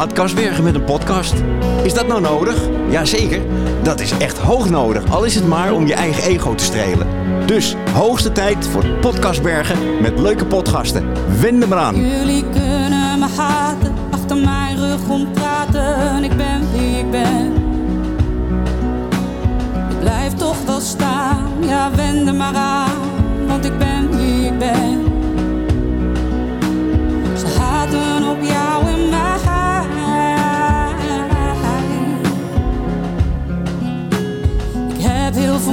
Ad 0.00 0.12
Kasbergen 0.12 0.64
met 0.64 0.74
een 0.74 0.84
podcast. 0.84 1.34
Is 1.82 1.94
dat 1.94 2.06
nou 2.06 2.20
nodig? 2.20 2.68
Jazeker, 2.88 3.40
dat 3.82 4.00
is 4.00 4.12
echt 4.18 4.38
hoog 4.38 4.70
nodig. 4.70 5.10
Al 5.10 5.24
is 5.24 5.34
het 5.34 5.46
maar 5.46 5.72
om 5.72 5.86
je 5.86 5.94
eigen 5.94 6.22
ego 6.22 6.54
te 6.54 6.64
strelen. 6.64 7.06
Dus 7.46 7.76
hoogste 7.92 8.32
tijd 8.32 8.66
voor 8.66 8.86
Podcastbergen 9.00 10.00
met 10.00 10.18
leuke 10.18 10.46
podgasten. 10.46 11.12
Wend 11.40 11.62
hem 11.62 11.72
eraan. 11.72 11.96
Jullie 11.96 12.44
kunnen 12.52 13.18
me 13.18 13.26
haten, 13.36 13.94
achter 14.10 14.36
mijn 14.36 14.76
rug 14.76 15.08
om 15.08 15.32
praten. 15.32 16.24
Ik 16.24 16.36
ben 16.36 16.72
wie 16.72 16.98
ik 16.98 17.10
ben. 17.10 17.52
Blijf 20.00 20.34
toch 20.34 20.64
wel 20.66 20.80
staan, 20.80 21.46
ja 21.60 21.90
wend 21.94 22.28
er 22.28 22.34
maar 22.34 22.54
aan. 22.54 22.98
Want 23.46 23.64
ik 23.64 23.78
ben 23.78 24.16
wie 24.16 24.46
ik 24.46 24.58
ben. 24.58 25.04
Ze 27.36 27.46
haten 27.58 28.28
op 28.28 28.38
jou 28.42 28.86
en 28.86 28.99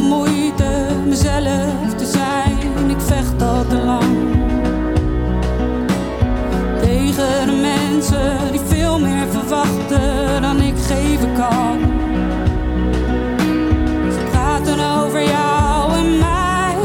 moeite 0.07 0.87
mezelf 1.05 1.95
te 1.95 2.05
zijn. 2.05 2.89
Ik 2.89 2.99
vecht 2.99 3.41
al 3.41 3.65
te 3.67 3.75
lang 3.75 4.37
tegen 6.81 7.45
de 7.45 7.59
mensen 7.61 8.51
die 8.51 8.61
veel 8.67 8.99
meer 8.99 9.27
verwachten 9.31 10.41
dan 10.41 10.61
ik 10.61 10.75
geven 10.87 11.33
kan. 11.33 11.77
Ze 14.11 14.19
praten 14.31 14.79
over 15.03 15.23
jou 15.23 15.93
en 15.97 16.17
mij 16.17 16.75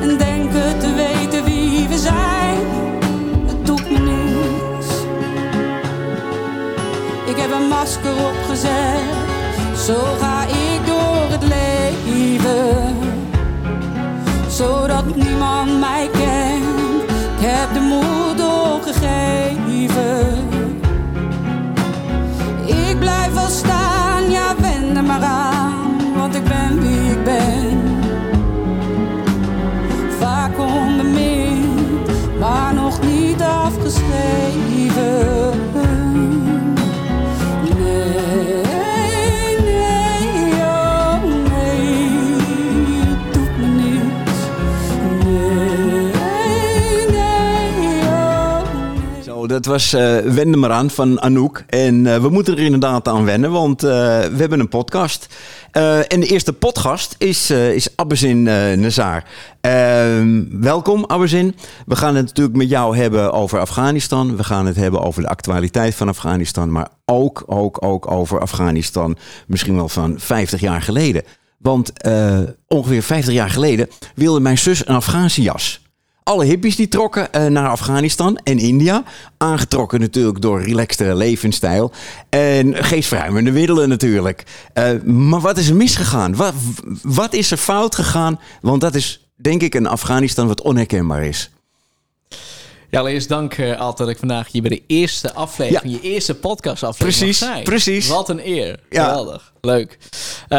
en 0.00 0.18
denken 0.18 0.78
te 0.78 0.94
weten 0.94 1.44
wie 1.44 1.88
we 1.88 1.98
zijn. 1.98 2.58
Het 3.46 3.66
doet 3.66 3.90
me 3.90 3.98
niets. 3.98 4.88
Ik 7.24 7.36
heb 7.36 7.50
een 7.52 7.68
masker 7.68 8.12
opgezet, 8.12 9.00
zo 9.86 9.94
ga 10.20 10.29
zodat 14.48 15.16
niemand 15.16 15.78
mij 15.80 16.08
kent. 16.12 17.02
Ik 17.02 17.46
heb 17.46 17.74
de 17.74 17.80
moed 17.80 18.40
opgegeven. 18.74 20.39
Dat 49.50 49.66
was 49.66 49.92
eh 49.92 50.18
Wend 50.18 50.54
hem 50.54 50.64
eraan 50.64 50.90
van 50.90 51.20
Anouk. 51.20 51.64
En 51.66 52.06
eh, 52.06 52.22
we 52.22 52.28
moeten 52.28 52.56
er 52.56 52.62
inderdaad 52.64 53.08
aan 53.08 53.24
wennen, 53.24 53.50
want 53.50 53.82
eh, 53.82 53.90
we 54.20 54.36
hebben 54.36 54.60
een 54.60 54.68
podcast. 54.68 55.26
En 56.08 56.20
de 56.20 56.26
eerste 56.26 56.52
podcast 56.52 57.14
is, 57.18 57.50
is 57.50 57.96
Abbezin 57.96 58.42
Nazar. 58.42 59.24
Ehm, 59.60 60.44
welkom 60.50 61.04
Abbezin. 61.04 61.54
We 61.86 61.96
gaan 61.96 62.14
het 62.14 62.26
natuurlijk 62.26 62.56
met 62.56 62.68
jou 62.68 62.96
hebben 62.96 63.32
over 63.32 63.58
Afghanistan. 63.58 64.36
We 64.36 64.44
gaan 64.44 64.66
het 64.66 64.76
hebben 64.76 65.02
over 65.02 65.22
de 65.22 65.28
actualiteit 65.28 65.94
van 65.94 66.08
Afghanistan. 66.08 66.72
Maar 66.72 66.88
ook, 67.04 67.42
ook, 67.46 67.84
ook 67.84 68.10
over 68.10 68.40
Afghanistan 68.40 69.16
misschien 69.46 69.76
wel 69.76 69.88
van 69.88 70.14
50 70.16 70.60
jaar 70.60 70.82
geleden. 70.82 71.22
Want 71.58 71.92
ongeveer 72.66 73.02
50 73.02 73.34
jaar 73.34 73.50
geleden 73.50 73.88
wilde 74.14 74.40
mijn 74.40 74.58
zus 74.58 74.86
een 74.86 74.94
Afghaanse 74.94 75.42
jas. 75.42 75.89
Alle 76.30 76.44
hippies 76.44 76.76
die 76.76 76.88
trokken 76.88 77.32
eh, 77.32 77.46
naar 77.46 77.68
Afghanistan 77.68 78.36
en 78.36 78.58
India. 78.58 79.04
Aangetrokken 79.36 80.00
natuurlijk 80.00 80.40
door 80.40 80.62
relaxtere 80.62 81.14
levensstijl. 81.14 81.92
En 82.28 82.84
geestverruimende 82.84 83.50
middelen 83.50 83.88
natuurlijk. 83.88 84.44
Eh, 84.72 85.02
maar 85.02 85.40
wat 85.40 85.58
is 85.58 85.68
er 85.68 85.76
misgegaan? 85.76 86.36
Wat, 86.36 86.54
wat 87.02 87.32
is 87.32 87.50
er 87.50 87.56
fout 87.56 87.94
gegaan? 87.94 88.40
Want 88.60 88.80
dat 88.80 88.94
is 88.94 89.26
denk 89.36 89.62
ik 89.62 89.74
een 89.74 89.86
Afghanistan 89.86 90.46
wat 90.46 90.62
onherkenbaar 90.62 91.24
is. 91.24 91.50
Ja, 92.90 93.00
allereerst 93.00 93.28
dank 93.28 93.56
uh, 93.56 93.80
Alt 93.80 93.96
dat 93.96 94.08
ik 94.08 94.18
vandaag 94.18 94.52
hier 94.52 94.62
bij 94.62 94.70
de 94.70 94.82
eerste 94.86 95.32
aflevering, 95.34 95.92
je 95.92 96.00
eerste 96.00 96.34
podcast 96.34 96.82
aflevering 96.82 97.16
Precies, 97.16 97.38
zijn. 97.38 97.64
precies. 97.64 98.08
Wat 98.08 98.28
een 98.28 98.48
eer. 98.48 98.80
Ja. 98.90 99.04
Geweldig. 99.04 99.52
Leuk. 99.60 99.98
Uh, 100.48 100.58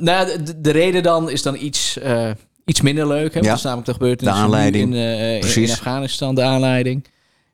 nou, 0.00 0.42
de, 0.44 0.60
de 0.60 0.70
reden 0.70 1.02
dan 1.02 1.30
is 1.30 1.42
dan 1.42 1.56
iets, 1.60 1.98
uh, 2.02 2.30
iets 2.64 2.80
minder 2.80 3.06
leuk. 3.06 3.34
Hè? 3.34 3.40
Ja. 3.40 3.48
Dat 3.48 3.56
is 3.56 3.62
namelijk 3.62 3.86
de 3.86 3.92
gebeurtenis 3.92 4.34
De 4.34 4.40
aanleiding. 4.40 4.94
in, 4.94 5.00
uh, 5.00 5.56
in, 5.56 5.70
Afghanistan, 5.70 6.34
de 6.34 6.42
aanleiding. 6.42 7.04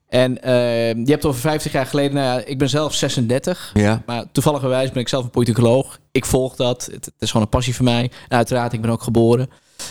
En 0.08 0.38
uh, 0.44 0.94
je 0.94 1.10
hebt 1.10 1.24
over 1.24 1.40
50 1.40 1.72
jaar 1.72 1.86
geleden, 1.86 2.14
nou 2.14 2.26
ja, 2.26 2.44
ik 2.46 2.58
ben 2.58 2.68
zelf 2.68 2.94
36. 2.94 3.70
Ja. 3.74 4.02
Maar 4.06 4.24
toevallig 4.32 4.60
ben 4.60 4.94
ik 4.94 5.08
zelf 5.08 5.24
een 5.24 5.30
politicoloog. 5.30 5.98
Ik 6.12 6.24
volg 6.24 6.56
dat. 6.56 6.88
Het, 6.92 7.04
het, 7.04 7.12
is 7.18 7.30
gewoon 7.30 7.42
een 7.42 7.52
passie 7.52 7.74
voor 7.74 7.84
mij. 7.84 8.10
En 8.28 8.36
uiteraard, 8.36 8.72
ik 8.72 8.80
ben 8.80 8.90
ook 8.90 9.02
geboren. 9.02 9.48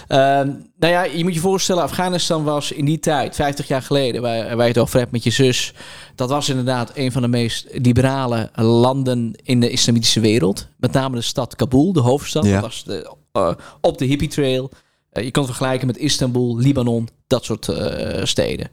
Uh, 0.08 0.18
nou 0.18 0.94
ja, 0.94 1.04
je 1.04 1.24
moet 1.24 1.34
je 1.34 1.40
voorstellen, 1.40 1.84
Afghanistan 1.84 2.44
was 2.44 2.72
in 2.72 2.86
die 2.86 3.00
tijd, 3.00 3.36
50 3.36 3.68
jaar 3.68 3.82
geleden, 3.82 4.22
waar, 4.22 4.56
waar 4.56 4.66
je 4.66 4.72
het 4.72 4.78
over 4.78 5.00
hebt 5.00 5.12
met 5.12 5.24
je 5.24 5.30
zus. 5.30 5.74
Dat 6.16 6.30
was 6.30 6.50
inderdaad 6.50 6.92
een 6.94 7.12
van 7.12 7.22
de 7.22 7.28
meest 7.28 7.68
liberale 7.72 8.50
landen 8.56 9.34
in 9.44 9.60
de 9.60 9.70
islamitische 9.70 10.20
wereld. 10.20 10.68
Met 10.78 10.92
name 10.92 11.16
de 11.16 11.22
stad 11.22 11.56
Kabul, 11.56 11.94
de 11.94 12.00
hoofdstad. 12.00 12.46
Ja. 12.46 12.52
Dat 12.52 12.62
was 12.62 12.84
de, 12.84 13.14
uh, 13.34 13.52
op 13.82 13.98
de 13.98 14.06
hippie 14.06 14.30
trail. 14.30 14.72
Uh, 15.14 15.24
je 15.24 15.32
kan 15.32 15.44
het 15.44 15.52
vergelijken 15.52 15.88
met 15.88 15.98
Istanbul, 15.98 16.58
Libanon, 16.58 17.10
dat 17.28 17.46
soort 17.46 17.68
uh, 17.68 18.24
steden. 18.24 18.68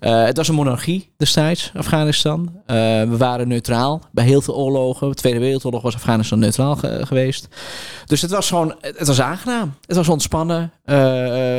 Uh, 0.00 0.24
het 0.24 0.36
was 0.36 0.48
een 0.48 0.54
monarchie 0.54 1.12
destijds, 1.16 1.72
Afghanistan. 1.76 2.50
Uh, 2.54 2.76
we 3.02 3.16
waren 3.16 3.48
neutraal 3.48 4.02
bij 4.12 4.24
heel 4.24 4.40
veel 4.42 4.56
oorlogen. 4.56 5.08
De 5.08 5.14
Tweede 5.14 5.38
Wereldoorlog 5.38 5.82
was 5.82 5.94
Afghanistan 5.94 6.38
neutraal 6.38 6.76
ge 6.76 7.00
geweest. 7.06 7.48
Dus 8.06 8.22
het 8.22 8.30
was 8.30 8.48
gewoon, 8.48 8.74
het 8.80 9.06
was 9.06 9.20
aangenaam. 9.20 9.74
Het 9.86 9.96
was 9.96 10.08
ontspannen. 10.08 10.72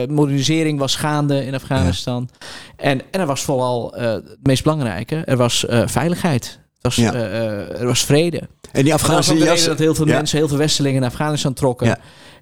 Modernisering 0.09 0.80
was 0.80 0.96
gaande 0.96 1.46
in 1.46 1.56
Afghanistan. 1.56 2.30
Ja. 2.40 2.48
En, 2.75 3.02
en 3.12 3.19
er 3.19 3.25
was 3.25 3.42
vooral 3.42 3.94
het 3.96 4.38
meest 4.44 4.63
belangrijke, 4.63 5.16
er 5.16 5.38
was 5.38 5.66
veiligheid. 5.86 6.59
Het 6.74 6.96
was, 6.96 6.96
ja. 6.96 7.13
er 7.13 7.86
was 7.86 8.06
vrede. 8.06 8.42
En 8.72 8.84
die 8.84 8.94
Afghaanse 8.94 9.31
en 9.31 9.40
dat 9.40 9.48
was 9.48 9.66
jas... 9.66 9.78
heel 9.78 9.96
veel 9.96 10.08
ja. 10.08 10.16
mensen, 10.16 10.38
heel 10.38 10.48
veel 10.48 10.58
Westelingen 10.58 11.02
naar 11.02 11.09
Afghanistan 11.09 11.53
trokken. 11.53 12.00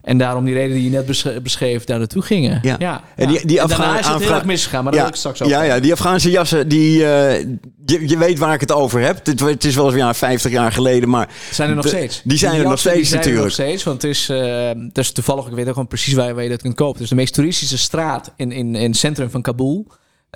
En 0.10 0.18
daarom 0.18 0.46
die 0.46 0.54
reden 0.54 0.76
die 0.76 0.84
je 0.84 0.90
net 0.90 1.06
besch 1.06 1.26
beschreef, 1.44 1.84
daar 1.84 1.98
naartoe 1.98 2.22
gingen. 2.22 2.60
Ja. 2.62 2.76
ja. 2.80 3.02
En, 3.16 3.28
die, 3.28 3.46
die 3.46 3.58
en 3.58 3.64
Afgha 3.64 3.78
daarna 3.78 4.00
is 4.00 4.08
het 4.08 4.22
heel 4.24 4.34
erg 4.34 4.46
misgegaan, 4.46 4.84
maar 4.84 4.94
ja. 4.94 5.00
daar 5.00 5.08
wil 5.08 5.16
ik 5.16 5.20
straks 5.20 5.42
over. 5.42 5.56
Ja, 5.56 5.64
ja, 5.64 5.80
die 5.80 5.92
Afghaanse 5.92 6.30
jassen, 6.30 6.68
die, 6.68 7.00
uh, 7.00 7.40
je, 7.86 8.08
je 8.08 8.18
weet 8.18 8.40
waar 8.40 8.54
ik 8.54 8.60
het 8.60 8.72
over 8.72 9.02
heb. 9.02 9.26
Het, 9.26 9.40
het 9.40 9.64
is 9.64 9.76
wel 9.76 9.96
ja, 9.96 10.14
50 10.14 10.52
jaar 10.52 10.72
geleden, 10.72 11.10
maar... 11.10 11.30
Zijn 11.52 11.70
er 11.70 11.76
nog 11.76 11.84
de, 11.84 11.90
steeds. 11.90 12.22
Die 12.24 12.38
zijn 12.38 12.52
die 12.52 12.62
er 12.62 12.70
nog 12.70 12.80
steeds 12.80 12.96
die 12.96 13.06
zijn 13.06 13.20
natuurlijk. 13.20 13.52
Er 13.52 13.58
nog 13.58 13.68
steeds, 13.68 13.84
want 13.84 14.02
het 14.02 14.12
is, 14.12 14.30
uh, 14.30 14.68
het 14.68 14.98
is 14.98 15.12
toevallig, 15.12 15.48
ik 15.48 15.54
weet 15.54 15.66
ook 15.66 15.74
gewoon 15.74 15.88
precies 15.88 16.14
waar, 16.14 16.34
waar 16.34 16.44
je 16.44 16.50
dat 16.50 16.62
kunt 16.62 16.76
kopen. 16.76 17.00
Dus 17.00 17.10
de 17.10 17.16
meest 17.16 17.34
toeristische 17.34 17.78
straat 17.78 18.32
in, 18.36 18.52
in, 18.52 18.76
in 18.76 18.90
het 18.90 18.98
centrum 18.98 19.30
van 19.30 19.42
Kabul. 19.42 19.88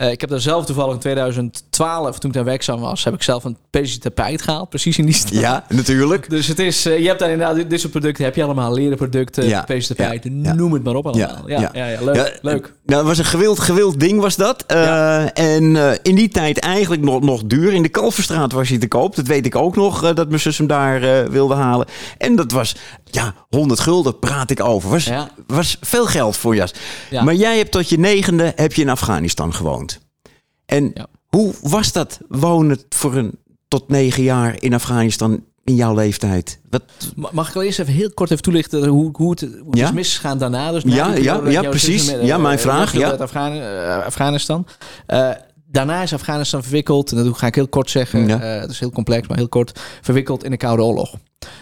Uh, 0.02 0.12
ik 0.12 0.22
heb 0.22 0.30
daar 0.30 0.40
zelf 0.40 0.66
toevallig 0.66 0.94
in 0.94 1.00
2012, 1.00 2.20
toen 2.20 2.30
ik 2.30 2.36
daar 2.36 2.46
werkzaam 2.46 2.80
was, 2.80 3.04
heb 3.04 3.14
ik 3.14 3.24
zelf 3.24 3.44
een 3.44 3.58
Persische 3.70 4.00
tapijt 4.00 4.42
gehaald. 4.42 4.70
Precies 4.70 4.98
in 4.98 5.06
die 5.06 5.14
straat. 5.14 5.42
Ja, 5.42 5.66
natuurlijk. 5.70 6.30
Dus 6.30 6.48
het 6.48 6.60
is, 6.60 6.86
uh, 6.86 7.00
je 7.00 7.08
hebt 7.08 7.20
daar 7.20 7.30
inderdaad, 7.30 7.70
dit 7.70 7.80
soort 7.80 7.92
producten 7.92 8.24
heb 8.24 8.36
je 8.36 8.44
allemaal. 8.44 8.74
Leren 8.74 8.98
producten, 8.98 9.48
ja, 9.48 9.62
Persische 9.62 9.96
tapijt, 9.96 10.24
ja, 10.24 10.54
noem 10.54 10.74
het 10.74 10.84
maar 10.84 10.96
op 10.96 11.06
allemaal. 11.06 11.50
Ja, 11.50 11.70
ja, 11.74 11.88
ja, 11.88 12.04
leuk. 12.04 12.40
leuk. 12.42 12.74
Nou, 12.86 13.02
dat 13.02 13.04
was 13.04 13.18
een 13.18 13.26
gewild, 13.26 13.60
gewild 13.60 14.00
ding 14.00 14.20
was 14.20 14.36
dat. 14.36 14.64
Uh, 14.72 15.38
en 15.38 15.76
in 16.02 16.16
die 16.16 16.30
tijd 16.30 16.60
eigenlijk 16.60 17.02
nog, 17.02 17.22
nog 17.22 17.44
duur. 17.44 17.74
In 17.74 17.82
de 17.82 17.90
Kalverstraat 17.90 18.52
was 18.52 18.70
hij 18.70 18.78
te 18.78 18.88
koop. 18.88 19.16
Dat 19.16 19.28
weet 19.28 19.46
ik 19.46 19.56
ook 19.56 19.76
nog, 19.76 20.14
dat 20.14 20.28
mijn 20.28 20.40
zus 20.40 20.58
hem 20.58 20.68
daar 20.68 21.32
wilde 21.32 21.54
halen. 21.54 21.88
En 22.18 22.36
dat 22.36 22.52
was, 22.52 22.76
ja, 23.16 23.34
100 23.50 23.80
gulden 23.80 24.20
praat 24.20 24.50
ik 24.50 24.64
over. 24.64 24.90
Was, 24.90 25.10
was 25.48 25.78
veel 25.82 26.06
geld 26.06 26.38
voor 26.38 26.56
jas. 26.56 26.74
Maar 27.24 27.36
jij 27.36 27.58
hebt 27.58 27.72
tot 27.72 27.90
je 27.90 28.00
negende 28.00 28.54
heb 28.56 28.74
je 28.74 28.82
in 28.82 28.90
Afghanistan 28.90 29.54
gewoond. 29.54 30.00
En 30.66 30.92
ja. 30.94 31.08
hoe 31.28 31.54
was 31.62 31.92
dat 31.92 32.20
wonen 32.28 32.80
voor 32.90 33.16
een 33.16 33.40
tot 33.68 33.90
negen 33.90 34.24
jaar 34.24 34.56
in 34.62 34.74
Afghanistan 34.74 35.44
in 35.64 35.76
jouw 35.76 35.96
leeftijd? 35.96 36.60
Wat... 36.70 36.84
Mag 37.32 37.50
ik 37.50 37.56
al 37.56 37.64
eerst 37.64 37.80
even 37.80 37.94
heel 37.94 38.12
kort 38.14 38.32
even 38.32 38.44
toelichten 38.44 38.88
hoe, 38.88 39.10
hoe 39.14 39.30
het, 39.30 39.42
hoe 39.42 39.70
het 39.70 39.78
ja? 39.78 39.88
is 39.88 39.94
misgegaan 39.94 40.38
daarna? 40.38 40.72
Dus 40.72 40.84
ja, 40.86 41.14
ja, 41.16 41.42
ja 41.50 41.62
precies. 41.62 42.12
Met, 42.12 42.22
ja, 42.26 42.38
mijn 42.38 42.60
vraag. 42.60 42.94
Ja. 42.94 43.10
Uit 43.10 43.22
Afghan 43.22 43.56
uh, 43.56 44.06
Afghanistan. 44.06 44.68
Uh, 45.08 45.30
daarna 45.74 46.02
is 46.02 46.14
Afghanistan 46.14 46.62
verwikkeld, 46.64 47.12
en 47.12 47.24
dat 47.24 47.38
ga 47.38 47.48
ik 47.48 47.56
heel 47.56 47.68
kort 47.68 47.90
zeggen, 47.90 48.28
ja. 48.28 48.56
uh, 48.56 48.62
het 48.62 48.70
is 48.70 48.80
heel 48.80 48.92
complex, 48.92 49.28
maar 49.28 49.38
heel 49.38 49.48
kort, 49.48 49.80
verwikkeld 50.02 50.44
in 50.44 50.52
de 50.52 50.58
Koude 50.58 50.84
Oorlog. 50.84 51.16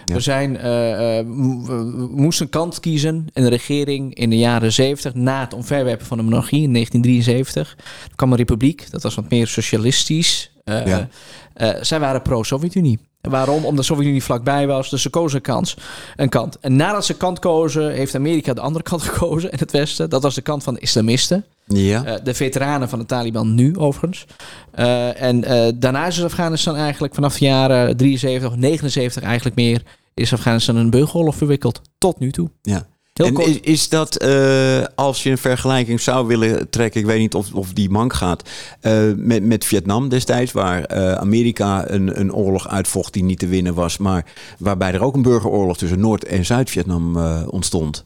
Ja. 0.06 0.14
We, 0.16 0.20
zijn, 0.20 0.52
uh, 0.52 0.62
we 0.62 2.08
moesten 2.16 2.46
een 2.46 2.52
kant 2.52 2.80
kiezen 2.80 3.28
in 3.34 3.44
de 3.44 3.50
regering 3.50 4.14
in 4.16 4.30
de 4.30 4.38
jaren 4.38 4.74
70 4.74 5.14
na 5.14 5.40
het 5.40 5.54
omverwerpen 5.54 6.06
van 6.06 6.18
de 6.18 6.24
monarchie 6.24 6.64
in 6.64 6.74
1973. 6.74 7.76
Er 8.10 8.16
kwam 8.16 8.32
een 8.32 8.38
republiek, 8.38 8.92
dat 8.92 9.04
was 9.04 9.16
wat 9.16 9.30
meer 9.30 9.48
socialistisch. 9.48 10.52
Eh, 10.64 10.86
Ja. 10.86 11.08
eh, 11.54 11.70
zij 11.82 12.00
waren 12.00 12.22
pro-Sovjet-Unie. 12.22 13.00
Waarom? 13.22 13.66
Omdat 13.66 13.76
de 13.76 13.84
Sovjet-Unie 13.84 14.24
vlakbij 14.24 14.68
was. 14.68 14.90
Dus 14.90 15.02
ze 15.02 15.10
kozen 15.10 15.38
een, 15.38 15.44
kans, 15.44 15.78
een 16.16 16.30
kant. 16.30 16.60
En 16.60 16.76
nadat 16.76 17.06
ze 17.06 17.18
kant 17.18 17.40
kozen, 17.40 17.92
heeft 17.92 18.16
Amerika 18.16 18.54
de 18.54 18.62
andere 18.62 18.84
kant 18.90 19.02
gekozen 19.02 19.52
in 19.52 19.58
het 19.58 19.72
Westen. 19.72 20.10
Dat 20.10 20.24
was 20.24 20.36
de 20.36 20.42
kant 20.42 20.64
van 20.64 20.74
de 20.74 20.80
islamisten. 20.80 21.46
Ja. 21.66 22.04
Eh, 22.04 22.16
de 22.24 22.34
veteranen 22.34 22.90
van 22.90 23.00
de 23.00 23.06
Taliban 23.06 23.56
nu, 23.56 23.78
overigens. 23.78 24.26
Eh, 24.72 25.22
en 25.22 25.44
eh, 25.44 25.72
daarna 25.76 26.08
is 26.08 26.24
Afghanistan 26.24 26.76
eigenlijk 26.76 27.14
vanaf 27.14 27.38
de 27.38 27.46
jaren 27.46 27.98
73, 27.98 28.56
79 28.56 29.24
eigenlijk 29.24 29.56
meer... 29.56 29.84
is 30.14 30.34
Afghanistan 30.34 30.76
een 30.76 30.90
burgeroorlog 30.90 31.36
verwikkeld. 31.36 31.82
Tot 31.98 32.20
nu 32.20 32.32
toe. 32.32 32.50
ja. 32.62 32.90
Heel 33.14 33.26
en 33.26 33.34
kort. 33.34 33.48
is, 33.48 33.60
is 33.60 33.90
dat, 33.90 34.16
eh, 34.16 34.84
als 34.96 35.24
je 35.24 35.30
een 35.30 35.38
vergelijking 35.38 36.02
zou 36.02 36.28
willen 36.28 36.70
trekken, 36.70 37.00
ik 37.00 37.06
weet 37.06 37.20
niet 37.20 37.36
of, 37.36 37.54
of 37.54 37.74
die 37.74 37.90
mank 37.90 38.14
gaat, 38.14 38.50
eh, 38.82 39.12
met, 39.16 39.44
met 39.44 39.66
Vietnam 39.66 40.10
destijds, 40.10 40.52
waar 40.52 40.84
eh, 40.84 41.14
Amerika 41.14 41.90
een, 41.90 42.20
een 42.20 42.34
oorlog 42.34 42.68
uitvocht 42.68 43.14
die 43.14 43.24
niet 43.24 43.40
te 43.40 43.48
winnen 43.48 43.74
was, 43.74 43.98
maar 43.98 44.26
waarbij 44.58 44.94
er 44.94 45.04
ook 45.04 45.16
een 45.16 45.22
burgeroorlog 45.22 45.78
tussen 45.78 46.00
Noord- 46.00 46.26
en 46.26 46.46
Zuid-Vietnam 46.46 47.18
ontstond. 47.46 48.06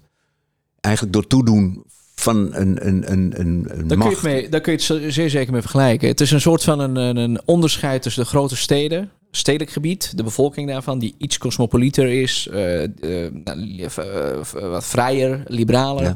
Eigenlijk 0.81 1.13
door 1.13 1.27
toedoen 1.27 1.83
van 2.15 2.49
een, 2.53 2.87
een, 2.87 3.11
een, 3.11 3.39
een, 3.39 3.65
een 3.79 3.87
Daar 3.87 3.97
kun, 3.97 4.09
je 4.09 4.15
het 4.15 4.23
mee, 4.23 4.49
daar 4.49 4.61
kun 4.61 4.71
je 4.77 4.93
het 4.93 5.13
zeer 5.13 5.29
zeker 5.29 5.51
mee 5.51 5.61
vergelijken. 5.61 6.07
Het 6.07 6.21
is 6.21 6.31
een 6.31 6.41
soort 6.41 6.63
van 6.63 6.79
een, 6.79 6.95
een, 6.95 7.17
een 7.17 7.41
onderscheid 7.45 8.01
tussen 8.01 8.23
de 8.23 8.29
grote 8.29 8.55
steden, 8.55 9.11
stedelijk 9.35 9.71
gebied, 9.71 10.17
de 10.17 10.23
bevolking 10.23 10.67
daarvan, 10.69 10.99
die 10.99 11.15
iets 11.17 11.37
cosmopolieter 11.37 12.07
is, 12.21 12.47
eh, 12.51 12.83
eh, 12.83 12.89
nou, 13.33 13.79
eh, 13.81 14.69
wat 14.69 14.85
vrijer, 14.85 15.43
liberaler, 15.47 16.15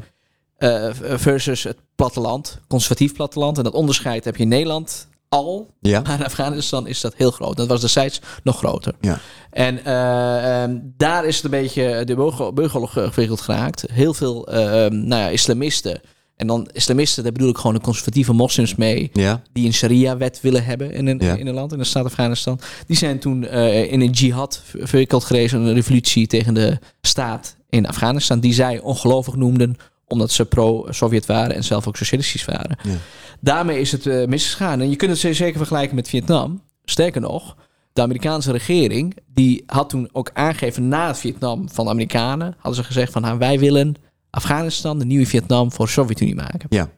Ja. 0.58 0.94
versus 1.18 1.62
het 1.62 1.76
platteland, 1.94 2.60
conservatief 2.68 3.12
platteland. 3.14 3.58
En 3.58 3.64
dat 3.64 3.72
onderscheid 3.72 4.24
heb 4.24 4.36
je 4.36 4.42
in 4.42 4.48
Nederland 4.48 5.08
al, 5.28 5.74
Ja, 5.80 6.00
maar 6.06 6.18
in 6.18 6.24
Afghanistan 6.24 6.86
is 6.86 7.00
dat 7.00 7.14
heel 7.16 7.30
groot. 7.30 7.56
Dat 7.56 7.68
was 7.68 7.80
destijds 7.80 8.20
nog 8.42 8.56
groter. 8.58 8.94
ja. 9.00 9.18
En 9.50 9.84
eh, 9.84 10.62
ehm, 10.62 10.78
daar 10.96 11.24
is 11.26 11.36
het 11.36 11.44
een 11.44 11.50
beetje 11.50 12.04
de 12.04 12.14
burgeroorlog 12.54 12.92
gewikkeld 12.92 13.40
geraakt. 13.40 13.84
Heel 13.92 14.14
veel 14.14 14.46
eh, 14.48 14.60
nou 14.90 15.22
ja, 15.22 15.28
islamisten. 15.28 16.00
En 16.40 16.46
dan 16.46 16.68
islamisten, 16.72 17.22
daar 17.22 17.32
bedoel 17.32 17.48
ik 17.48 17.56
gewoon 17.56 17.74
de 17.74 17.80
conservatieve 17.80 18.32
moslims 18.32 18.74
mee. 18.74 19.10
ja. 19.12 19.42
Die 19.52 19.66
een 19.66 19.72
sharia-wet 19.74 20.40
willen 20.42 20.64
hebben 20.64 20.92
in 20.92 21.06
een, 21.06 21.18
Ja. 21.22 21.34
in 21.34 21.46
een 21.46 21.54
land, 21.54 21.72
in 21.72 21.78
de 21.78 21.84
staat 21.84 22.04
Afghanistan. 22.04 22.60
Die 22.86 22.96
zijn 22.96 23.18
toen 23.18 23.46
eh, 23.46 23.92
in 23.92 24.00
een 24.00 24.10
jihad 24.10 24.62
ver- 24.64 24.88
verwikkeld 24.88 25.24
geweest. 25.24 25.52
Een 25.52 25.72
revolutie 25.74 26.26
tegen 26.26 26.54
de 26.54 26.78
staat 27.00 27.56
in 27.68 27.86
Afghanistan. 27.86 28.40
Die 28.40 28.52
zij 28.52 28.80
ongelovig 28.80 29.36
noemden 29.36 29.76
omdat 30.06 30.30
ze 30.30 30.44
pro-Sovjet 30.44 31.26
waren 31.26 31.54
en 31.54 31.64
zelf 31.64 31.86
ook 31.88 31.96
socialistisch 31.96 32.44
waren. 32.44 32.78
Ja. 32.82 32.94
Daarmee 33.40 33.80
is 33.80 33.92
het 33.92 34.06
eh, 34.06 34.26
misgegaan. 34.26 34.80
En 34.80 34.90
je 34.90 34.96
kunt 34.96 35.10
het 35.22 35.36
zeker 35.36 35.56
vergelijken 35.56 35.94
met 35.94 36.08
Vietnam. 36.08 36.62
Sterker 36.84 37.20
nog, 37.20 37.56
de 37.92 38.02
Amerikaanse 38.02 38.52
regering 38.52 39.16
die 39.34 39.62
had 39.66 39.88
toen 39.88 40.08
ook 40.12 40.30
aangegeven 40.32 40.88
na 40.88 41.06
het 41.06 41.18
Vietnam 41.18 41.68
van 41.72 41.84
de 41.84 41.90
Amerikanen, 41.90 42.54
hadden 42.58 42.74
ze 42.74 42.84
gezegd 42.84 43.12
van 43.12 43.22
nou, 43.22 43.38
wij 43.38 43.58
willen 43.58 43.94
Afghanistan, 44.30 44.98
de 44.98 45.04
nieuwe 45.04 45.26
Vietnam, 45.26 45.72
voor 45.72 45.84
de 45.86 45.90
Sovjet-Unie 45.92 46.34
maken. 46.34 46.66
ja. 46.68 46.90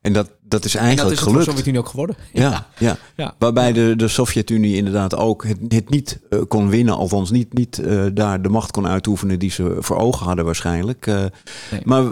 En 0.00 0.12
dat, 0.12 0.30
dat 0.42 0.64
is 0.64 0.74
En 0.74 0.78
dat 0.80 0.86
eigenlijk 0.88 1.02
is 1.02 1.10
het 1.10 1.18
voor 1.18 1.38
de 1.38 1.44
gelukt. 1.44 1.44
Sovjet-Unie 1.44 1.80
ook 1.80 1.88
geworden. 1.88 2.16
Ja, 2.32 2.66
ja. 2.78 2.96
Ja. 3.16 3.34
Waarbij 3.38 3.72
de, 3.72 3.94
de 3.96 4.08
Sovjet-Unie 4.08 4.76
inderdaad 4.76 5.16
ook 5.16 5.44
het, 5.44 5.58
het 5.68 5.90
niet 5.90 6.20
eh, 6.30 6.38
kon 6.48 6.68
winnen. 6.68 6.96
Althans, 6.96 7.30
niet, 7.30 7.52
niet 7.52 7.78
eh, 7.78 8.04
daar 8.12 8.42
de 8.42 8.48
macht 8.48 8.70
kon 8.70 8.86
uitoefenen 8.86 9.38
die 9.38 9.50
ze 9.50 9.76
voor 9.78 9.96
ogen 9.96 10.26
hadden 10.26 10.44
waarschijnlijk. 10.44 11.06
Eh, 11.06 11.24
Nee. 11.70 11.80
Maar 11.84 12.04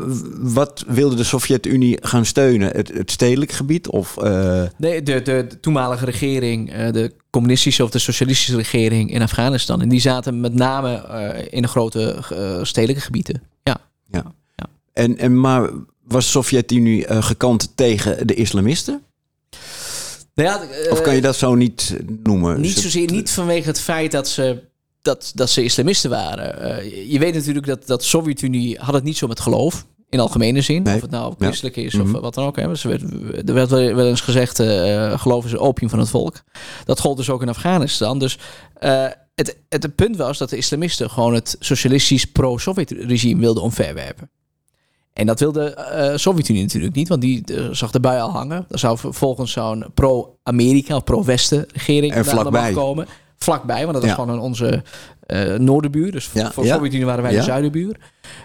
wat 0.52 0.84
wilde 0.86 1.14
de 1.16 1.24
Sovjet-Unie 1.24 1.98
gaan 2.00 2.24
steunen? 2.24 2.70
Het, 2.70 2.92
het 2.92 3.10
stedelijk 3.10 3.52
gebied? 3.52 3.88
Of, 3.88 4.16
Nee, 4.78 5.02
de, 5.02 5.22
de, 5.22 5.22
de 5.22 5.60
toenmalige 5.60 6.04
regering, 6.04 6.90
de 6.90 7.12
communistische 7.30 7.84
of 7.84 7.90
de 7.90 7.98
socialistische 7.98 8.56
regering 8.56 9.10
in 9.10 9.22
Afghanistan. 9.22 9.80
En 9.80 9.88
die 9.88 10.00
zaten 10.00 10.40
met 10.40 10.54
name 10.54 11.02
in 11.50 11.62
de 11.62 11.68
grote 11.68 12.16
stedelijke 12.62 13.02
gebieden. 13.02 13.42
Ja. 13.62 14.34
En, 14.96 15.18
en, 15.18 15.40
maar 15.40 15.70
was 16.04 16.24
de 16.24 16.30
Sovjet-Unie 16.30 17.06
eh, 17.06 17.22
gekant 17.22 17.72
tegen 17.76 18.26
de 18.26 18.34
islamisten? 18.34 19.02
Nou 20.34 20.48
ja, 20.48 20.62
eh, 20.62 20.92
Of 20.92 21.00
kan 21.00 21.14
je 21.14 21.20
dat 21.20 21.36
zo 21.36 21.54
niet 21.54 21.96
noemen? 22.22 22.60
Niet 22.60 22.72
Ze- 22.74 22.80
zozeer 22.80 23.10
niet 23.10 23.30
vanwege 23.30 23.68
het 23.68 23.80
feit 23.80 24.12
dat 24.12 24.28
ze, 24.28 24.62
dat, 25.02 25.32
dat 25.34 25.50
ze 25.50 25.64
islamisten 25.64 26.10
waren. 26.10 26.60
Eh, 26.60 27.10
je 27.12 27.18
weet 27.18 27.34
natuurlijk 27.34 27.66
dat, 27.66 27.86
dat 27.86 28.00
de 28.00 28.06
Sovjet-Unie 28.06 28.78
had 28.80 28.94
het 28.94 29.04
niet 29.04 29.16
zo 29.16 29.26
met 29.26 29.40
geloof. 29.40 29.86
In 30.08 30.20
algemene 30.20 30.60
zin. 30.60 30.82
Nee. 30.82 30.94
Of 30.94 31.00
het 31.00 31.10
nou 31.10 31.34
Ja. 31.38 31.44
christelijk 31.46 31.76
is 31.76 31.94
Mhm. 31.94 32.14
of 32.14 32.20
wat 32.20 32.34
dan 32.34 32.46
ook. 32.46 32.56
Hè. 32.56 32.68
Dus 32.68 32.84
er 32.84 32.88
werd, 32.88 33.02
er 33.48 33.54
werd 33.54 33.70
wel 33.70 34.06
eens 34.08 34.20
gezegd, 34.20 34.56
geloof 35.20 35.44
is 35.44 35.56
opium 35.56 35.90
van 35.90 35.98
het 35.98 36.08
volk. 36.08 36.42
Dat 36.84 37.00
gold 37.00 37.16
dus 37.16 37.30
ook 37.30 37.42
in 37.42 37.48
Afghanistan. 37.48 38.18
Dus 38.18 38.38
het, 38.78 39.16
het, 39.34 39.56
het 39.68 39.94
punt 39.94 40.16
was 40.16 40.38
dat 40.38 40.50
de 40.50 40.56
islamisten 40.56 41.10
gewoon 41.10 41.34
het 41.34 41.56
socialistisch 41.58 42.24
pro-Sovjet-regime 42.24 43.40
wilden 43.40 43.62
omverwerpen. 43.62 44.30
En 45.16 45.26
dat 45.26 45.40
wilde 45.40 45.74
eh 45.74 46.16
Sovjet-Unie 46.16 46.62
natuurlijk 46.62 46.94
niet, 46.94 47.08
want 47.08 47.20
die 47.20 47.44
eh, 47.44 47.64
zag 47.70 47.90
de 47.90 48.00
bui 48.00 48.20
al 48.20 48.30
hangen. 48.30 48.66
Er 48.70 48.78
zou 48.78 48.98
vervolgens 48.98 49.52
zo'n 49.52 49.84
pro-Amerika 49.94 50.96
of 50.96 51.04
pro-Westen 51.04 51.64
regering 51.72 52.12
de 52.12 52.18
macht 52.18 52.30
vlakbij. 52.30 52.72
komen. 52.72 53.06
Vlakbij, 53.36 53.80
want 53.80 53.92
dat 53.92 54.02
was 54.02 54.10
Ja. 54.10 54.16
gewoon 54.16 54.38
onze 54.40 54.82
eh 55.26 55.54
noorderbuur. 55.54 56.12
Dus 56.12 56.26
voor, 56.26 56.40
Ja, 56.40 56.52
voor 56.52 56.64
ja. 56.64 56.74
Sovjet-Unie 56.74 57.06
waren 57.06 57.22
wij 57.22 57.32
de 57.34 57.42
zuiderbuur. 57.42 57.96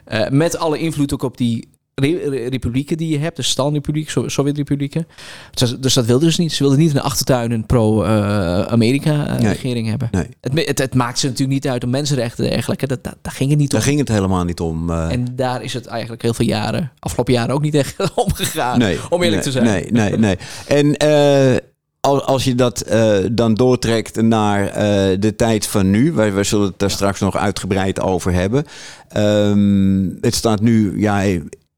Eh, 0.05 0.29
met 0.29 0.57
alle 0.57 0.77
invloed 0.79 1.13
ook 1.13 1.23
op 1.23 1.37
die 1.37 1.69
re- 1.95 2.29
re- 2.29 2.47
republieken 2.47 2.97
die 2.97 3.09
je 3.09 3.17
hebt. 3.19 3.35
De 3.35 3.41
Stalin-republiek, 3.41 4.09
So- 4.09 4.27
Sovjet-republieken. 4.27 5.07
Dus, 5.53 5.75
dus 5.79 5.93
dat 5.93 6.05
wilden 6.05 6.31
ze 6.33 6.41
niet. 6.41 6.53
Ze 6.53 6.59
wilden 6.63 6.79
niet 6.79 6.89
in 6.89 6.95
de 6.95 7.01
achtertuin 7.01 7.51
een 7.51 7.65
pro-Amerika 7.65 9.37
Nee. 9.39 9.47
regering 9.47 9.87
hebben. 9.89 10.07
Nee, 10.11 10.27
Het, 10.41 10.67
het, 10.67 10.77
het 10.77 10.93
maakt 10.95 11.19
ze 11.19 11.25
natuurlijk 11.27 11.53
niet 11.63 11.67
uit 11.71 11.83
om 11.83 11.89
mensenrechten 11.89 12.45
en 12.45 12.51
dergelijke. 12.51 12.87
Dat, 12.87 13.03
dat, 13.03 13.15
daar 13.21 13.33
ging 13.33 13.49
het 13.49 13.59
niet 13.59 13.69
om. 13.73 13.75
daar 13.79 13.87
ging 13.87 13.99
het 13.99 14.07
helemaal 14.09 14.43
niet 14.43 14.59
om. 14.59 14.89
eh, 14.89 15.11
En 15.11 15.27
daar 15.35 15.63
is 15.63 15.73
het 15.73 15.85
eigenlijk 15.85 16.21
heel 16.21 16.33
veel 16.33 16.45
jaren, 16.45 16.91
afgelopen 16.99 17.33
jaren 17.33 17.55
ook 17.55 17.61
niet 17.61 17.75
echt 17.75 17.95
om 18.25 18.33
gegaan. 18.33 18.79
nee, 18.79 18.97
om 19.09 19.23
eerlijk 19.23 19.41
te 19.41 19.51
zijn. 19.51 19.65
Nee, 19.65 19.91
nee, 19.91 20.17
nee. 20.17 20.37
En 20.67 20.97
eh, 20.97 21.55
als, 22.01 22.43
je 22.43 22.55
dat 22.55 22.81
eh, 22.81 23.17
dan 23.31 23.53
doortrekt 23.53 24.21
naar 24.21 24.67
eh, 24.67 25.17
de 25.19 25.35
tijd 25.35 25.67
van 25.67 25.89
nu, 25.89 26.11
wij, 26.11 26.33
wij 26.33 26.43
zullen 26.43 26.67
het 26.67 26.79
daar 26.79 26.91
straks 26.91 27.19
nog 27.19 27.37
uitgebreid 27.37 27.99
over 28.01 28.33
hebben. 28.33 28.65
Ehm, 29.09 30.09
het 30.21 30.35
staat 30.35 30.61
nu 30.61 30.99
ja, 30.99 31.23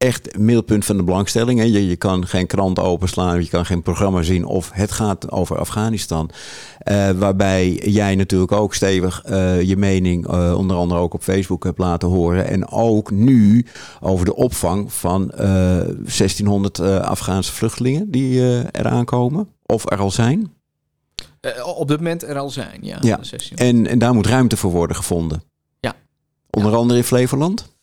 echt 0.04 0.38
middelpunt 0.38 0.84
van 0.84 0.96
de 0.96 1.02
belangstelling. 1.02 1.58
Hè. 1.58 1.64
Je, 1.64 1.88
je 1.88 1.96
kan 1.96 2.26
geen 2.26 2.46
krant 2.46 2.78
openslaan, 2.78 3.42
je 3.42 3.48
kan 3.48 3.66
geen 3.66 3.82
programma 3.82 4.22
zien 4.22 4.44
of 4.44 4.70
het 4.72 4.92
gaat 4.92 5.30
over 5.30 5.58
Afghanistan. 5.58 6.30
Eh, 6.78 7.10
waarbij 7.10 7.72
jij 7.72 8.14
natuurlijk 8.14 8.52
ook 8.52 8.74
stevig 8.74 9.22
eh, 9.24 9.62
je 9.62 9.76
mening, 9.76 10.26
eh, 10.26 10.54
onder 10.56 10.76
andere 10.76 11.00
ook 11.00 11.14
op 11.14 11.22
Facebook, 11.22 11.64
hebt 11.64 11.78
laten 11.78 12.08
horen. 12.08 12.46
En 12.46 12.68
ook 12.68 13.10
nu 13.10 13.66
over 14.00 14.24
de 14.24 14.34
opvang 14.34 14.92
van 14.92 15.30
eh 15.30 15.46
1600 16.04 16.78
eh, 16.78 16.98
Afghaanse 16.98 17.52
vluchtelingen 17.52 18.10
die 18.10 18.40
eraan 18.72 19.04
komen. 19.04 19.48
Of 19.66 19.90
er 19.90 19.98
al 19.98 20.10
zijn. 20.10 20.52
Op 21.76 21.88
dit 21.88 21.96
moment 21.96 22.22
er 22.22 22.38
al 22.38 22.50
zijn, 22.50 22.78
ja. 22.80 22.98
Ja. 23.00 23.16
de 23.16 23.24
16. 23.24 23.56
En, 23.56 23.86
en 23.86 23.98
daar 23.98 24.14
moet 24.14 24.26
ruimte 24.26 24.56
voor 24.56 24.70
worden 24.70 24.96
gevonden. 24.96 25.42
Ja. 25.80 25.94
Onder 26.50 26.74
andere 26.74 26.98
in 26.98 27.04
Flevoland. 27.04 27.73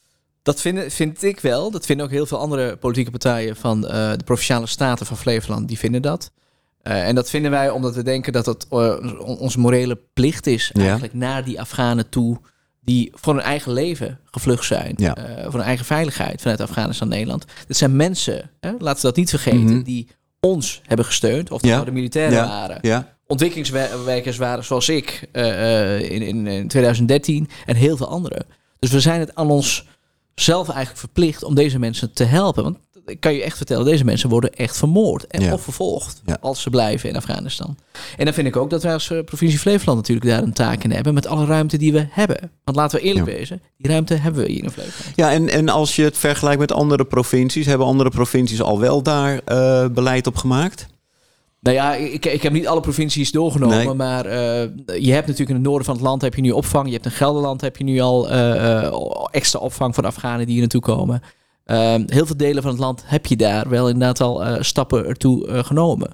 Dat 0.44 0.62
vind, 0.62 0.94
vind 0.94 1.24
ik 1.24 1.40
wel. 1.40 1.72
Dat 1.72 1.86
vinden 1.86 2.06
ook 2.06 2.12
heel 2.12 2.26
veel 2.26 2.38
andere 2.38 2.78
politieke 2.78 3.12
partijen 3.12 3.56
van 3.56 3.88
eh, 3.88 4.12
de 4.12 4.24
Provinciale 4.24 4.68
Staten 4.68 5.06
van 5.06 5.18
Flevoland. 5.18 5.68
Die 5.68 5.78
vinden 5.78 6.02
dat. 6.02 6.32
Eh, 6.82 7.08
en 7.08 7.16
dat 7.16 7.30
vinden 7.30 7.52
wij 7.52 7.70
omdat 7.70 7.96
we 7.96 8.04
denken 8.04 8.34
dat 8.34 8.46
het 8.46 8.68
eh, 8.70 8.78
on- 9.20 9.38
onze 9.38 9.60
morele 9.60 10.00
plicht 10.14 10.48
is... 10.48 10.70
Ja. 10.74 10.82
eigenlijk 10.82 11.14
naar 11.14 11.44
die 11.44 11.60
Afghanen 11.60 12.10
toe... 12.10 12.38
die 12.84 13.12
voor 13.16 13.34
hun 13.34 13.44
eigen 13.44 13.74
leven 13.74 14.20
gevlucht 14.26 14.66
zijn. 14.66 14.94
Ja. 14.98 15.16
voor 15.44 15.54
hun 15.54 15.62
eigen 15.62 15.86
veiligheid 15.86 16.42
vanuit 16.42 16.62
Afghanistan 16.62 17.08
Nederland. 17.08 17.46
Dit 17.68 17.78
zijn 17.78 17.96
mensen, 17.96 18.50
hè, 18.60 18.70
laten 18.80 19.02
we 19.02 19.08
dat 19.08 19.16
niet 19.16 19.30
vergeten... 19.30 19.60
Mhm. 19.64 19.82
die 19.84 20.08
ons 20.40 20.82
hebben 20.86 21.06
gesteund. 21.06 21.52
Of 21.52 21.62
Ja. 21.66 21.74
nou 21.74 21.86
de 21.86 21.92
militairen 21.92 22.48
waren. 22.48 22.78
Ja, 22.82 23.16
ontwikkelingswerkers 23.28 24.38
waren 24.38 24.64
zoals 24.64 24.90
ik 24.90 25.30
in, 26.10 26.48
in 26.48 26.68
2013 26.68 27.50
en 27.66 27.76
heel 27.76 27.98
veel 27.98 28.08
anderen. 28.08 28.46
Dus 28.80 28.92
we 28.92 29.00
zijn 29.00 29.20
het 29.20 29.36
aan 29.36 29.50
ons 29.50 29.88
zelf 30.36 30.68
eigenlijk 30.70 31.00
verplicht 31.00 31.44
om 31.44 31.56
deze 31.56 31.80
mensen 31.80 32.14
te 32.14 32.24
helpen. 32.24 32.64
Want 32.64 32.78
ik 33.06 33.20
kan 33.20 33.34
je 33.34 33.44
echt 33.44 33.58
vertellen, 33.58 33.86
deze 33.86 34.04
mensen 34.06 34.30
worden 34.30 34.54
echt 34.54 34.78
vermoord 34.78 35.28
en 35.28 35.42
Ja. 35.42 35.54
of 35.54 35.62
vervolgd 35.62 36.22
Ja. 36.26 36.38
als 36.42 36.62
ze 36.62 36.70
blijven 36.70 37.10
in 37.10 37.16
Afghanistan. 37.16 37.78
En 38.18 38.26
dan 38.26 38.34
vind 38.34 38.48
ik 38.48 38.56
ook 38.56 38.70
dat 38.70 38.84
wij 38.84 38.94
als 38.94 39.10
eh, 39.12 39.24
provincie 39.24 39.60
Flevoland 39.60 39.98
natuurlijk 39.98 40.28
daar 40.28 40.44
een 40.44 40.54
taak 40.54 40.84
in 40.84 40.92
hebben 40.92 41.14
met 41.14 41.28
alle 41.28 41.46
ruimte 41.46 41.78
die 41.78 41.94
we 41.94 42.08
hebben. 42.10 42.52
Want 42.64 42.78
laten 42.78 43.00
we 43.00 43.06
eerlijk 43.06 43.28
Ja. 43.28 43.34
wezen, 43.34 43.62
die 43.78 43.92
ruimte 43.92 44.14
hebben 44.14 44.44
we 44.44 44.52
hier 44.52 44.64
in 44.64 44.72
Flevoland. 44.72 45.16
ja 45.16 45.32
en, 45.32 45.50
en 45.50 45.70
als 45.70 45.96
je 45.96 46.04
het 46.04 46.18
vergelijkt 46.18 46.60
met 46.60 46.72
andere 46.72 47.06
provincies, 47.06 47.66
hebben 47.66 47.88
andere 47.88 48.10
provincies 48.10 48.62
al 48.62 48.80
wel 48.80 49.02
daar 49.04 49.40
eh, 49.46 49.88
beleid 49.88 50.28
op 50.28 50.36
gemaakt? 50.36 50.88
Nou 51.62 51.76
ja, 51.76 51.96
ik, 51.96 52.26
ik 52.26 52.42
heb 52.42 52.54
niet 52.54 52.68
alle 52.68 52.80
provincies 52.80 53.32
doorgenomen, 53.32 53.78
Nee. 53.78 53.94
maar 53.94 54.26
eh, 54.26 54.62
je 55.00 55.12
hebt 55.12 55.28
natuurlijk 55.28 55.50
in 55.50 55.56
het 55.56 55.64
noorden 55.64 55.86
van 55.86 55.94
het 55.94 56.04
land 56.04 56.22
heb 56.22 56.36
je 56.36 56.42
nu 56.42 56.52
opvang. 56.52 56.86
Je 56.86 56.94
hebt 56.94 57.06
in 57.06 57.12
Gelderland 57.12 57.62
heb 57.62 57.78
je 57.78 57.84
nu 57.84 58.00
al 58.00 58.30
eh, 58.30 58.86
eh, 58.86 58.94
extra 59.32 59.60
opvang 59.60 59.96
de 59.96 60.02
Afghanen 60.02 60.40
die 60.40 60.52
hier 60.52 60.60
naartoe 60.60 60.82
komen. 60.82 61.22
Ehm, 61.66 62.04
heel 62.08 62.26
veel 62.26 62.38
delen 62.38 62.62
van 62.62 62.72
het 62.72 62.80
land 62.80 63.04
heb 63.06 63.26
je 63.26 63.36
daar 63.36 63.70
wel 63.70 63.90
inderdaad 63.90 64.22
al 64.22 64.64
stappen 64.64 65.06
ertoe 65.06 65.64
genomen. 65.64 66.14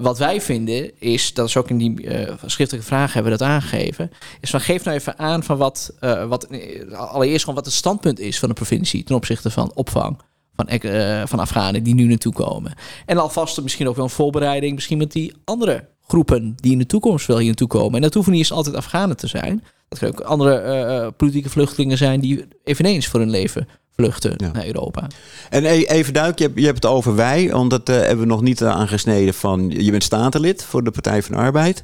Wat 0.00 0.18
wij 0.18 0.40
vinden 0.40 1.00
is, 1.00 1.34
dat 1.34 1.48
is 1.48 1.56
ook 1.56 1.70
in 1.70 1.78
die 1.78 2.08
schriftelijke 2.46 2.88
vraag 2.88 3.12
hebben 3.12 3.32
we 3.32 3.38
dat 3.38 3.48
aangegeven, 3.48 4.10
is 4.40 4.50
van 4.50 4.60
geef 4.60 4.84
nou 4.84 4.96
even 4.96 5.18
aan 5.18 5.42
van 5.42 5.56
wat, 5.56 5.94
wat 6.28 6.48
allereerst 6.92 7.40
gewoon 7.40 7.54
wat 7.54 7.64
het 7.64 7.74
standpunt 7.74 8.20
is 8.20 8.38
van 8.38 8.48
de 8.48 8.54
provincie 8.54 9.04
ten 9.04 9.16
opzichte 9.16 9.50
van 9.50 9.72
opvang 9.74 10.18
van, 10.58 10.66
eh, 10.68 11.22
van 11.26 11.38
Afghanen 11.38 11.82
die 11.82 11.94
nu 11.94 12.04
naartoe 12.04 12.32
komen. 12.32 12.72
En 13.06 13.18
alvast 13.18 13.62
misschien 13.62 13.88
ook 13.88 13.96
wel 13.96 14.04
een 14.04 14.10
voorbereiding, 14.10 14.74
misschien 14.74 14.98
met 14.98 15.12
die 15.12 15.32
andere 15.44 15.84
groepen 16.06 16.54
die 16.56 16.72
in 16.72 16.78
de 16.78 16.86
toekomst 16.86 17.26
wel 17.26 17.36
hier 17.36 17.46
naartoe 17.46 17.68
komen. 17.68 17.94
En 17.94 18.02
dat 18.02 18.14
hoeven 18.14 18.32
niet 18.32 18.40
eens 18.40 18.52
altijd 18.52 18.76
Afghanen 18.76 19.16
te 19.16 19.26
zijn. 19.26 19.64
Dat 19.88 19.98
kunnen 19.98 20.18
ook 20.18 20.26
andere 20.26 20.54
eh, 20.54 20.96
eh, 20.96 21.12
politieke 21.16 21.50
vluchtelingen 21.50 21.98
zijn 21.98 22.20
die 22.20 22.44
eveneens 22.64 23.06
voor 23.06 23.20
hun 23.20 23.30
leven 23.30 23.68
vluchten 23.96 24.34
Ja. 24.36 24.50
naar 24.52 24.66
Europa. 24.66 25.06
En 25.50 25.64
e- 25.64 25.82
even 25.84 26.12
duik, 26.12 26.38
je 26.38 26.44
hebt, 26.44 26.58
je 26.58 26.64
hebt 26.64 26.82
het 26.82 26.92
over 26.92 27.14
wij, 27.14 27.50
want 27.50 27.70
dat 27.70 27.86
hebben 27.86 28.18
we 28.18 28.26
nog 28.26 28.42
niet 28.42 28.62
aangesneden 28.62 29.34
van, 29.34 29.70
je 29.70 29.90
bent 29.90 30.02
statenlid 30.02 30.64
voor 30.64 30.84
de 30.84 30.90
Partij 30.90 31.22
van 31.22 31.34
de 31.34 31.40
Arbeid. 31.40 31.82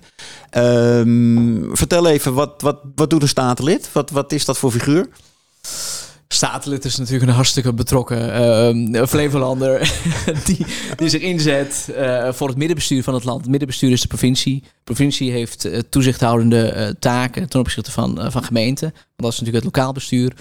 Ehm, 0.50 1.74
vertel 1.74 2.06
even, 2.06 2.34
wat, 2.34 2.62
wat, 2.62 2.78
wat 2.94 3.10
doet 3.10 3.22
een 3.22 3.28
statenlid? 3.28 3.92
Wat, 3.92 4.10
wat 4.10 4.32
is 4.32 4.44
dat 4.44 4.58
voor 4.58 4.70
figuur? 4.70 5.08
Statenlid 6.34 6.84
is 6.84 6.96
natuurlijk 6.96 7.26
een 7.26 7.34
hartstikke 7.34 7.72
betrokken 7.72 8.32
eh, 8.94 9.06
Flevolander 9.06 9.78
die, 10.46 10.66
die 10.96 11.08
zich 11.08 11.22
inzet 11.22 11.90
eh, 11.96 12.32
voor 12.32 12.48
het 12.48 12.56
middenbestuur 12.56 13.02
van 13.02 13.14
het 13.14 13.24
land. 13.24 13.40
Het 13.40 13.48
middenbestuur 13.48 13.90
is 13.90 14.00
de 14.00 14.06
provincie. 14.06 14.60
De 14.60 14.68
provincie 14.84 15.30
heeft 15.30 15.64
eh, 15.64 15.78
toezichthoudende 15.88 16.68
eh, 16.68 16.88
taken 16.98 17.48
ten 17.48 17.60
opzichte 17.60 17.90
van, 17.90 18.32
van 18.32 18.44
gemeenten. 18.44 18.90
Want 18.90 19.02
dat 19.16 19.32
is 19.32 19.38
natuurlijk 19.38 19.64
het 19.64 19.74
lokaal 19.74 19.92
bestuur. 19.92 20.32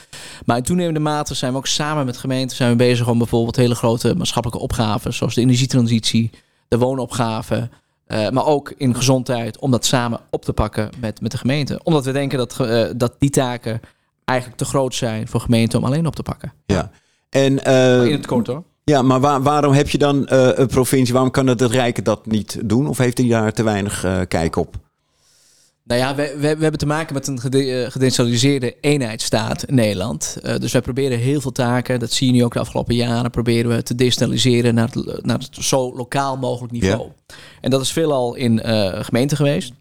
Maar 0.45 0.57
in 0.57 0.63
toenemende 0.63 1.00
mate 1.00 1.33
zijn 1.33 1.51
we 1.51 1.57
ook 1.57 1.67
samen 1.67 2.05
met 2.05 2.17
gemeenten 2.17 2.57
zijn 2.57 2.69
we 2.69 2.75
bezig 2.75 3.07
om 3.07 3.17
bijvoorbeeld 3.17 3.55
hele 3.55 3.75
grote 3.75 4.15
maatschappelijke 4.15 4.63
opgaven, 4.63 5.13
zoals 5.13 5.35
de 5.35 5.41
energietransitie, 5.41 6.29
de 6.67 6.77
woonopgave. 6.77 7.69
eh, 8.05 8.29
maar 8.29 8.45
ook 8.45 8.73
in 8.77 8.95
gezondheid, 8.95 9.59
om 9.59 9.71
dat 9.71 9.85
samen 9.85 10.19
op 10.29 10.45
te 10.45 10.53
pakken 10.53 10.89
met, 11.00 11.21
met 11.21 11.31
de 11.31 11.38
gemeente. 11.38 11.79
Omdat 11.83 12.05
we 12.05 12.12
denken 12.12 12.38
dat, 12.38 12.57
dat 12.97 13.15
die 13.19 13.29
taken 13.29 13.81
eigenlijk 14.25 14.60
te 14.60 14.65
groot 14.65 14.96
zijn 14.96 15.27
voor 15.27 15.39
gemeenten 15.39 15.80
om 15.80 15.86
alleen 15.86 16.06
op 16.08 16.15
te 16.15 16.24
pakken. 16.24 16.53
Ja. 16.65 16.92
En, 17.30 17.63
eh, 17.63 18.06
In 18.06 18.12
het 18.12 18.25
kort 18.25 18.48
hoor. 18.48 18.63
ja, 18.84 19.01
maar 19.01 19.20
waar- 19.20 19.42
waarom 19.42 19.74
heb 19.74 19.89
je 19.89 19.98
dan 19.98 20.27
eh, 20.27 20.50
een 20.53 20.68
provincie, 20.68 21.13
waarom 21.13 21.32
kan 21.32 21.48
het, 21.48 21.60
het 21.60 21.72
Rijk 21.72 22.06
dat 22.06 22.25
niet 22.25 22.60
doen? 22.65 22.88
Of 22.88 22.98
heeft 22.98 23.18
hij 23.18 23.27
daar 23.27 23.53
te 23.53 23.63
weinig 23.63 24.03
eh, 24.03 24.20
kijk 24.27 24.56
op? 24.56 24.75
Nou 25.86 26.00
ja, 26.01 26.15
we, 26.15 26.34
we, 26.36 26.39
we 26.39 26.48
hebben 26.62 26.77
te 26.77 26.86
maken 26.86 27.13
met 27.13 27.27
een 27.27 27.39
gede- 27.39 27.88
gedecentraliseerde 27.92 28.75
eenheidsstaat 28.82 29.63
in 29.63 29.75
Nederland. 29.75 30.38
Eh, 30.44 30.56
dus 30.58 30.72
wij 30.72 30.82
proberen 30.82 31.18
heel 31.20 31.42
veel 31.42 31.51
taken, 31.51 32.00
dat 32.00 32.12
zie 32.12 32.27
je 32.27 32.34
nu 32.34 32.44
ook 32.44 32.53
de 32.53 32.60
afgelopen 32.60 32.96
jaren, 32.96 33.32
proberen 33.32 33.75
we 33.75 33.84
te 33.84 33.96
decentraliseren 33.96 34.75
naar 34.75 34.89
het, 34.94 35.24
naar 35.25 35.38
het 35.39 35.48
zo 35.65 35.96
lokaal 35.96 36.38
mogelijk 36.38 36.74
niveau. 36.74 37.08
En 37.62 37.70
dat 37.70 37.82
is 37.82 37.92
veelal 37.92 38.36
in 38.36 38.62
eh 38.62 39.03
gemeenten 39.03 39.38
geweest. 39.38 39.74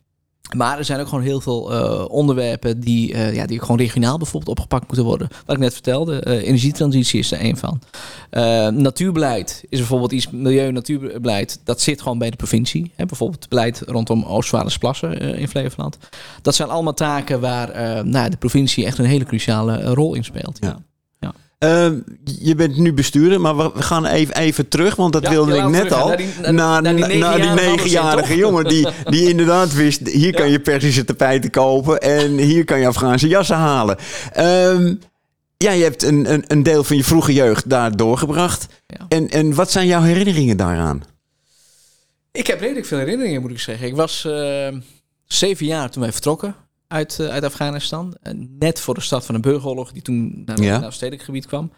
Maar 0.57 0.79
er 0.79 0.85
zijn 0.85 1.01
ook 1.01 1.09
gewoon 1.09 1.25
heel 1.25 1.41
veel 1.41 1.73
eh, 1.73 2.05
onderwerpen 2.09 2.81
die, 2.81 3.13
eh, 3.13 3.35
ja, 3.35 3.47
die 3.47 3.61
gewoon 3.61 3.79
regionaal 3.79 4.19
bijvoorbeeld 4.19 4.59
opgepakt 4.59 4.87
moeten 4.87 5.05
worden. 5.05 5.29
Wat 5.47 5.57
ik 5.57 5.63
net 5.63 5.73
vertelde, 5.73 6.21
eh, 6.21 6.49
energietransitie 6.49 7.19
is 7.19 7.33
er 7.33 7.39
één 7.39 7.57
van. 7.57 7.81
Natuurbeleid 8.75 9.65
is 9.69 9.79
bijvoorbeeld 9.79 10.13
iets, 10.13 10.31
milieu- 10.31 10.67
en 10.67 10.75
natuurbeleid, 10.75 11.61
dat 11.65 11.81
zit 11.81 12.03
gewoon 12.03 12.19
bij 12.19 12.31
de 12.31 12.37
provincie. 12.37 12.93
Hè, 12.97 13.07
bijvoorbeeld 13.07 13.49
beleid 13.49 13.83
rondom 13.87 14.25
Oostvaardersplassen 14.25 15.19
in 15.19 15.49
Flevoland. 15.49 15.99
Dat 16.43 16.55
zijn 16.55 16.69
allemaal 16.69 16.95
taken 16.95 17.41
waar 17.41 18.05
nou, 18.07 18.31
de 18.31 18.37
provincie 18.37 18.85
echt 18.85 18.99
een 18.99 19.05
hele 19.05 19.25
cruciale 19.25 19.85
rol 19.85 20.15
in 20.15 20.25
speelt. 20.25 20.59
Ja. 20.61 20.79
Ehm, 21.62 21.99
je 22.25 22.54
bent 22.54 22.76
nu 22.78 22.92
bestuurder, 22.92 23.40
maar 23.40 23.57
we 23.57 23.71
gaan 23.83 24.07
even, 24.07 24.37
even 24.37 24.69
terug, 24.69 24.97
want 24.97 25.12
dat 25.12 25.23
Ja, 25.23 25.31
wilde 25.31 25.57
ik 25.57 25.69
net 25.69 25.92
al. 25.92 26.09
naar 26.09 26.16
die- 26.16 26.26
naar- 26.50 26.83
naar 26.83 26.95
die 26.97 27.16
naar 27.19 27.40
die 27.40 27.50
negenjarige 27.50 28.37
jongen 28.37 28.64
die, 28.64 28.87
die 29.04 29.28
inderdaad 29.28 29.73
wist, 29.75 30.09
hier 30.09 30.35
kan 30.35 30.50
je 30.50 30.61
Persische 30.61 31.04
tapijten 31.04 31.50
kopen 31.50 32.00
en 32.00 32.37
hier 32.38 32.64
kan 32.64 32.81
je 32.81 32.87
Afghaanse 32.87 33.28
jassen 33.28 33.57
halen. 33.57 33.97
Ehm, 34.33 34.95
ja, 35.57 35.71
je 35.71 35.83
hebt 35.83 36.02
een, 36.02 36.33
een, 36.33 36.45
een 36.47 36.62
deel 36.62 36.85
van 36.85 36.97
je 36.97 37.04
vroege 37.04 37.33
jeugd 37.33 37.69
daar 37.71 37.97
doorgebracht. 37.97 38.66
Ja. 38.87 39.07
En, 39.09 39.28
en 39.31 39.54
wat 39.54 39.71
zijn 39.71 39.87
jouw 39.87 40.02
herinneringen 40.02 40.57
daaraan? 40.57 41.02
Ik 42.33 42.47
heb 42.47 42.61
redelijk 42.61 42.87
veel 42.87 42.99
herinneringen, 42.99 43.40
moet 43.40 43.50
ik 43.50 43.61
zeggen. 43.61 43.87
Ik 43.87 43.97
was 43.97 44.25
eh, 44.25 44.69
zeven 45.26 45.66
jaar 45.66 45.90
toen 45.90 46.02
wij 46.02 46.12
vertrokken 46.12 46.54
uit, 46.93 47.19
eh, 47.21 47.29
uit 47.29 47.45
Afghanistan. 47.45 48.15
En 48.23 48.57
net 48.59 48.81
voor 48.81 48.95
de 48.95 49.01
start 49.01 49.25
van 49.25 49.35
de 49.35 49.41
burgeroorlog, 49.41 49.93
die 49.93 50.03
toen 50.03 50.43
naar, 50.45 50.61
Ja. 50.63 50.73
naar 50.75 50.83
het 50.85 50.95
stedelijk 50.95 51.23
gebied 51.25 51.47
kwam. 51.47 51.73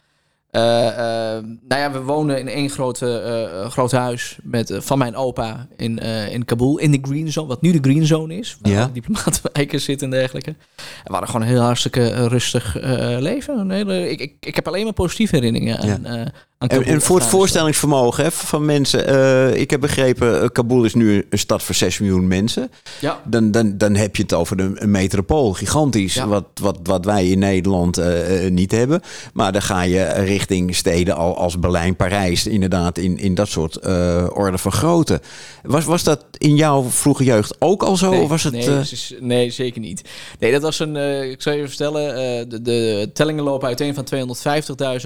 Eh, 0.50 0.88
eh, 0.88 1.44
nou 1.68 1.80
ja, 1.80 1.92
we 1.92 2.00
woonden 2.02 2.38
in 2.38 2.48
één 2.48 2.70
grote, 2.70 3.18
eh, 3.18 3.70
groot 3.70 3.92
huis 3.92 4.38
met, 4.42 4.70
eh, 4.70 4.80
van 4.80 4.98
mijn 4.98 5.16
opa 5.16 5.66
in, 5.76 5.98
eh, 5.98 6.32
in 6.32 6.44
Kabul, 6.44 6.78
in 6.78 6.90
de 6.90 6.98
Green 7.02 7.32
Zone, 7.32 7.48
wat 7.48 7.62
nu 7.62 7.72
de 7.72 7.78
Green 7.90 8.06
Zone 8.06 8.36
is. 8.36 8.56
Waar 8.60 8.72
Ja. 8.72 8.82
alle 8.82 8.92
diplomatenwijken 8.92 9.80
zitten 9.90 10.12
en 10.12 10.18
dergelijke. 10.18 10.50
En 10.50 10.56
we 11.04 11.10
hadden 11.10 11.28
gewoon 11.28 11.42
een 11.46 11.52
heel 11.52 11.62
hartstikke 11.62 12.10
eh, 12.10 12.26
rustig 12.26 12.78
eh, 12.78 13.16
leven. 13.20 13.58
Een 13.58 13.70
hele, 13.70 14.10
ik, 14.10 14.20
ik, 14.20 14.34
ik 14.40 14.54
heb 14.54 14.66
alleen 14.68 14.84
maar 14.84 14.92
positieve 14.92 15.34
herinneringen 15.34 15.78
aan, 15.78 16.02
Ja. 16.02 16.32
En, 16.68 17.00
voor 17.00 17.18
het 17.18 17.26
voorstellingsvermogen 17.28 18.24
hè, 18.24 18.30
van 18.32 18.64
mensen. 18.64 19.06
eh, 19.06 19.60
ik 19.60 19.70
heb 19.70 19.80
begrepen, 19.80 20.42
eh, 20.42 20.48
Kabul 20.52 20.84
is 20.84 20.94
nu 20.94 21.26
een 21.30 21.38
stad 21.38 21.62
voor 21.62 21.74
6 21.74 21.98
miljoen 21.98 22.26
mensen. 22.26 22.70
Ja. 23.00 23.20
Dan, 23.24 23.50
dan, 23.50 23.78
dan 23.78 23.94
heb 23.94 24.16
je 24.16 24.22
het 24.22 24.32
over 24.32 24.60
een, 24.60 24.82
een 24.82 24.90
metropool, 24.90 25.52
gigantisch. 25.52 26.14
Ja. 26.14 26.26
Wat, 26.26 26.44
wat, 26.60 26.78
wat 26.82 27.04
wij 27.04 27.28
in 27.28 27.38
Nederland 27.38 27.98
eh, 27.98 28.50
niet 28.50 28.70
hebben. 28.72 29.00
Maar 29.32 29.52
dan 29.52 29.62
ga 29.62 29.82
je 29.82 30.04
richting 30.04 30.74
steden 30.76 31.16
al, 31.16 31.36
als 31.36 31.58
Berlijn, 31.58 31.96
Parijs. 31.96 32.46
Inderdaad, 32.46 32.98
in, 32.98 33.18
in 33.18 33.34
dat 33.34 33.48
soort 33.48 33.86
orde 34.34 34.58
van 34.58 34.72
grootte. 34.72 35.20
Was, 35.62 35.84
was 35.84 36.02
dat 36.02 36.24
in 36.38 36.56
jouw 36.56 36.82
vroege 36.82 37.24
jeugd 37.24 37.56
ook 37.58 37.82
al 37.82 37.96
zo? 37.96 38.10
Nee, 38.10 38.20
of 38.22 38.28
was 38.28 38.42
het, 38.42 38.52
nee, 38.52 38.78
is- 38.80 39.14
nee, 39.20 39.50
zeker 39.50 39.80
niet. 39.80 40.02
Nee, 40.38 40.52
dat 40.52 40.62
was 40.62 40.78
een. 40.78 40.96
ik 41.30 41.42
zal 41.42 41.52
je 41.52 41.58
even 41.58 41.68
vertellen. 41.70 42.02
de, 42.48 42.62
de 42.62 43.10
tellingen 43.12 43.44
lopen 43.44 43.66
uiteen 43.68 43.94
van 43.94 44.06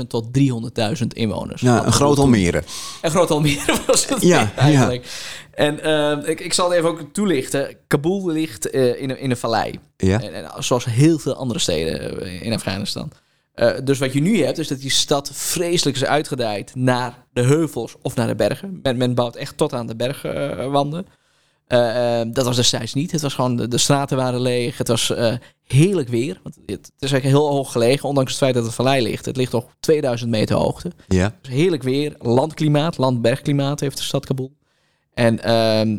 250.000 0.01 0.07
tot 0.09 0.25
300.000 0.39 1.07
inwoners. 1.09 1.48
Ja, 1.55 1.87
een 1.87 1.93
groot 1.93 2.19
Almere. 2.19 2.63
Een 3.03 3.11
groot 3.11 3.31
Almere 3.31 3.75
was 3.87 4.07
het 4.07 4.23
Ja, 4.23 4.53
eigenlijk. 4.57 5.07
En 5.55 5.83
eh, 5.83 6.29
ik, 6.29 6.41
ik 6.41 6.53
zal 6.53 6.69
het 6.69 6.79
even 6.79 6.91
ook 6.91 7.03
toelichten. 7.13 7.77
Kabul 7.87 8.31
ligt 8.31 8.71
eh, 8.71 9.03
in, 9.03 9.11
een, 9.11 9.19
in 9.19 9.31
een 9.31 9.37
vallei. 9.37 9.79
Ja. 9.97 10.23
En, 10.23 10.35
en 10.35 10.65
zoals 10.65 10.85
heel 10.85 11.19
veel 11.19 11.35
andere 11.35 11.59
steden 11.59 12.21
eh, 12.21 12.43
in 12.43 12.53
Afghanistan. 12.53 13.13
Eh, 13.59 13.71
dus 13.85 13.99
wat 13.99 14.13
je 14.13 14.21
nu 14.21 14.45
hebt, 14.45 14.59
is 14.59 14.69
dat 14.69 14.81
die 14.81 14.91
stad 14.91 15.31
vreselijk 15.33 15.97
is 15.97 16.05
uitgedijd 16.05 16.75
naar 16.75 17.25
de 17.33 17.43
heuvels 17.43 17.97
of 18.03 18.15
naar 18.15 18.27
de 18.27 18.35
bergen. 18.35 18.79
Men, 18.83 18.97
men 18.97 19.15
bouwt 19.15 19.37
echt 19.37 19.57
tot 19.57 19.73
aan 19.73 19.87
de 19.87 19.97
bergwanden. 19.97 21.07
Eh, 21.69 22.21
eh, 22.21 22.29
dat 22.33 22.45
was 22.45 22.57
destijds 22.57 22.95
niet. 22.95 23.13
Het 23.13 23.21
was 23.21 23.35
gewoon, 23.35 23.57
de, 23.57 23.69
de 23.69 23.79
straten 23.79 24.17
waren 24.17 24.41
leeg. 24.41 24.79
Het 24.79 24.89
was 24.89 25.11
eh, 25.11 25.35
heerlijk 25.67 26.09
weer. 26.09 26.41
Want 26.43 26.55
het, 26.55 26.67
het 26.67 26.93
is 26.99 27.13
eigenlijk 27.13 27.43
heel 27.43 27.51
hoog 27.51 27.73
gelegen, 27.73 28.09
ondanks 28.09 28.31
het 28.31 28.41
feit 28.41 28.55
dat 28.55 28.65
het 28.65 28.75
vallei 28.75 29.03
ligt. 29.03 29.25
Het 29.25 29.37
ligt 29.37 29.53
nog 29.53 29.67
2000 29.81 30.31
meter 30.31 30.57
hoogte. 30.57 30.93
Ja. 31.09 31.35
Dus 31.43 31.51
heerlijk 31.51 31.83
weer, 31.83 32.15
landklimaat, 32.19 32.99
land-bergklimaat 32.99 33.81
heeft 33.81 33.97
de 33.97 34.03
stad 34.03 34.27
Kabul. 34.27 34.57
En 35.15 35.39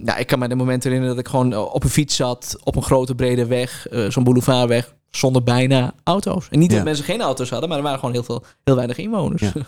ja, 0.06 0.18
ik 0.18 0.28
kan 0.28 0.40
me 0.40 0.48
de 0.48 0.56
momenten 0.56 0.90
herinneren 0.90 1.16
dat 1.16 1.26
ik 1.26 1.32
gewoon 1.32 1.58
op 1.74 1.84
een 1.84 1.90
fiets 1.90 2.16
zat, 2.16 2.58
op 2.64 2.76
een 2.76 2.84
grote 2.84 3.16
brede 3.16 3.46
weg, 3.46 3.88
zo'n 4.10 4.24
boulevardweg, 4.24 4.96
zonder 5.12 5.44
bijna 5.44 5.94
auto's. 6.04 6.48
En 6.50 6.60
niet 6.60 6.70
Ja. 6.70 6.76
dat 6.76 6.86
mensen 6.86 7.06
geen 7.06 7.22
auto's 7.22 7.50
hadden, 7.50 7.70
maar 7.70 7.78
er 7.78 7.84
waren 7.84 8.00
gewoon 8.00 8.14
heel, 8.14 8.24
veel, 8.24 8.44
heel 8.64 8.76
weinig 8.76 8.98
inwoners. 8.98 9.42
Ja. 9.42 9.52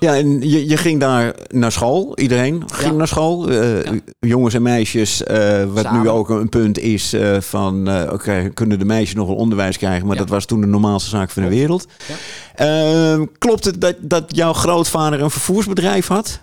Ja, 0.00 0.16
en 0.16 0.40
je, 0.48 0.68
je 0.68 0.76
ging 0.76 1.00
daar 1.00 1.34
naar 1.48 1.72
school. 1.72 2.18
Iedereen 2.18 2.62
ging 2.72 2.90
Ja. 2.90 2.96
naar 2.96 3.08
school. 3.08 3.48
Eh. 3.50 3.92
Jongens 4.18 4.54
en 4.54 4.62
meisjes. 4.62 5.22
eh, 5.24 5.64
wat 5.72 5.84
Samen. 5.84 6.02
nu 6.02 6.08
ook 6.08 6.28
een 6.28 6.48
punt 6.48 6.78
is 6.78 7.12
eh, 7.12 7.40
van... 7.40 7.88
Oké, 8.12 8.48
kunnen 8.54 8.78
de 8.78 8.84
meisjes 8.84 9.14
nog 9.14 9.26
wel 9.26 9.36
onderwijs 9.36 9.76
krijgen? 9.78 10.06
Maar 10.06 10.16
dat 10.16 10.28
was 10.28 10.44
toen 10.44 10.60
de 10.60 10.66
normaalste 10.66 11.10
zaak 11.10 11.30
van 11.30 11.42
de 11.42 11.48
wereld. 11.48 11.86
Ja. 12.08 12.14
Ehm, 12.54 13.24
klopt 13.38 13.64
het 13.64 13.80
dat, 13.80 13.94
dat 14.00 14.24
jouw 14.26 14.52
grootvader 14.52 15.20
een 15.22 15.30
vervoersbedrijf 15.30 16.06
had? 16.06 16.40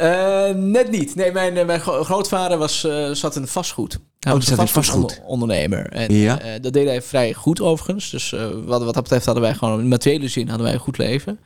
Eh, 0.00 0.54
net 0.54 0.90
niet. 0.90 1.14
Nee, 1.14 1.32
mijn, 1.32 1.56
eh, 1.56 1.66
mijn 1.66 1.80
gro- 1.80 2.04
grootvader 2.04 2.58
was, 2.58 2.84
eh, 2.84 3.10
zat 3.10 3.36
in 3.36 3.46
vastgoed. 3.46 3.92
Hij 3.92 4.32
Oh, 4.32 4.38
was 4.38 4.46
die 4.48 4.50
een 4.50 4.58
zat 4.58 4.66
in 4.66 4.72
vastgoed. 4.72 5.02
vastgoedondernemer. 5.10 5.86
En 5.92 6.14
Ja. 6.14 6.58
dat 6.60 6.72
deed 6.72 6.86
hij 6.86 7.02
vrij 7.02 7.32
goed 7.34 7.60
overigens. 7.60 8.10
Dus 8.10 8.30
wat, 8.64 8.82
wat 8.84 8.94
dat 8.94 9.02
betreft 9.02 9.24
hadden 9.24 9.42
wij 9.44 9.54
gewoon 9.54 9.80
in 9.80 9.88
materiële 9.88 10.28
zin 10.28 10.46
hadden 10.48 10.64
wij 10.66 10.74
een 10.74 10.80
goed 10.80 10.98
leven. 10.98 11.38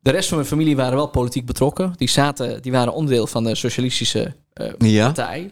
De 0.00 0.10
rest 0.10 0.28
van 0.28 0.36
mijn 0.36 0.48
familie 0.48 0.76
waren 0.76 0.94
wel 0.96 1.06
politiek 1.08 1.46
betrokken. 1.46 1.92
Die, 1.96 2.08
zaten, 2.08 2.62
die 2.62 2.72
waren 2.72 2.92
onderdeel 2.92 3.26
van 3.26 3.44
de 3.44 3.54
socialistische 3.54 4.34
Ja. 4.78 5.04
partij. 5.04 5.50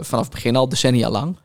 vanaf 0.00 0.24
het 0.24 0.30
begin 0.34 0.56
al, 0.56 0.68
decennia 0.68 1.10
lang. 1.10 1.36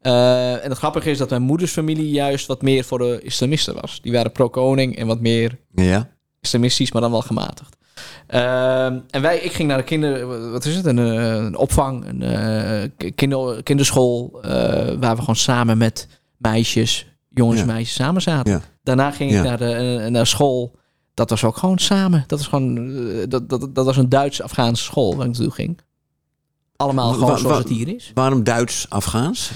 En 0.00 0.60
het 0.68 0.78
grappige 0.78 1.10
is 1.10 1.18
dat 1.18 1.30
mijn 1.30 1.42
moeders 1.42 1.72
familie 1.72 2.10
juist 2.10 2.46
wat 2.46 2.62
meer 2.62 2.84
voor 2.84 2.98
de 2.98 3.20
islamisten 3.22 3.74
was. 3.80 4.00
Die 4.02 4.12
waren 4.12 4.32
pro-koning 4.32 4.96
en 4.96 5.06
wat 5.06 5.20
meer 5.20 5.58
Ja. 5.74 6.08
Islamistisch, 6.40 6.92
maar 6.92 7.02
dan 7.02 7.10
wel 7.10 7.22
gematigd. 7.22 7.76
Ehm, 8.26 8.98
en 9.10 9.22
wij, 9.22 9.38
ik 9.38 9.52
ging 9.52 9.68
naar 9.68 9.78
de 9.78 9.84
kinder, 9.84 10.26
wat 10.50 10.64
is 10.64 10.76
het, 10.76 10.86
een, 10.86 10.98
eh, 10.98 11.34
een 11.34 11.56
opvang, 11.56 12.06
een 12.08 12.22
eh, 12.22 13.10
kinder, 13.14 13.62
kinderschool, 13.62 14.38
eh, 14.42 14.50
waar 15.00 15.14
we 15.14 15.20
gewoon 15.20 15.36
samen 15.36 15.78
met 15.78 16.06
meisjes, 16.36 17.06
jongens 17.28 17.60
Ja. 17.60 17.66
meisjes 17.66 17.94
samen 17.94 18.22
zaten. 18.22 18.52
Ja. 18.52 18.60
Daarna 18.82 19.10
ging 19.10 19.32
ik 19.34 19.42
naar, 19.42 19.58
de, 19.58 20.06
naar 20.10 20.26
school. 20.26 20.76
Dat 21.14 21.30
was 21.30 21.44
ook 21.44 21.56
gewoon 21.56 21.78
samen. 21.78 22.24
Dat 22.26 22.38
was 22.38 22.48
gewoon, 22.48 22.74
dat, 23.28 23.48
dat, 23.48 23.74
dat 23.74 23.84
was 23.84 23.96
een 23.96 24.08
Duits-Afghaanse 24.08 24.82
school 24.84 25.16
waar 25.16 25.26
ik 25.26 25.32
naartoe 25.32 25.52
ging. 25.54 25.78
allemaal 26.76 27.08
Wa- 27.10 27.14
gewoon 27.18 27.30
wa- 27.30 27.36
zoals 27.38 27.58
het 27.58 27.68
hier 27.68 27.88
is. 27.94 28.10
Waarom 28.14 28.42
Duits-Afghaans? 28.44 29.50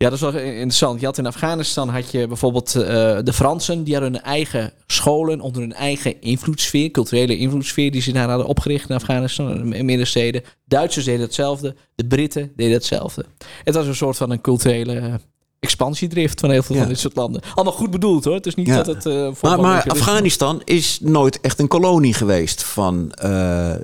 Ja, 0.00 0.08
dat 0.10 0.12
is 0.12 0.20
wel 0.20 0.40
interessant. 0.40 1.00
Je 1.00 1.06
had 1.06 1.18
in 1.18 1.26
Afghanistan 1.26 1.88
had 1.88 2.10
je 2.10 2.26
bijvoorbeeld 2.26 2.74
eh, 2.74 2.82
de 3.22 3.32
Fransen. 3.32 3.84
Die 3.84 3.94
hadden 3.94 4.12
hun 4.12 4.22
eigen 4.22 4.72
scholen 4.86 5.40
onder 5.40 5.60
hun 5.62 5.72
eigen 5.72 6.20
invloedssfeer. 6.20 6.90
Culturele 6.90 7.36
invloedssfeer 7.36 7.90
die 7.90 8.00
ze 8.02 8.12
daar 8.12 8.28
hadden 8.28 8.46
opgericht 8.46 8.88
in 8.88 8.94
Afghanistan. 8.96 9.74
In 9.74 9.84
middensteden. 9.84 10.42
Duitsers 10.64 11.04
deden 11.04 11.20
hetzelfde. 11.20 11.74
De 11.94 12.06
Britten 12.06 12.52
deden 12.56 12.72
hetzelfde. 12.72 13.24
Het 13.64 13.74
was 13.74 13.86
een 13.86 13.94
soort 13.94 14.16
van 14.16 14.30
een 14.30 14.40
culturele 14.40 15.20
expansiedrift 15.60 16.40
van 16.40 16.50
heel 16.50 16.62
veel 16.62 16.74
Ja. 16.74 16.80
van 16.80 16.90
dit 16.90 17.00
soort 17.00 17.16
landen. 17.16 17.42
Allemaal 17.54 17.72
goed 17.74 17.90
bedoeld 17.90 18.24
hoor. 18.24 18.34
Het 18.34 18.46
is 18.46 18.54
niet 18.54 18.66
Ja. 18.66 18.76
dat 18.82 18.86
het... 18.86 19.06
eh, 19.06 19.30
Maar, 19.42 19.60
maar 19.60 19.84
Afghanistan 19.88 20.62
is 20.64 20.98
nooit 21.02 21.40
echt 21.40 21.58
een 21.58 21.68
kolonie 21.68 22.14
geweest 22.14 22.62
van, 22.64 23.12
eh, 23.12 23.74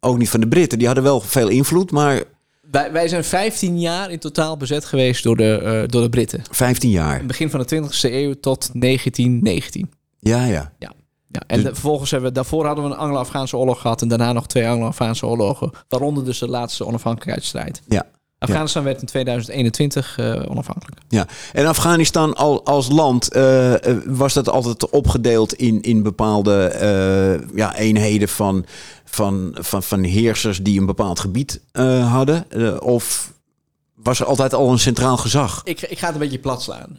ook 0.00 0.18
niet 0.18 0.30
van 0.30 0.40
de 0.40 0.48
Britten. 0.48 0.78
Die 0.78 0.86
hadden 0.86 1.04
wel 1.04 1.20
veel 1.20 1.48
invloed, 1.48 1.90
maar 1.90 2.22
Wij, 2.70 2.92
wij 2.92 3.08
zijn 3.08 3.24
15 3.24 3.80
jaar 3.80 4.10
in 4.10 4.18
totaal 4.18 4.56
bezet 4.56 4.84
geweest 4.84 5.22
door 5.22 5.36
de, 5.36 5.58
eh, 5.58 5.88
door 5.88 6.02
de 6.02 6.08
Britten. 6.08 6.42
15 6.50 6.90
jaar. 6.90 7.26
Begin 7.26 7.50
van 7.50 7.60
de 7.60 7.66
20e 7.66 8.12
eeuw 8.12 8.34
tot 8.40 8.70
1919. 8.72 9.90
Ja, 10.18 10.44
ja. 10.44 10.72
Ja, 11.30 11.40
en 11.46 11.56
Dus- 11.56 11.64
de- 11.64 11.72
vervolgens 11.72 12.10
hebben 12.10 12.28
we, 12.28 12.34
daarvoor 12.34 12.66
hadden 12.66 12.84
we 12.84 12.90
een 12.90 12.96
Anglo-Afghaanse 12.96 13.56
oorlog 13.56 13.80
gehad 13.80 14.02
en 14.02 14.08
daarna 14.08 14.32
nog 14.32 14.46
twee 14.46 14.68
Anglo-Afghaanse 14.68 15.26
oorlogen, 15.26 15.70
waaronder 15.88 16.24
dus 16.24 16.38
de 16.38 16.48
laatste 16.48 16.86
onafhankelijkheidsstrijd. 16.86 17.82
Ja. 17.88 18.06
Afghanistan 18.38 18.84
werd 18.84 19.00
in 19.00 19.06
2021 19.06 20.18
eh, 20.18 20.42
onafhankelijk. 20.48 21.00
Ja, 21.08 21.26
en 21.52 21.66
Afghanistan 21.66 22.34
al, 22.34 22.64
als 22.64 22.88
land 22.88 23.32
eh, 23.32 23.74
eh, 23.74 23.96
was 24.06 24.32
dat 24.32 24.48
altijd 24.48 24.90
opgedeeld 24.90 25.54
in, 25.54 25.82
in 25.82 26.02
bepaalde 26.02 27.46
ja, 27.54 27.76
eenheden 27.76 28.28
van, 28.28 28.66
van, 29.04 29.56
van, 29.60 29.82
van 29.82 30.02
heersers 30.02 30.62
die 30.62 30.80
een 30.80 30.86
bepaald 30.86 31.20
gebied 31.20 31.60
hadden? 32.08 32.46
Of 32.80 33.32
was 33.94 34.20
er 34.20 34.26
altijd 34.26 34.54
al 34.54 34.70
een 34.70 34.78
centraal 34.78 35.16
gezag? 35.16 35.60
Ik, 35.64 35.80
ik 35.80 35.98
ga 35.98 36.06
het 36.06 36.14
een 36.14 36.20
beetje 36.20 36.38
plat 36.38 36.62
slaan. 36.62 36.98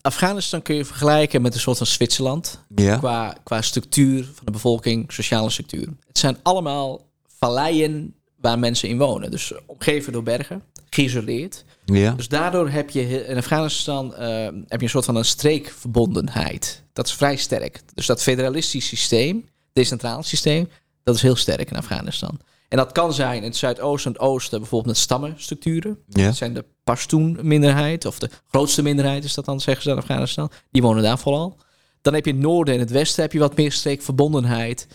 Afghanistan 0.00 0.62
kun 0.62 0.74
je 0.74 0.84
vergelijken 0.84 1.42
met 1.42 1.54
een 1.54 1.60
soort 1.60 1.78
van 1.78 1.86
Zwitserland 1.86 2.58
Ja, 2.74 2.96
qua, 2.96 3.36
qua 3.42 3.62
structuur 3.62 4.24
van 4.24 4.44
de 4.44 4.52
bevolking, 4.52 5.12
sociale 5.12 5.50
structuur. 5.50 5.88
Het 6.06 6.18
zijn 6.18 6.36
allemaal 6.42 7.00
valleien 7.38 8.14
waar 8.36 8.58
mensen 8.58 8.88
in 8.88 8.98
wonen. 8.98 9.30
Dus 9.30 9.52
omgeven 9.66 10.12
door 10.12 10.22
bergen, 10.22 10.62
geïsoleerd. 10.90 11.64
ja, 11.84 12.12
Dus 12.12 12.28
daardoor 12.28 12.68
heb 12.68 12.90
je 12.90 13.26
in 13.26 13.36
Afghanistan 13.36 14.14
eh, 14.14 14.44
heb 14.44 14.80
je 14.80 14.82
een 14.82 14.88
soort 14.88 15.04
van 15.04 15.16
een 15.16 15.24
streekverbondenheid. 15.24 16.82
Dat 16.92 17.06
is 17.06 17.12
vrij 17.12 17.36
sterk. 17.36 17.80
Dus 17.94 18.06
dat 18.06 18.22
federalistisch 18.22 18.86
systeem, 18.86 19.48
decentraal 19.72 20.22
systeem, 20.22 20.68
dat 21.02 21.14
is 21.14 21.22
heel 21.22 21.36
sterk 21.36 21.70
in 21.70 21.76
Afghanistan. 21.76 22.40
En 22.68 22.76
dat 22.76 22.92
kan 22.92 23.12
zijn 23.12 23.36
in 23.36 23.42
het 23.42 23.56
zuidoosten 23.56 24.12
en 24.12 24.18
het 24.18 24.28
oosten 24.30 24.58
bijvoorbeeld 24.58 24.94
met 24.94 25.02
stammenstructuren. 25.02 25.98
ja. 26.08 26.24
Dat 26.24 26.36
zijn 26.36 26.54
de 26.54 26.64
Pashtun-minderheid, 26.84 28.04
of 28.04 28.18
de 28.18 28.30
grootste 28.48 28.82
minderheid 28.82 29.24
is 29.24 29.34
dat 29.34 29.44
dan, 29.44 29.60
zeggen 29.60 29.82
ze 29.82 29.90
in 29.90 29.96
Afghanistan. 29.96 30.50
Die 30.70 30.82
wonen 30.82 31.02
daar 31.02 31.18
vooral. 31.18 31.56
Dan 32.02 32.14
heb 32.14 32.24
je 32.24 32.30
in 32.30 32.36
het 32.36 32.46
noorden 32.46 32.74
en 32.74 32.80
het 32.80 32.90
westen 32.90 33.22
heb 33.22 33.32
je 33.32 33.38
wat 33.38 33.56
meer 33.56 33.72
streekverbondenheid. 33.72 34.86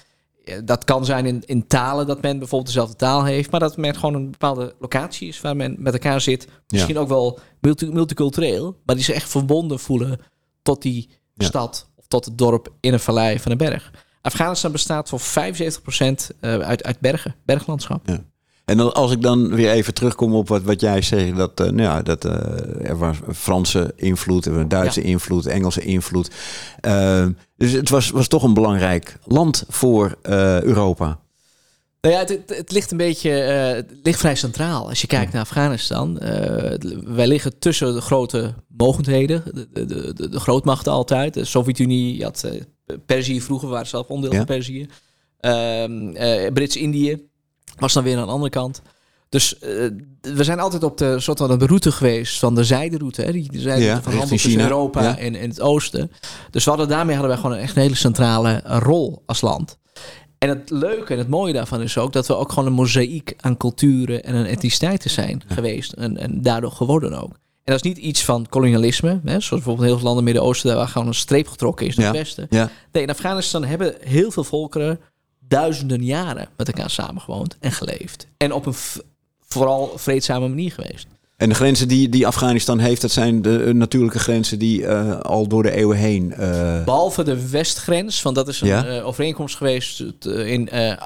Dat 0.65 0.83
kan 0.83 1.05
zijn 1.05 1.25
in, 1.25 1.43
in 1.45 1.67
talen, 1.67 2.07
dat 2.07 2.21
men 2.21 2.37
bijvoorbeeld 2.39 2.65
dezelfde 2.73 2.95
taal 2.95 3.23
heeft, 3.25 3.51
maar 3.51 3.59
dat 3.59 3.77
men 3.77 3.95
gewoon 3.95 4.13
een 4.15 4.31
bepaalde 4.31 4.75
locatie 4.79 5.27
is 5.27 5.41
waar 5.41 5.55
men 5.55 5.75
met 5.79 5.93
elkaar 5.93 6.21
zit. 6.21 6.47
Misschien 6.67 6.97
ook 6.97 7.07
wel 7.07 7.39
multi- 7.61 7.91
multicultureel, 7.91 8.77
maar 8.85 8.95
die 8.95 9.03
zich 9.05 9.15
echt 9.15 9.29
verbonden 9.29 9.79
voelen 9.79 10.19
tot 10.61 10.81
die 10.81 11.09
Ja. 11.33 11.45
stad 11.45 11.89
of 11.95 12.05
tot 12.07 12.25
het 12.25 12.37
dorp 12.37 12.73
in 12.79 12.93
een 12.93 12.99
vallei 12.99 13.39
van 13.39 13.51
een 13.51 13.57
berg. 13.57 13.91
Afghanistan 14.21 14.71
bestaat 14.71 15.09
voor 15.09 15.19
75% 15.19 16.31
eh, 16.39 16.59
uit, 16.59 16.83
uit 16.83 16.99
bergen, 16.99 17.35
berglandschap. 17.45 18.07
En 18.71 18.77
dan, 18.77 18.93
als 18.93 19.11
ik 19.11 19.21
dan 19.21 19.55
weer 19.55 19.71
even 19.71 19.93
terugkom 19.93 20.33
op 20.33 20.47
wat, 20.47 20.61
wat 20.61 20.81
jij 20.81 21.01
zegt, 21.01 21.35
dat, 21.35 21.59
eh, 21.59 21.65
nou 21.65 21.81
ja, 21.81 22.01
dat 22.01 22.25
eh, 22.25 22.89
er 22.89 22.97
was 22.97 23.17
Franse 23.33 23.93
invloed, 23.95 24.45
er 24.45 24.53
was 24.53 24.63
Duitse 24.67 25.01
invloed, 25.01 25.45
Engelse 25.45 25.81
invloed. 25.81 26.31
Eh, 26.79 27.25
dus 27.57 27.71
het 27.71 27.89
was, 27.89 28.09
was 28.09 28.27
toch 28.27 28.43
een 28.43 28.53
belangrijk 28.53 29.17
land 29.25 29.63
voor 29.67 30.17
Europa. 30.21 31.19
Nou 32.01 32.13
ja, 32.15 32.19
het, 32.19 32.29
het, 32.29 32.57
het 32.57 32.71
ligt 32.71 32.91
een 32.91 32.97
beetje, 32.97 33.29
het 33.29 33.91
ligt 34.03 34.19
vrij 34.19 34.35
centraal. 34.35 34.89
Als 34.89 35.01
je 35.01 35.07
kijkt 35.07 35.33
naar 35.33 35.41
Afghanistan, 35.41 36.19
wij 37.05 37.27
liggen 37.27 37.59
tussen 37.59 37.93
de 37.93 38.01
grote 38.01 38.53
mogendheden, 38.67 39.43
de, 39.53 39.67
de, 39.85 40.13
de, 40.13 40.29
de 40.29 40.39
grootmachten 40.39 40.91
altijd. 40.91 41.33
De 41.33 41.45
Sovjet-Unie, 41.45 42.17
je 42.17 42.23
had 42.23 42.45
Perzië 43.05 43.41
vroeger, 43.41 43.69
waren 43.69 43.87
zelf 43.87 44.07
onderdeel 44.07 44.39
Ja. 44.39 44.45
van 44.45 44.55
Perzië. 44.55 44.87
Ehm, 45.41 46.09
eh, 46.15 46.51
Brits-Indië 46.53 47.29
was 47.75 47.93
dan 47.93 48.03
weer 48.03 48.17
aan 48.17 48.25
de 48.25 48.31
andere 48.31 48.49
kant. 48.49 48.81
Dus 49.29 49.59
eh, 49.59 49.69
we 50.21 50.43
zijn 50.43 50.59
altijd 50.59 50.83
op 50.83 50.97
de 50.97 51.19
soort 51.19 51.37
van 51.37 51.59
de 51.59 51.65
route 51.65 51.91
geweest 51.91 52.39
van 52.39 52.55
de 52.55 52.63
zijderoute. 52.63 53.21
Hè? 53.21 53.31
Die 53.31 53.51
de 53.51 53.59
zijderoute 53.59 53.95
Ja, 53.95 54.01
van 54.01 54.11
handel 54.11 54.29
tussen 54.29 54.49
China. 54.51 54.63
Europa 54.63 55.01
Ja. 55.03 55.17
en, 55.17 55.35
en 55.35 55.49
het 55.49 55.61
oosten. 55.61 56.11
Dus 56.49 56.63
we 56.63 56.69
hadden, 56.69 56.87
daarmee 56.89 57.15
hadden 57.15 57.33
wij 57.33 57.41
gewoon 57.41 57.57
een 57.57 57.63
echt 57.63 57.75
een 57.75 57.81
hele 57.81 57.95
centrale 57.95 58.61
rol 58.65 59.23
als 59.25 59.41
land. 59.41 59.77
En 60.37 60.49
het 60.49 60.69
leuke 60.69 61.13
en 61.13 61.19
het 61.19 61.27
mooie 61.27 61.53
daarvan 61.53 61.81
is 61.81 61.97
ook 61.97 62.13
dat 62.13 62.27
we 62.27 62.35
ook 62.35 62.49
gewoon 62.51 62.65
een 62.67 62.73
mozaïek 62.73 63.33
aan 63.37 63.57
culturen 63.57 64.23
en 64.23 64.35
aan 64.35 64.45
etniciteiten 64.45 65.09
zijn 65.09 65.43
geweest. 65.47 65.91
En, 65.91 66.17
en 66.17 66.41
daardoor 66.41 66.71
geworden 66.71 67.13
ook. 67.21 67.31
En 67.63 67.73
dat 67.77 67.85
is 67.85 67.93
niet 67.93 67.97
iets 67.97 68.23
van 68.25 68.45
kolonialisme, 68.49 69.09
hè, 69.09 69.31
zoals 69.31 69.47
bijvoorbeeld 69.49 69.87
heel 69.87 69.97
veel 69.97 70.05
landen 70.05 70.21
in 70.21 70.25
het 70.25 70.33
Midden-Oosten, 70.33 70.69
daar 70.69 70.77
waar 70.77 70.87
gewoon 70.87 71.07
een 71.07 71.13
streep 71.13 71.47
getrokken 71.47 71.87
is 71.87 71.95
naar 71.95 72.07
het 72.07 72.15
westen. 72.17 72.47
Nee, 72.91 73.03
in 73.03 73.09
Afghanistan 73.09 73.63
hebben 73.63 73.95
heel 73.99 74.31
veel 74.31 74.43
volkeren 74.43 74.99
duizenden 75.51 76.03
jaren 76.03 76.49
met 76.57 76.67
elkaar 76.67 76.89
samengewoond 76.89 77.57
en 77.59 77.71
geleefd. 77.71 78.27
En 78.37 78.51
op 78.53 78.65
een 78.65 78.73
vooral 79.47 79.91
vreedzame 79.95 80.47
manier 80.47 80.71
geweest. 80.71 81.07
En 81.37 81.49
de 81.49 81.55
grenzen 81.55 81.87
die, 81.87 82.09
die 82.09 82.27
Afghanistan 82.27 82.79
heeft, 82.79 83.01
dat 83.01 83.11
zijn 83.11 83.41
de 83.41 83.63
eh, 83.63 83.73
natuurlijke 83.73 84.19
grenzen 84.19 84.59
die 84.59 84.85
eh, 84.85 85.19
al 85.19 85.47
door 85.47 85.63
de 85.63 85.71
eeuwen 85.71 85.97
heen. 85.97 86.33
eh, 86.33 86.83
Behalve 86.83 87.23
de 87.23 87.49
westgrens, 87.49 88.21
want 88.21 88.35
dat 88.35 88.47
is 88.47 88.61
een 88.61 88.67
Ja. 88.67 89.01
overeenkomst 89.01 89.55
geweest 89.55 89.99
in 90.25 90.69
eh, 90.69 90.91
eh, 90.91 90.97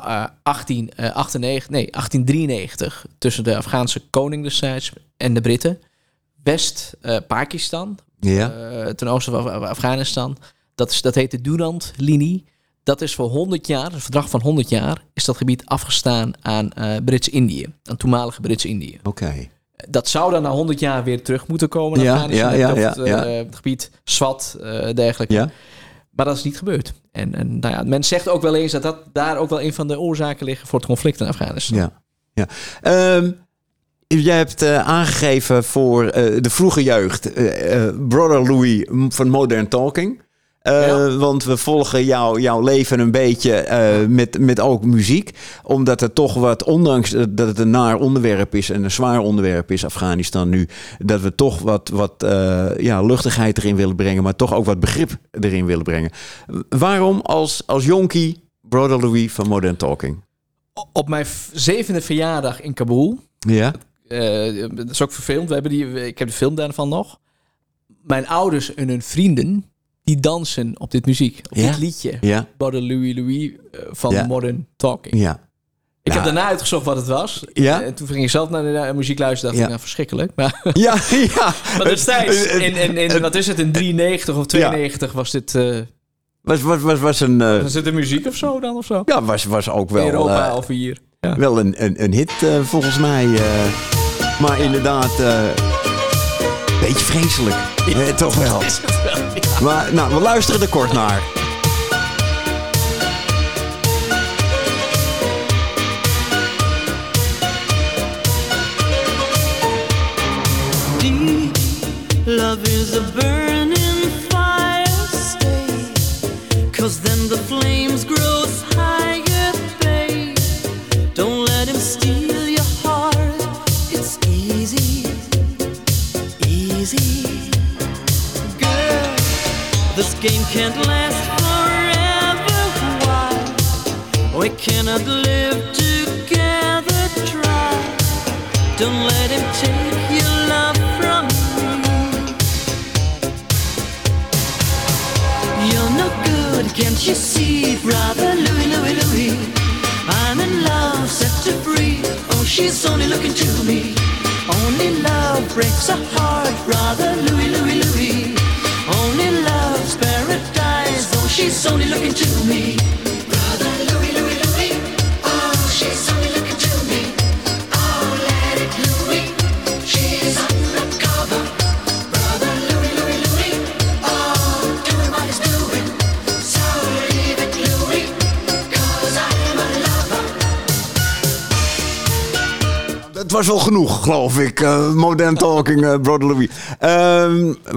1898, 0.43 1.69
nee, 1.69 1.87
1893 1.91 3.05
tussen 3.17 3.43
de 3.43 3.57
Afghaanse 3.57 4.01
koning 4.09 4.43
destijds 4.43 4.91
en 5.17 5.33
de 5.33 5.41
Britten. 5.41 5.79
West-Pakistan, 6.43 7.97
ja, 8.19 8.49
ten 8.95 9.07
oosten 9.07 9.33
van 9.33 9.51
Af- 9.51 9.63
Afghanistan. 9.69 10.37
Dat, 10.75 10.91
is, 10.91 11.01
dat 11.01 11.15
heet 11.15 11.31
de 11.31 11.41
Durand-linie. 11.41 12.45
Dat 12.85 13.01
is 13.01 13.15
voor 13.15 13.29
100 13.29 13.67
jaar, 13.67 13.93
een 13.93 13.99
verdrag 14.01 14.29
van 14.29 14.41
100 14.41 14.69
jaar, 14.69 15.03
is 15.13 15.25
dat 15.25 15.37
gebied 15.37 15.65
afgestaan 15.65 16.33
aan 16.41 16.71
eh 16.71 16.95
Brits-Indië. 17.05 17.73
Aan 17.83 17.97
toenmalige 17.97 18.41
Brits-Indië. 18.41 18.99
oké. 19.03 19.33
Dat 19.89 20.07
zou 20.07 20.31
dan 20.31 20.41
na 20.41 20.49
100 20.49 20.79
jaar 20.79 21.03
weer 21.03 21.23
terug 21.23 21.47
moeten 21.47 21.69
komen 21.69 21.97
naar 21.97 22.05
Ja, 22.07 22.13
Afghanistan. 22.13 22.57
ja, 22.57 22.67
ja, 22.67 22.73
het, 22.87 22.95
ja, 22.95 23.03
eh, 23.03 23.07
ja. 23.37 23.43
het 23.43 23.55
gebied 23.55 23.91
Swat, 24.03 24.57
eh 24.61 24.93
dergelijke. 24.93 25.33
Ja, 25.33 25.49
Maar 26.11 26.25
dat 26.25 26.37
is 26.37 26.43
niet 26.43 26.57
gebeurd. 26.57 26.93
En, 27.11 27.35
en 27.35 27.59
nou 27.59 27.73
ja, 27.73 27.83
men 27.83 28.03
zegt 28.03 28.27
ook 28.29 28.41
wel 28.41 28.55
eens 28.55 28.71
dat 28.71 28.81
dat 28.83 28.97
daar 29.13 29.37
ook 29.37 29.49
wel 29.49 29.61
een 29.61 29.73
van 29.73 29.87
de 29.87 29.99
oorzaken 29.99 30.45
liggen 30.45 30.67
voor 30.67 30.79
het 30.79 30.87
conflict 30.87 31.19
in 31.19 31.27
Afghanistan. 31.27 31.77
ja, 31.77 32.01
ja. 32.33 32.47
Ehm, 32.81 33.31
jij 34.07 34.37
hebt 34.37 34.61
eh, 34.61 34.87
aangegeven 34.87 35.63
voor 35.63 36.05
eh, 36.07 36.41
de 36.41 36.49
vroege 36.49 36.83
jeugd, 36.83 37.33
eh, 37.33 37.85
eh, 37.87 37.95
Brother 38.07 38.47
Louis 38.51 38.87
van 39.09 39.29
Modern 39.29 39.67
Talking. 39.67 40.21
Eh, 40.65 40.87
Ja. 40.87 41.15
Want 41.17 41.43
we 41.43 41.57
volgen 41.57 42.05
jou, 42.05 42.41
jouw 42.41 42.61
leven 42.61 42.99
een 42.99 43.11
beetje 43.11 43.53
eh, 43.55 44.07
met, 44.07 44.39
met 44.39 44.59
ook 44.59 44.85
muziek. 44.85 45.31
Omdat 45.63 45.99
het 45.99 46.15
toch 46.15 46.33
wat, 46.33 46.63
ondanks 46.63 47.09
dat 47.29 47.47
het 47.47 47.59
een 47.59 47.69
naar 47.69 47.97
onderwerp 47.97 48.55
is 48.55 48.69
en 48.69 48.83
een 48.83 48.91
zwaar 48.91 49.19
onderwerp 49.19 49.71
is, 49.71 49.85
Afghanistan 49.85 50.49
nu, 50.49 50.67
dat 50.97 51.21
we 51.21 51.35
toch 51.35 51.59
wat, 51.59 51.89
wat 51.89 52.23
eh, 52.23 52.77
ja, 52.77 53.01
luchtigheid 53.01 53.57
erin 53.57 53.75
willen 53.75 53.95
brengen, 53.95 54.23
maar 54.23 54.35
toch 54.35 54.53
ook 54.53 54.65
wat 54.65 54.79
begrip 54.79 55.17
erin 55.31 55.65
willen 55.65 55.83
brengen. 55.83 56.11
Waarom 56.69 57.19
als, 57.21 57.63
als 57.65 57.85
jonkie 57.85 58.43
Brother 58.61 58.99
Louis 58.99 59.31
van 59.31 59.47
Modern 59.47 59.75
Talking? 59.77 60.23
Op 60.93 61.09
mijn 61.09 61.25
zevende 61.53 62.01
verjaardag 62.01 62.61
in 62.61 62.73
Kabul, 62.73 63.19
Ja? 63.39 63.73
dat 64.73 64.89
is 64.89 65.01
ook 65.01 65.11
verfilmd, 65.11 65.47
we 65.47 65.53
hebben 65.53 65.71
die, 65.71 66.05
ik 66.05 66.17
heb 66.19 66.27
de 66.27 66.33
film 66.33 66.55
daarvan 66.55 66.89
nog. 66.89 67.19
Mijn 68.01 68.27
ouders 68.27 68.73
en 68.73 68.89
hun 68.89 69.01
vrienden, 69.01 69.65
die 70.05 70.19
dansen 70.19 70.73
op 70.77 70.91
dit 70.91 71.05
muziek, 71.05 71.39
op 71.49 71.57
Ja? 71.57 71.67
dit 71.69 71.77
liedje. 71.79 72.17
Ja? 72.21 72.47
Louis 72.57 73.15
Louis 73.15 73.51
eh, 73.71 73.79
van. 73.91 74.25
Modern 74.27 74.67
Talking. 74.77 75.19
Ja. 75.21 75.39
Ik 76.03 76.13
heb 76.13 76.23
daarna 76.23 76.47
uitgezocht 76.47 76.85
wat 76.85 76.95
het 76.95 77.07
was. 77.07 77.43
Ja? 77.53 77.81
En 77.81 77.93
toen 77.93 78.07
ging 78.07 78.23
ik 78.23 78.29
zelf 78.29 78.49
naar 78.49 78.63
de 78.63 78.69
naar 78.69 78.87
de 78.87 78.93
muziek 78.93 79.19
luisteren. 79.19 79.55
dacht 79.55 79.57
Ja. 79.57 79.63
ik, 79.63 79.69
nou 79.69 79.79
verschrikkelijk. 79.81 80.31
Maar, 80.35 80.61
Ja, 80.73 80.95
ja. 81.35 81.53
maar 81.77 81.83
destijds, 81.87 82.39
Het- 82.39 82.51
het- 82.51 82.61
in, 82.61 82.75
in, 82.97 82.97
in, 83.15 83.21
wat 83.21 83.35
is 83.35 83.47
het, 83.47 83.59
in 83.59 83.71
93 83.71 84.35
of 84.37 84.45
92 84.45 85.11
was 85.11 85.31
dit... 85.31 85.55
eh 85.55 85.77
Was, 86.41 86.61
was, 86.61 86.81
was, 86.81 86.99
was 86.99 87.19
een... 87.19 87.41
eh, 87.41 87.61
was 87.61 87.73
dit 87.73 87.85
een 87.87 87.93
muziek 87.93 88.27
of 88.27 88.35
zo 88.35 88.59
dan 88.59 88.75
of 88.75 88.85
zo? 88.85 89.01
ja, 89.05 89.23
was, 89.23 89.43
was 89.43 89.69
ook 89.69 89.89
wel... 89.89 90.05
Europa 90.05 90.55
of 90.55 90.67
hier. 90.67 90.97
Ja. 91.19 91.35
Wel 91.37 91.59
een, 91.59 91.83
een, 91.83 92.03
een 92.03 92.13
hit 92.13 92.31
volgens 92.63 92.97
mij. 92.99 93.27
maar 94.39 94.59
inderdaad, 94.61 95.19
beetje 96.87 97.05
vreselijk. 97.05 97.55
Eh, 97.87 98.15
toch 98.15 98.35
wel. 98.35 98.61
Ja. 99.05 99.61
Maar 99.61 99.93
nou, 99.93 100.13
we 100.13 100.19
luisteren 100.19 100.61
er 100.61 100.69
kort 100.69 100.93
naar. 100.93 101.44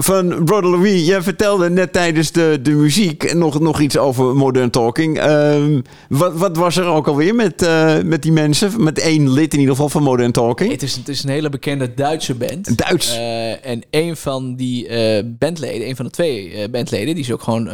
Van 0.03 0.43
Brother 0.43 0.69
Louis, 0.69 1.05
jij 1.05 1.21
vertelde 1.21 1.69
net 1.69 1.93
tijdens 1.93 2.31
de, 2.31 2.59
de 2.61 2.71
muziek 2.71 3.33
nog, 3.33 3.59
nog 3.59 3.79
iets 3.79 3.97
over 3.97 4.35
modern 4.35 4.69
talking. 4.69 5.19
Ehm, 5.19 5.79
wat, 6.09 6.33
wat 6.33 6.57
was 6.57 6.77
er 6.77 6.85
ook 6.85 7.07
alweer 7.07 7.35
met, 7.35 7.61
eh, 7.61 7.95
met 8.05 8.21
die 8.21 8.31
mensen? 8.31 8.83
Met 8.83 8.99
één 8.99 9.31
lid 9.31 9.53
in 9.53 9.59
ieder 9.59 9.75
geval 9.75 9.89
van 9.89 10.03
modern 10.03 10.31
talking. 10.31 10.71
Het 10.71 10.83
is, 10.83 10.95
het 10.95 11.07
is 11.09 11.23
een 11.23 11.29
hele 11.29 11.49
bekende 11.49 11.93
Duitse 11.93 12.35
band. 12.35 12.77
Duits. 12.77 13.15
Eh, 13.15 13.65
en 13.65 13.81
een 13.89 14.17
van 14.17 14.55
die 14.55 14.87
eh, 14.87 15.23
bandleden, 15.25 15.87
een 15.87 15.95
van 15.95 16.05
de 16.05 16.11
twee 16.11 16.69
bandleden, 16.69 17.15
die 17.15 17.23
is 17.23 17.31
ook 17.31 17.43
gewoon, 17.43 17.69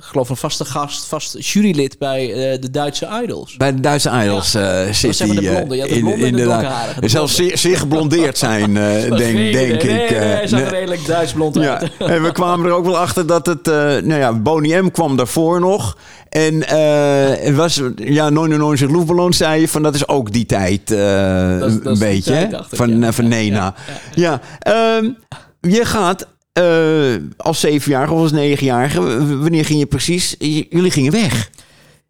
geloof 0.00 0.28
een 0.28 0.36
vaste 0.36 0.64
gast, 0.64 1.04
vast 1.04 1.36
jurylid 1.52 1.98
bij 1.98 2.26
de 2.60 2.70
Duitse 2.70 3.08
Idols. 3.22 3.56
Bij 3.56 3.74
de 3.74 3.80
Duitse 3.80 4.10
Idols 4.24 4.54
eh, 4.54 4.88
zit 4.90 5.18
hij, 5.18 5.28
in- 5.28 6.04
de 6.04 6.26
inderdaad. 6.26 7.00
De 7.00 7.08
Zelfs 7.08 7.34
zeer, 7.34 7.58
zeer 7.58 7.76
geblondeerd 7.76 8.38
zijn, 8.38 8.74
denk, 8.74 9.18
denk 9.18 9.32
nee, 9.32 9.72
ik. 9.72 9.82
Nee, 9.84 10.14
hij 10.18 10.46
zag 10.46 10.70
redelijk 10.70 11.06
Duits 11.06 11.32
blond 11.32 11.52
Ja, 11.62 11.80
en 12.14 12.22
we 12.22 12.32
kwamen 12.32 12.66
er 12.66 12.72
ook 12.72 12.84
wel 12.84 12.98
achter 12.98 13.26
dat 13.26 13.46
het, 13.46 13.68
eh, 13.68 13.74
nou 13.74 14.14
ja, 14.14 14.32
Boney 14.32 14.80
M 14.82 14.90
kwam 14.90 15.16
daarvoor 15.16 15.60
nog. 15.60 15.96
En 16.28 16.66
eh, 16.68 17.44
het 17.44 17.54
was, 17.54 17.80
ja, 17.96 18.28
99 18.30 18.90
Luftballon 18.90 19.32
zei 19.32 19.60
je, 19.60 19.68
van 19.68 19.82
dat 19.82 19.94
is 19.94 20.08
ook 20.08 20.32
die 20.32 20.46
tijd 20.46 20.90
eh, 20.90 21.58
Dat 21.58 21.70
is- 21.70 21.76
dat 21.82 21.92
een 21.92 21.98
beetje, 21.98 22.32
tijd, 22.32 22.52
ik, 22.52 22.58
van, 22.70 22.98
ja. 23.00 23.12
van 23.12 23.28
Nena. 23.28 23.74
ja, 24.14 24.40
ehm, 24.58 25.10
je 25.60 25.84
gaat 25.84 26.26
als 27.36 27.60
zevenjarige 27.60 28.12
of 28.12 28.20
als 28.20 28.32
negenjarige, 28.32 29.00
wanneer 29.38 29.64
ging 29.64 29.78
je 29.78 29.86
precies? 29.86 30.34
Jullie 30.38 30.90
gingen 30.90 31.12
weg. 31.12 31.50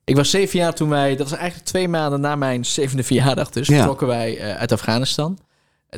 Ik 0.05 0.17
was 0.17 0.31
zeven 0.31 0.59
jaar 0.59 0.75
toen 0.75 0.88
wij, 0.88 1.17
dat 1.17 1.31
was 1.31 1.38
eigenlijk 1.38 1.69
twee 1.69 1.88
maanden 1.88 2.21
na 2.21 2.37
mijn 2.37 2.65
zevende 2.65 3.03
verjaardag, 3.03 3.51
dus 3.51 3.67
vertrokken 3.67 4.07
wij 4.07 4.57
uit 4.59 4.73
Afghanistan. 4.73 5.38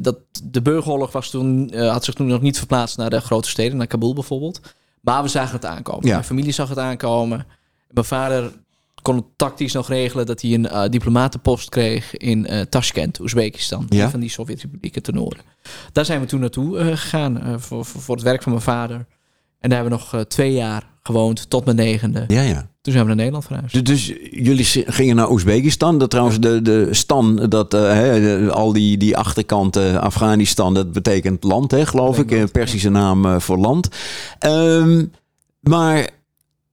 Dat, 0.01 0.17
de 0.43 0.63
burgeroorlog 0.63 1.13
was 1.13 1.31
toen, 1.31 1.71
eh, 1.71 1.91
had 1.91 2.05
zich 2.05 2.15
toen 2.15 2.27
nog 2.27 2.41
niet 2.41 2.59
verplaatst 2.59 2.97
naar 2.97 3.11
de 3.11 3.21
grote 3.21 3.49
steden, 3.49 3.77
naar 3.77 3.87
Kabul 3.87 4.15
bijvoorbeeld. 4.15 4.61
Maar 5.01 5.23
we 5.23 5.29
zagen 5.29 5.55
het 5.55 5.65
aankomen. 5.65 6.07
Ja. 6.07 6.13
Mijn 6.13 6.25
familie 6.25 6.53
zag 6.53 6.69
het 6.69 6.79
aankomen. 6.79 7.47
Mijn 7.91 8.07
vader 8.07 8.53
kon 9.03 9.17
het 9.17 9.25
tactisch 9.37 9.73
nog 9.73 9.89
regelen 9.89 10.27
dat 10.27 10.41
hij 10.41 10.53
een 10.53 10.69
eh, 10.69 10.89
diplomatenpost 10.91 11.69
kreeg 11.69 12.17
in 12.17 12.47
eh 12.47 12.61
Tashkent, 12.61 13.21
Oezbekistan. 13.21 13.87
Ja. 13.89 14.11
Van 14.11 14.21
die 14.21 14.31
Sovjet-republieken 14.31 15.03
ten 15.03 15.15
noorden. 15.15 15.45
Daar 15.93 16.05
zijn 16.05 16.21
we 16.21 16.27
toen 16.27 16.41
naartoe 16.41 16.79
gegaan 16.79 17.61
voor, 17.61 17.85
voor 17.85 18.15
het 18.15 18.25
werk 18.25 18.43
van 18.43 18.53
mijn 18.53 18.65
vader. 18.65 19.07
En 19.65 19.71
daar 19.71 19.79
hebben 19.81 19.99
we 19.99 20.05
nog 20.05 20.15
eh, 20.15 20.21
twee 20.21 20.53
jaar 20.53 20.83
gewoond, 21.03 21.51
tot 21.51 21.65
mijn 21.65 21.77
negende. 21.77 22.25
Ja, 22.29 22.41
ja. 22.43 22.69
Toen 22.81 22.93
zijn 22.93 22.99
we 22.99 23.07
naar 23.07 23.17
Nederland 23.17 23.45
verhuisd. 23.45 23.73
Dus, 23.73 23.83
dus 24.07 24.07
jullie 24.31 24.65
gingen 24.87 25.17
naar 25.17 25.31
Oezbekistan. 25.31 25.99
Dat 25.99 26.11
trouwens, 26.11 26.41
de, 26.41 26.63
de 26.63 26.89
stan, 26.91 27.47
dat, 27.49 27.75
eh, 27.75 28.49
al 28.49 28.73
die, 28.73 28.97
die 28.97 29.17
achterkant 29.17 29.77
eh, 29.77 29.97
Afghanistan, 29.97 30.75
dat 30.75 30.93
betekent 30.93 31.45
land, 31.45 31.71
hè, 31.71 31.87
geloof 31.87 32.19
ik. 32.19 32.31
Een 32.31 32.51
Persische 32.51 32.89
naam 32.91 33.41
voor 33.41 33.59
land. 33.59 33.89
Ehm, 34.39 35.05
maar 35.61 36.09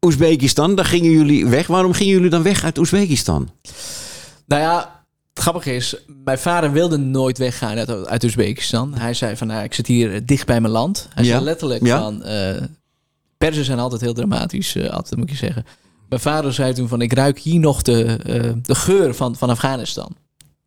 Oezbekistan, 0.06 0.76
daar 0.76 0.86
gingen 0.86 1.12
jullie 1.12 1.46
weg. 1.48 1.68
Waarom 1.68 1.94
gingen 1.94 2.14
jullie 2.14 2.30
dan 2.30 2.44
weg 2.44 2.64
uit 2.64 2.78
Oezbekistan? 2.78 3.50
Nou 4.46 4.62
ja, 4.62 5.04
het 5.34 5.44
grappige 5.44 5.76
is, 5.76 5.96
mijn 6.24 6.40
vader 6.40 6.72
wilde 6.72 6.98
nooit 6.98 7.38
weggaan 7.38 7.78
uit, 7.78 8.06
uit 8.08 8.24
Oezbekistan. 8.24 8.94
Hij 8.94 9.14
zei 9.14 9.36
van, 9.38 9.48
nou, 9.48 9.64
ik 9.64 9.74
zit 9.74 9.88
hier 9.88 10.26
dicht 10.26 10.46
bij 10.46 10.62
mijn 10.62 10.74
land. 10.74 11.08
Hij 11.14 11.24
Ja. 11.24 11.30
zei 11.32 11.44
letterlijk 11.44 11.86
Ja. 11.86 12.00
van, 12.02 12.24
Perzen 13.48 13.66
zijn 13.66 13.80
altijd 13.80 14.02
heel 14.02 14.14
dramatisch, 14.14 14.76
eh, 14.76 14.90
altijd 14.90 15.16
moet 15.20 15.30
je 15.30 15.36
zeggen. 15.36 15.66
Mijn 16.10 16.22
vader 16.22 16.54
zei 16.54 16.74
toen 16.74 16.88
van, 16.88 17.02
ik 17.02 17.14
ruik 17.14 17.40
hier 17.40 17.60
nog 17.60 17.82
de, 17.82 18.04
eh, 18.04 18.52
de 18.62 18.76
geur 18.76 19.16
van, 19.16 19.36
van 19.36 19.50
Afghanistan. 19.50 20.16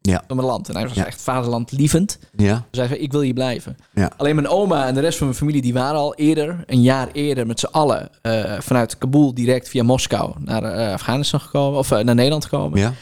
Ja. 0.01 0.25
Van 0.27 0.37
mijn 0.37 0.49
land. 0.49 0.69
En 0.69 0.75
hij 0.77 0.87
was 0.89 0.97
Ja. 0.97 1.07
echt 1.07 1.23
vaderlandlievend. 1.23 2.19
Ja, 2.37 2.67
Dus 2.71 2.79
hij 2.81 2.89
zei, 2.89 3.01
ik 3.01 3.13
wil 3.13 3.21
hier 3.21 3.35
blijven. 3.35 3.77
Ja. 3.95 4.11
Alleen 4.17 4.35
mijn 4.35 4.49
oma 4.49 4.87
en 4.87 4.95
de 4.95 5.01
rest 5.01 5.19
van 5.19 5.27
mijn 5.27 5.39
familie, 5.39 5.63
die 5.63 5.73
waren 5.73 5.99
al 5.99 6.15
eerder, 6.15 6.63
een 6.67 6.83
jaar 6.83 7.09
eerder, 7.13 7.47
met 7.47 7.61
z'n 7.61 7.67
allen 7.71 8.09
eh, 8.23 8.61
vanuit 8.61 8.99
Kabul 8.99 9.35
direct 9.35 9.69
via 9.69 9.83
Moskou 9.83 10.33
naar 10.39 10.93
Afghanistan 10.93 11.41
gekomen, 11.41 11.79
of 11.79 11.91
naar 11.91 12.05
Nederland 12.15 12.45
gekomen. 12.45 12.79
ja. 12.79 12.93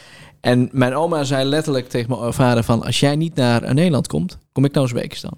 En 0.41 0.69
mijn 0.71 0.95
oma 0.95 1.23
zei 1.23 1.45
letterlijk 1.45 1.89
tegen 1.89 2.19
mijn 2.19 2.33
vader 2.33 2.63
van... 2.63 2.83
als 2.83 2.99
jij 2.99 3.15
niet 3.15 3.35
naar 3.35 3.73
Nederland 3.73 4.07
komt, 4.07 4.37
kom 4.51 4.65
ik 4.65 4.73
naar 4.73 4.83
Oezbekistan. 4.83 5.37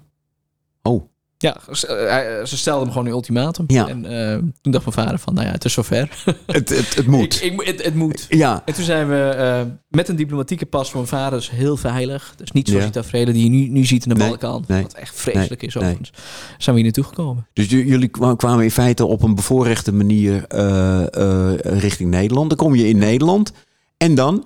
Oh, 0.82 1.04
Ja, 1.38 1.56
ze, 1.72 1.86
eh, 1.86 2.10
hij- 2.10 2.46
ze 2.46 2.56
stelde 2.56 2.82
hem 2.84 2.92
gewoon 2.92 3.06
een 3.06 3.12
ultimatum. 3.12 3.64
Ja. 3.68 3.88
En 3.88 4.04
eh, 4.04 4.38
toen 4.60 4.72
dacht 4.72 4.84
mijn 4.84 4.96
vader 5.06 5.18
van, 5.18 5.34
nou 5.34 5.46
ja, 5.46 5.52
het 5.52 5.64
is 5.64 5.72
zover. 5.72 6.08
het, 6.46 6.68
het, 6.68 6.94
het 6.94 7.06
moet. 7.06 7.42
ik, 7.42 7.60
het, 7.62 7.84
het 7.84 7.94
moet. 7.94 8.26
ja, 8.28 8.62
En 8.64 8.74
toen 8.74 8.84
zijn 8.84 9.08
we 9.08 9.14
eh, 9.28 9.60
met 9.88 10.08
een 10.08 10.16
diplomatieke 10.16 10.66
pas 10.66 10.90
van 10.90 10.96
mijn 11.00 11.12
vader, 11.12 11.38
dus 11.38 11.50
heel 11.50 11.76
veilig. 11.76 12.34
Dus 12.36 12.50
niet 12.52 12.68
zoals 12.68 12.84
Ja. 12.84 12.90
die 12.90 13.00
tafereelen 13.02 13.34
die 13.34 13.42
je 13.44 13.50
nu, 13.50 13.68
nu 13.68 13.84
ziet 13.84 14.02
in 14.06 14.08
de 14.08 14.14
Nee, 14.16 14.28
Balkan. 14.28 14.64
nee, 14.68 14.82
wat 14.82 14.94
echt 14.94 15.14
vreselijk 15.20 15.62
is 15.62 15.76
overigens. 15.76 16.10
Zijn 16.58 16.76
we 16.76 16.82
hier 16.82 16.82
naartoe 16.82 17.04
gekomen. 17.04 17.46
dus 17.52 17.66
jullie 17.66 18.08
kwa- 18.08 18.34
kwamen 18.36 18.64
in 18.64 18.70
feite 18.70 19.04
op 19.06 19.22
een 19.22 19.34
bevoorrechte 19.34 19.92
manier 19.92 20.44
eh, 20.46 21.14
eh, 21.14 21.58
richting 21.60 22.10
Nederland. 22.10 22.48
Dan 22.48 22.58
kom 22.58 22.74
je 22.74 22.88
in 22.88 22.98
Nederland 22.98 23.52
en 23.96 24.14
dan, 24.14 24.44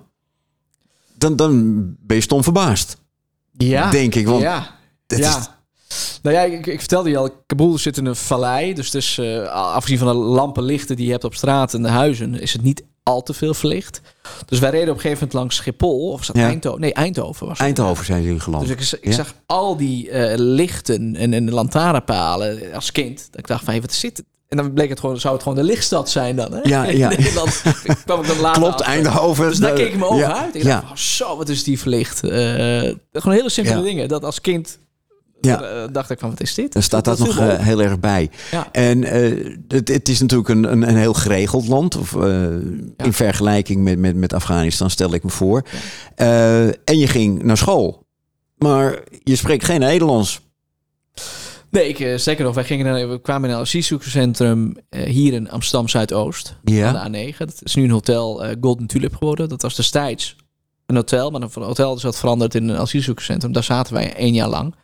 dan, 1.18 1.36
dan 1.36 1.72
ben 2.00 2.16
je 2.16 2.22
stom 2.22 2.42
verbaasd. 2.42 2.96
Ja. 3.52 3.90
Denk 3.90 4.14
ik, 4.14 4.26
want 4.26 4.42
ja. 4.42 4.76
ja. 5.06 5.16
is- 5.38 5.48
Nou 6.22 6.36
ja, 6.36 6.42
ik, 6.42 6.66
ik 6.66 6.78
vertelde 6.78 7.10
je 7.10 7.16
al, 7.16 7.30
Kabul 7.46 7.78
zit 7.78 7.96
in 7.96 8.06
een 8.06 8.16
vallei. 8.16 8.74
Dus, 8.74 8.90
dus 8.90 9.18
eh, 9.18 9.42
afgezien 9.48 9.98
van 9.98 10.06
de 10.08 10.14
lampenlichten 10.14 10.96
die 10.96 11.04
je 11.06 11.12
hebt 11.12 11.24
op 11.24 11.34
straat 11.34 11.74
en 11.74 11.82
de 11.82 11.88
huizen, 11.88 12.40
is 12.40 12.52
het 12.52 12.62
niet 12.62 12.82
al 13.02 13.22
te 13.22 13.32
veel 13.34 13.54
verlicht. 13.54 14.00
Dus 14.46 14.58
wij 14.58 14.70
reden 14.70 14.88
op 14.88 14.94
een 14.94 15.00
gegeven 15.00 15.18
moment 15.18 15.32
langs 15.38 15.56
Schiphol. 15.56 16.10
Of 16.10 16.30
Ja. 16.32 16.46
Eindhoven? 16.46 16.80
Nee, 16.80 16.92
Eindhoven 16.94 17.46
was 17.46 17.58
het. 17.58 17.66
Eindhoven 17.66 18.04
zijn 18.04 18.22
jullie 18.22 18.40
geland. 18.40 18.66
Dus 18.76 18.92
ik, 18.92 18.98
ik 19.00 19.08
Ja. 19.08 19.12
zag 19.14 19.34
al 19.46 19.76
die 19.76 20.10
eh, 20.10 20.32
lichten 20.38 21.16
en, 21.16 21.32
en 21.32 21.50
lantaarnpalen 21.50 22.72
als 22.74 22.92
kind. 22.92 23.28
Dat 23.30 23.40
ik 23.40 23.46
dacht 23.46 23.64
van, 23.64 23.72
hey, 23.72 23.82
wat 23.82 23.92
zit 23.92 24.16
het? 24.16 24.26
En 24.48 24.56
dan 24.56 24.72
bleek 24.72 24.88
het 24.88 25.00
gewoon, 25.00 25.20
zou 25.20 25.34
het 25.34 25.42
gewoon 25.42 25.58
de 25.58 25.64
lichtstad 25.64 26.10
zijn 26.10 26.36
dan. 26.36 26.52
Hè? 26.52 26.60
Ja, 26.62 26.84
ja. 26.90 27.10
In 27.10 27.18
Nederland 27.18 27.62
kwam 28.04 28.20
ik 28.20 28.26
dan 28.26 28.40
later 28.40 28.62
Klopt. 28.62 28.80
Eindhoven. 28.80 29.48
Dus 29.48 29.58
daar 29.58 29.72
keek 29.72 29.92
ik 29.92 29.98
me 29.98 30.04
over 30.06 30.18
ja, 30.18 30.42
uit. 30.42 30.54
Ik 30.54 30.62
ja, 30.62 30.80
dacht, 30.80 30.90
oh, 30.90 30.96
zo, 30.96 31.36
wat 31.36 31.48
is 31.48 31.64
die 31.64 31.78
verlicht. 31.78 32.24
Eh, 32.24 32.30
gewoon 33.12 33.36
hele 33.36 33.50
simpele 33.50 33.76
Ja. 33.76 33.82
dingen. 33.82 34.08
Dat 34.08 34.24
als 34.24 34.40
kind 34.40 34.78
Ja. 35.40 35.62
eh, 35.62 35.88
dacht 35.92 36.10
ik 36.10 36.18
van, 36.18 36.30
wat 36.30 36.40
is 36.40 36.54
dit? 36.54 36.72
dan 36.72 36.82
staat 36.82 37.04
dat, 37.04 37.18
nog 37.18 37.38
eh, 37.38 37.58
heel 37.58 37.82
erg 37.82 38.00
bij. 38.00 38.30
Ja. 38.50 38.68
En 38.72 39.04
eh, 39.04 39.54
het, 39.68 39.88
het 39.88 40.08
is 40.08 40.20
natuurlijk 40.20 40.48
een, 40.48 40.72
een, 40.72 40.88
een 40.88 40.96
heel 40.96 41.14
geregeld 41.14 41.68
land. 41.68 41.96
Of, 41.96 42.14
In 42.96 43.12
vergelijking 43.12 43.82
met, 43.82 43.98
met, 43.98 44.16
met 44.16 44.32
Afghanistan, 44.32 44.90
stel 44.90 45.14
ik 45.14 45.22
me 45.22 45.30
voor. 45.30 45.62
En 46.84 46.98
je 46.98 47.06
ging 47.06 47.42
naar 47.42 47.56
school. 47.56 48.06
Maar 48.56 48.98
je 49.22 49.36
spreekt 49.36 49.64
geen 49.64 49.80
Nederlands. 49.80 50.40
Nee, 51.70 51.88
ik, 51.88 52.18
zeker 52.18 52.44
nog. 52.44 52.54
Wij 52.54 52.64
gingen 52.64 52.86
naar, 52.86 53.10
we 53.10 53.20
kwamen 53.20 53.48
in 53.48 53.54
een 53.54 53.60
asielzoekerscentrum 53.60 54.76
hier 54.90 55.32
in 55.32 55.50
Amsterdam 55.50 55.88
Zuidoost. 55.88 56.56
Ja. 56.64 56.94
Aan 56.96 57.12
de 57.12 57.32
A9. 57.32 57.36
Dat 57.36 57.60
is 57.62 57.74
nu 57.74 57.84
een 57.84 57.90
hotel 57.90 58.44
Golden 58.60 58.86
Tulip 58.86 59.16
geworden. 59.16 59.48
Dat 59.48 59.62
was 59.62 59.74
destijds 59.74 60.36
een 60.90 60.96
hotel, 60.96 61.30
maar 61.30 61.40
een 61.42 61.62
hotel 61.62 61.94
is 61.96 62.02
wat 62.02 62.18
veranderd 62.18 62.54
in 62.54 62.68
een 62.68 62.76
asielzoekerscentrum. 62.76 63.52
Daar 63.52 63.62
zaten 63.64 63.94
wij 63.94 64.14
één 64.14 64.34
jaar 64.34 64.48
lang. 64.48 64.74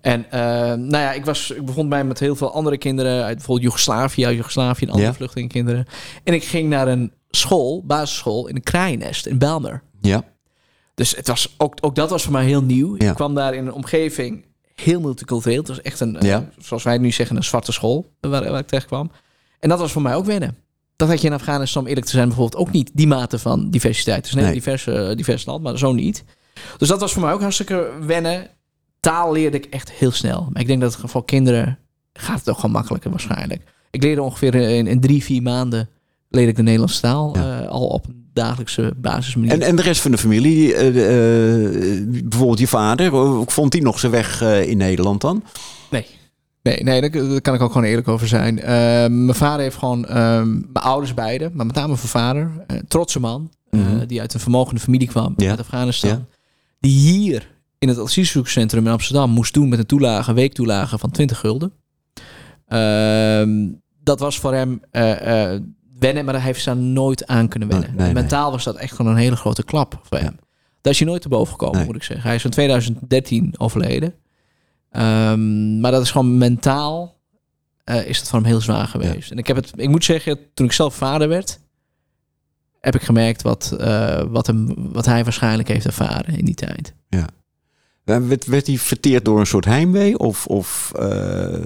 En 0.00 0.30
eh, 0.30 0.40
nou 0.72 0.96
ja, 0.96 1.12
ik, 1.12 1.24
was, 1.24 1.50
ik 1.50 1.64
bevond 1.64 1.88
mij 1.88 2.04
met 2.04 2.18
heel 2.18 2.36
veel 2.36 2.52
andere 2.52 2.78
kinderen 2.78 3.24
uit 3.24 3.34
bijvoorbeeld 3.36 3.66
Joegoslavië, 3.66 4.26
uit 4.26 4.36
Joegoslavië 4.36 4.84
en 4.84 4.90
andere 4.90 5.08
Ja. 5.08 5.14
vluchtelingenkinderen. 5.14 5.86
En 6.24 6.34
ik 6.34 6.44
ging 6.44 6.68
naar 6.68 6.88
een 6.88 7.12
school, 7.30 7.82
basisschool, 7.86 8.46
in 8.46 8.56
een 8.56 8.62
kraaiennest 8.62 9.26
in 9.26 9.38
Belmer. 9.38 9.82
Ja. 10.00 10.24
Dus 10.94 11.16
het 11.16 11.28
was, 11.28 11.54
ook, 11.58 11.74
ook 11.80 11.94
dat 11.94 12.10
was 12.10 12.22
voor 12.22 12.32
mij 12.32 12.44
heel 12.44 12.62
nieuw. 12.62 12.94
Ja. 12.98 13.08
Ik 13.08 13.14
kwam 13.14 13.34
daar 13.34 13.54
in 13.54 13.66
een 13.66 13.72
omgeving 13.72 14.44
heel 14.74 15.00
multicultureel. 15.00 15.58
Het 15.58 15.68
was 15.68 15.82
echt 15.82 16.00
een, 16.00 16.18
eh, 16.18 16.28
Ja. 16.28 16.48
zoals 16.58 16.82
wij 16.82 16.98
nu 16.98 17.10
zeggen, 17.10 17.36
een 17.36 17.44
zwarte 17.44 17.72
school 17.72 18.06
waar, 18.20 18.50
waar 18.50 18.58
ik 18.60 18.66
terecht 18.66 18.86
kwam. 18.86 19.10
En 19.60 19.68
dat 19.68 19.78
was 19.78 19.92
voor 19.92 20.02
mij 20.02 20.14
ook 20.14 20.24
wennen. 20.24 20.56
Dat 20.96 21.08
had 21.08 21.20
je 21.20 21.26
in 21.26 21.32
Afghanistan, 21.32 21.82
om 21.82 21.88
eerlijk 21.88 22.06
te 22.06 22.12
zijn, 22.12 22.28
bijvoorbeeld 22.28 22.62
ook 22.62 22.72
niet 22.72 22.90
die 22.94 23.06
mate 23.06 23.38
van 23.38 23.70
diversiteit. 23.70 24.16
Het 24.16 24.26
is 24.26 24.32
een 24.32 24.38
heel 24.38 24.46
Nee. 24.46 24.56
divers, 24.56 24.86
eh, 24.86 25.16
divers 25.16 25.44
land, 25.44 25.62
maar 25.62 25.78
zo 25.78 25.92
niet. 25.92 26.24
Dus 26.78 26.88
dat 26.88 27.00
was 27.00 27.12
voor 27.12 27.22
mij 27.22 27.32
ook 27.32 27.40
hartstikke 27.40 27.90
wennen. 28.06 28.46
Taal 29.00 29.32
leerde 29.32 29.56
ik 29.56 29.64
echt 29.64 29.90
heel 29.92 30.10
snel. 30.10 30.48
Maar 30.52 30.60
ik 30.62 30.66
denk 30.68 30.80
dat 30.80 30.96
het 30.96 31.10
voor 31.10 31.24
kinderen 31.24 31.78
gaat 32.12 32.38
het 32.38 32.48
ook 32.48 32.56
gewoon 32.56 32.70
makkelijker 32.70 33.10
waarschijnlijk. 33.10 33.62
Ik 33.90 34.02
leerde 34.02 34.22
ongeveer 34.22 34.54
in, 34.54 34.86
in 34.86 35.00
drie, 35.00 35.22
vier 35.24 35.42
maanden 35.42 35.88
leerde 36.28 36.50
ik 36.50 36.56
de 36.56 36.62
Nederlandse 36.62 37.00
taal 37.00 37.36
Ja. 37.36 37.60
eh, 37.60 37.68
al 37.68 37.86
op 37.86 38.06
een 38.06 38.28
dagelijkse 38.32 38.92
basismanier. 38.96 39.52
En, 39.52 39.62
en 39.62 39.76
de 39.76 39.82
rest 39.82 40.00
van 40.00 40.10
de 40.10 40.18
familie, 40.18 40.54
die, 40.56 40.74
eh, 40.74 42.22
bijvoorbeeld 42.28 42.58
je 42.58 42.66
vader, 42.66 43.10
vond 43.50 43.72
hij 43.72 43.82
nog 43.82 43.98
zijn 43.98 44.12
weg 44.12 44.42
in 44.42 44.76
Nederland 44.76 45.20
dan? 45.20 45.42
Nee. 45.90 46.06
Nee, 46.64 46.82
nee 46.82 47.00
daar, 47.00 47.10
daar 47.28 47.40
kan 47.40 47.54
ik 47.54 47.60
ook 47.60 47.72
gewoon 47.72 47.86
eerlijk 47.88 48.08
over 48.08 48.28
zijn. 48.28 48.60
Eh, 48.60 48.66
mijn 49.08 49.34
vader 49.34 49.60
heeft 49.60 49.76
gewoon, 49.76 50.06
ehm, 50.06 50.50
mijn 50.52 50.84
ouders 50.84 51.14
beide, 51.14 51.50
maar 51.52 51.66
met 51.66 51.74
name 51.74 51.86
mijn 51.86 51.98
vader, 51.98 52.50
een 52.66 52.84
trotse 52.88 53.20
man, 53.20 53.52
eh, 53.70 53.80
Mhm. 53.80 54.06
die 54.06 54.20
uit 54.20 54.34
een 54.34 54.40
vermogende 54.40 54.80
familie 54.80 55.08
kwam, 55.08 55.34
Ja. 55.36 55.50
uit 55.50 55.58
Afghanistan. 55.60 56.10
Ja. 56.10 56.24
Die 56.80 56.98
hier 57.10 57.52
in 57.78 57.88
het 57.88 57.98
asielzoekcentrum 57.98 58.86
in 58.86 58.92
Amsterdam 58.92 59.30
moest 59.30 59.54
doen 59.54 59.68
met 59.68 59.78
een 59.78 59.86
toelage, 59.86 60.32
weektoelage 60.32 60.98
van 60.98 61.10
20 61.10 61.38
gulden. 61.38 61.72
Ehm, 62.66 63.68
dat 64.02 64.20
was 64.20 64.38
voor 64.38 64.54
hem 64.54 64.80
eh, 64.90 65.52
eh, 65.54 65.60
wennen, 65.98 66.24
maar 66.24 66.34
hij 66.34 66.42
heeft 66.42 66.64
daar 66.64 66.76
nooit 66.76 67.26
aan 67.26 67.48
kunnen 67.48 67.68
wennen. 67.68 67.88
Nee, 67.88 67.96
nee, 67.96 68.04
nee. 68.06 68.14
Mentaal 68.22 68.50
was 68.50 68.64
dat 68.64 68.76
echt 68.76 68.92
gewoon 68.94 69.12
een 69.12 69.18
hele 69.18 69.36
grote 69.36 69.64
klap 69.64 70.00
voor 70.02 70.18
hem. 70.18 70.36
Daar 70.80 70.92
is 70.92 70.98
hij 70.98 71.08
nooit 71.08 71.22
te 71.22 71.28
boven 71.28 71.52
gekomen, 71.52 71.76
Nee. 71.76 71.86
moet 71.86 71.96
ik 71.96 72.02
zeggen. 72.02 72.26
Hij 72.26 72.34
is 72.34 72.44
in 72.44 72.50
2013 72.50 73.54
overleden. 73.58 74.14
Ehm, 74.94 75.80
maar 75.80 75.90
dat 75.90 76.02
is 76.02 76.10
gewoon 76.10 76.38
mentaal 76.38 77.20
eh, 77.84 78.06
is 78.06 78.18
dat 78.18 78.28
voor 78.28 78.38
hem 78.38 78.48
heel 78.48 78.60
zwaar 78.60 78.86
geweest. 78.86 79.30
En 79.30 79.38
ik 79.38 79.46
heb 79.46 79.56
het, 79.56 79.72
ik 79.76 79.88
moet 79.88 80.04
zeggen, 80.04 80.38
toen 80.54 80.66
ik 80.66 80.72
zelf 80.72 80.94
vader 80.94 81.28
werd, 81.28 81.60
heb 82.80 82.94
ik 82.94 83.02
gemerkt 83.02 83.42
wat, 83.42 83.76
eh, 83.78 84.22
wat, 84.28 84.46
hem, 84.46 84.74
wat 84.92 85.06
hij 85.06 85.24
waarschijnlijk 85.24 85.68
heeft 85.68 85.86
ervaren 85.86 86.38
in 86.38 86.44
die 86.44 86.54
tijd. 86.54 86.94
Eh, 87.08 87.24
Werd, 88.04 88.46
werd 88.46 88.66
hij 88.66 88.78
verteerd 88.78 89.24
door 89.24 89.40
een 89.40 89.46
soort 89.46 89.64
heimwee? 89.64 90.18
Of, 90.18 90.46
of 90.46 90.92
eh, 90.96 91.58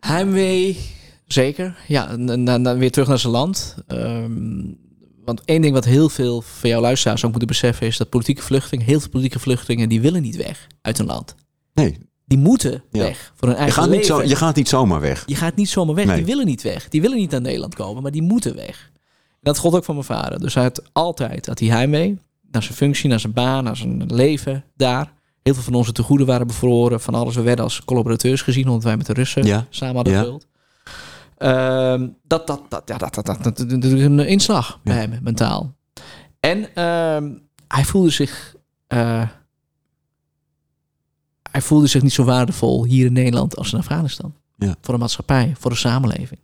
Heimwee, 0.00 0.78
zeker. 1.26 1.76
Ja, 1.88 2.16
dan 2.16 2.78
weer 2.78 2.90
terug 2.90 3.08
naar 3.08 3.18
zijn 3.18 3.32
land. 3.32 3.76
Ehm, 3.86 4.64
want 5.24 5.42
één 5.44 5.62
ding 5.62 5.74
wat 5.74 5.84
heel 5.84 6.08
veel 6.08 6.40
van 6.40 6.70
jouw 6.70 6.80
luisteraars 6.80 7.24
ook 7.24 7.30
moeten 7.30 7.48
beseffen 7.48 7.86
is 7.86 7.96
dat 7.96 8.08
politieke 8.08 8.42
vluchtelingen, 8.42 8.86
heel 8.86 9.00
veel 9.00 9.10
politieke 9.10 9.38
vluchtelingen, 9.38 9.88
die 9.88 10.00
willen 10.00 10.22
niet 10.22 10.36
weg 10.36 10.66
uit 10.82 10.98
hun 10.98 11.06
land. 11.06 11.34
Nee, 11.74 11.98
Die 12.26 12.38
moeten 12.40 12.82
Ja. 12.90 13.02
weg 13.02 13.32
voor 13.34 13.48
hun 13.48 13.56
je 13.56 13.62
eigen 13.62 13.82
gaat, 13.82 13.90
niet 13.90 14.00
leven. 14.00 14.16
zo, 14.16 14.22
je 14.28 14.36
gaat 14.36 14.54
niet 14.56 14.68
zomaar 14.68 15.00
weg. 15.00 15.22
Je 15.26 15.34
gaat 15.34 15.56
niet 15.56 15.68
zomaar 15.68 15.94
weg. 15.94 16.06
Nee. 16.06 16.16
Die 16.16 16.24
willen 16.24 16.46
niet 16.46 16.62
weg. 16.62 16.88
Die 16.88 17.00
willen 17.00 17.16
niet 17.16 17.30
naar 17.30 17.40
Nederland 17.40 17.74
komen, 17.74 18.02
maar 18.02 18.12
die 18.12 18.22
moeten 18.22 18.54
weg. 18.54 18.90
En 19.30 19.38
dat 19.40 19.58
gold 19.58 19.74
ook 19.74 19.84
van 19.84 19.94
mijn 19.94 20.06
vader. 20.06 20.40
Dus 20.40 20.54
hij 20.54 20.62
had 20.62 20.82
altijd 20.92 21.46
had 21.46 21.58
hij 21.58 21.68
heimwee 21.68 22.18
naar 22.50 22.62
zijn 22.62 22.74
functie, 22.74 23.08
naar 23.08 23.20
zijn 23.20 23.32
baan, 23.32 23.64
naar 23.64 23.76
zijn 23.76 24.06
leven 24.14 24.64
daar. 24.76 25.12
Heel 25.42 25.54
veel 25.54 25.62
van 25.62 25.74
onze 25.74 25.92
tegoeden 25.92 26.26
waren 26.26 26.46
bevroren. 26.46 27.00
Van 27.00 27.14
alles. 27.14 27.34
We 27.34 27.42
werden 27.42 27.64
als 27.64 27.84
collaborateurs 27.84 28.42
gezien, 28.42 28.66
omdat 28.68 28.82
wij 28.84 28.96
met 28.96 29.06
de 29.06 29.12
Russen 29.12 29.44
Ja. 29.44 29.66
samen 29.70 29.94
hadden 29.94 30.12
Ja. 30.12 30.18
gevuld. 30.18 30.46
Ehm, 31.38 32.08
dat, 32.24 32.46
dat, 32.46 32.60
dat, 32.68 32.82
ja, 32.86 32.96
dat, 32.98 33.14
dat, 33.14 33.26
dat, 33.42 33.58
een 33.60 34.18
inslag 34.26 34.80
bij 34.84 34.96
hem, 34.96 35.18
mentaal. 35.22 35.74
En 36.40 36.74
ehm, 36.74 37.30
hij 37.68 37.84
voelde 37.84 38.10
zich... 38.10 38.54
eh, 38.86 39.22
hij 41.52 41.60
voelde 41.60 41.86
zich 41.86 42.02
niet 42.02 42.12
zo 42.12 42.24
waardevol 42.24 42.84
hier 42.84 43.06
in 43.06 43.12
Nederland 43.12 43.56
als 43.56 43.72
in 43.72 43.78
Afghanistan. 43.78 44.34
Ja. 44.56 44.76
Voor 44.80 44.94
de 44.94 45.00
maatschappij, 45.00 45.54
voor 45.58 45.70
de 45.70 45.76
samenleving. 45.76 46.40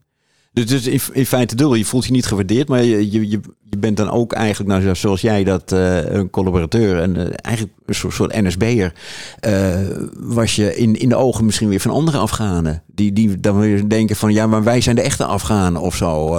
Dus, 0.53 0.66
dus 0.66 0.87
in, 0.87 1.01
in 1.12 1.27
feite 1.27 1.57
dubbel, 1.57 1.75
je 1.75 1.85
voelt 1.85 2.05
je 2.05 2.12
niet 2.12 2.27
gewaardeerd, 2.27 2.68
maar 2.68 2.85
je, 2.85 3.11
je, 3.11 3.29
je, 3.29 3.40
bent 3.79 3.97
dan 3.97 4.11
ook 4.11 4.33
eigenlijk, 4.33 4.83
nou, 4.83 4.97
zoals 4.97 5.21
jij 5.21 5.44
dat, 5.44 5.73
eh, 5.73 6.11
een 6.11 6.31
collaborateur 6.31 7.01
en 7.01 7.16
eh, 7.16 7.35
eigenlijk 7.40 7.77
een 7.87 7.94
soort, 7.94 8.14
soort 8.14 8.40
NSB'er, 8.42 8.92
eh, 9.40 9.77
was 10.16 10.57
je 10.57 10.77
in, 10.77 10.97
in 10.97 11.09
de 11.09 11.16
ogen 11.16 11.44
misschien 11.44 11.68
weer 11.68 11.81
van 11.81 11.90
andere 11.90 12.18
Afghanen. 12.18 12.83
Die, 12.87 13.12
die 13.12 13.40
dan 13.40 13.59
weer 13.59 13.88
denken 13.88 14.16
van, 14.16 14.33
ja, 14.33 14.47
maar 14.47 14.62
wij 14.62 14.81
zijn 14.81 14.97
de 14.97 15.03
echte 15.03 15.25
Afghanen 15.25 15.81
of 15.81 15.97
zo. 15.97 16.37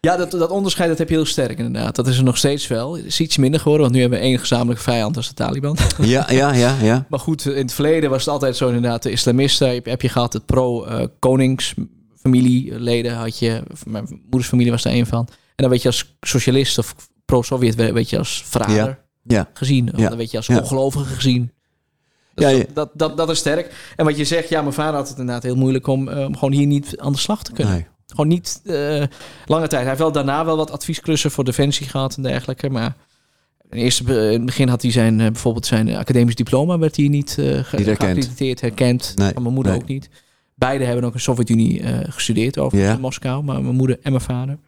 Ja, 0.00 0.16
dat, 0.16 0.30
dat 0.30 0.50
onderscheid 0.50 0.88
dat 0.88 0.98
heb 0.98 1.08
je 1.08 1.14
heel 1.14 1.24
sterk 1.24 1.58
inderdaad. 1.58 1.96
Dat 1.96 2.06
is 2.06 2.18
er 2.18 2.24
nog 2.24 2.36
steeds 2.36 2.66
wel. 2.66 2.96
Het 2.96 3.04
is 3.04 3.20
iets 3.20 3.36
minder 3.36 3.60
geworden, 3.60 3.82
want 3.82 3.94
nu 3.96 4.00
hebben 4.02 4.18
we 4.20 4.24
één 4.24 4.38
gezamenlijke 4.38 4.82
vijand, 4.82 5.16
is 5.16 5.28
de 5.28 5.34
Taliban. 5.34 5.76
ja, 5.98 6.30
ja, 6.30 6.52
ja, 6.54 6.76
ja. 6.82 7.06
Maar 7.08 7.18
goed, 7.18 7.44
in 7.46 7.56
het 7.62 7.72
verleden 7.72 8.10
was 8.10 8.20
het 8.24 8.28
altijd 8.28 8.56
zo 8.56 8.66
inderdaad. 8.66 9.02
De 9.02 9.10
islamisten 9.10 9.74
heb, 9.74 9.84
heb 9.84 10.02
je 10.02 10.08
gehad, 10.08 10.32
het 10.32 10.46
pro-koningsfamilieleden 10.46 13.14
had 13.14 13.38
je. 13.38 13.62
Mijn 13.86 14.20
moeders 14.22 14.48
familie 14.48 14.70
was 14.70 14.82
daar 14.82 14.92
een 14.92 15.06
van. 15.06 15.26
En 15.28 15.34
dan 15.56 15.68
werd 15.68 15.82
je 15.82 15.88
als 15.88 16.16
socialist 16.20 16.78
of 16.78 16.94
pro-Sovjet 17.24 17.74
werd 17.74 18.10
je 18.10 18.18
als 18.18 18.42
verrader 18.46 18.76
Ja. 18.76 18.98
Ja, 19.22 19.48
gezien. 19.54 19.92
Of 19.94 20.00
Ja. 20.00 20.08
dan 20.08 20.18
werd 20.18 20.30
je 20.30 20.36
als 20.36 20.48
ongelovige 20.48 21.14
gezien. 21.14 21.52
Dat, 22.34 22.50
Ja. 22.50 22.64
Dat, 22.74 22.90
dat, 22.94 23.16
dat 23.16 23.30
is 23.30 23.38
sterk. 23.38 23.92
En 23.96 24.04
wat 24.04 24.16
je 24.16 24.24
zegt, 24.24 24.48
ja, 24.48 24.60
mijn 24.62 24.74
vader 24.74 24.94
had 24.94 25.08
het 25.08 25.18
inderdaad 25.18 25.42
heel 25.42 25.56
moeilijk 25.56 25.86
om, 25.86 26.08
eh, 26.08 26.24
om 26.26 26.34
gewoon 26.34 26.52
hier 26.52 26.66
niet 26.66 26.94
aan 26.98 27.12
de 27.12 27.18
slag 27.18 27.42
te 27.42 27.52
kunnen. 27.52 27.74
nee. 27.74 27.86
Gewoon 28.10 28.28
niet 28.28 28.60
eh, 28.64 29.02
lange 29.46 29.66
tijd. 29.66 29.72
Hij 29.80 29.84
heeft 29.86 29.98
wel 29.98 30.12
daarna 30.12 30.44
wel 30.44 30.56
wat 30.56 30.70
adviesklussen 30.70 31.30
voor 31.30 31.44
Defensie 31.44 31.88
gehad 31.88 32.16
en 32.16 32.22
dergelijke. 32.22 32.70
Maar 32.70 32.96
in, 33.70 33.78
eerste, 33.78 34.02
in 34.02 34.32
het 34.32 34.44
begin 34.44 34.68
had 34.68 34.82
hij 34.82 34.90
zijn, 34.90 35.20
eh, 35.20 35.26
bijvoorbeeld 35.26 35.66
zijn 35.66 35.96
academisch 35.96 36.34
diploma 36.34 36.78
werd 36.78 36.96
hij 36.96 37.08
niet, 37.08 37.28
eh 37.38 37.44
ge- 37.44 37.76
erkend. 37.76 37.84
geaccrediteerd, 37.84 38.60
herkend. 38.60 39.12
Nee, 39.16 39.32
Van 39.32 39.42
mijn 39.42 39.54
moeder 39.54 39.72
nee. 39.72 39.80
ook 39.82 39.88
niet. 39.88 40.08
Beide 40.54 40.84
hebben 40.84 41.04
ook 41.04 41.10
in 41.10 41.16
de 41.16 41.22
Sovjet-Unie 41.22 41.82
eh, 41.82 41.98
gestudeerd 42.12 42.58
over 42.58 42.78
in 42.78 43.00
Moskou. 43.00 43.44
Maar 43.44 43.62
mijn 43.62 43.74
moeder 43.76 43.98
en 44.02 44.12
mijn 44.12 44.24
vader. 44.24 44.58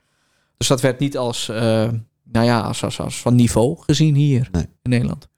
Dus 0.57 0.69
dat 0.69 0.81
werd 0.81 0.99
niet 0.99 1.17
als, 1.17 1.49
eh, 1.49 1.89
nou 2.25 2.47
ja, 2.47 2.61
als, 2.61 2.85
als, 2.85 3.01
als 3.01 3.21
van 3.21 3.35
niveau 3.35 3.77
gezien 3.81 4.15
hier 4.15 4.49
Nee. 4.53 4.67
in 4.83 4.91
Nederland. 4.91 5.29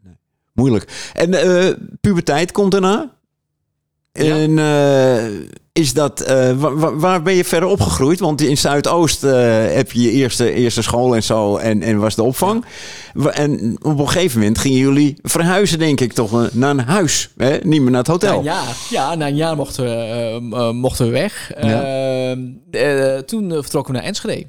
Moeilijk. 0.55 1.11
En 1.15 1.35
eh, 1.35 1.75
puberteit 2.01 2.53
komt 2.53 2.73
daarna? 2.73 3.17
Ja. 4.13 4.37
En 4.37 4.59
eh, 4.59 5.25
is 5.73 5.93
dat, 5.93 6.21
eh, 6.21 6.53
wa- 6.53 6.75
wa- 6.75 6.95
waar 6.97 7.23
ben 7.23 7.35
je 7.35 7.45
verder 7.45 7.69
opgegroeid? 7.69 8.21
Want 8.21 8.41
in 8.41 8.59
Zuidoost 8.59 9.25
eh, 9.25 9.33
heb 9.75 9.93
je 9.93 10.01
je 10.03 10.11
eerste, 10.11 10.53
eerste 10.53 10.83
school 10.83 11.15
en 11.15 11.23
zo 11.23 11.57
en, 11.57 11.83
en 11.83 11.99
was 11.99 12.15
de 12.15 12.23
opvang. 12.23 12.65
En 13.33 13.77
op 13.83 13.99
een 13.99 14.09
gegeven 14.09 14.39
moment 14.39 14.59
gingen 14.59 14.79
jullie 14.79 15.17
verhuizen, 15.23 15.79
denk 15.79 16.01
ik, 16.01 16.13
toch 16.13 16.53
naar 16.53 16.71
een 16.71 16.81
huis. 16.81 17.31
Hè? 17.37 17.57
Niet 17.63 17.81
meer 17.81 17.91
naar 17.91 17.99
het 18.01 18.07
hotel. 18.09 18.43
jaar, 18.43 18.77
ja, 18.91 19.15
na 19.15 19.27
een 19.27 19.37
jaar 19.37 19.57
mochten 19.57 19.85
we, 19.85 20.71
mochten 20.73 21.07
we 21.07 21.13
weg. 21.13 21.53
Ja. 21.61 21.83
Eh, 21.83 23.17
eh, 23.17 23.23
toen 23.23 23.51
vertrokken 23.53 23.93
we 23.93 23.99
naar 23.99 24.09
Enschede. 24.09 24.47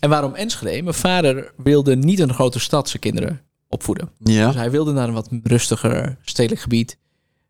En 0.00 0.08
waarom 0.10 0.34
Enschede? 0.34 0.82
Mijn 0.82 0.94
vader 0.94 1.52
wilde 1.56 1.96
niet 1.96 2.18
een 2.18 2.34
grote 2.34 2.60
stad 2.60 2.88
zijn 2.88 3.02
kinderen 3.02 3.40
opvoeden. 3.68 4.10
Ja. 4.18 4.46
Dus 4.46 4.54
hij 4.56 4.70
wilde 4.70 4.92
naar 4.92 5.08
een 5.08 5.14
wat 5.14 5.28
rustiger 5.42 6.16
stedelijk 6.24 6.60
gebied. 6.62 6.98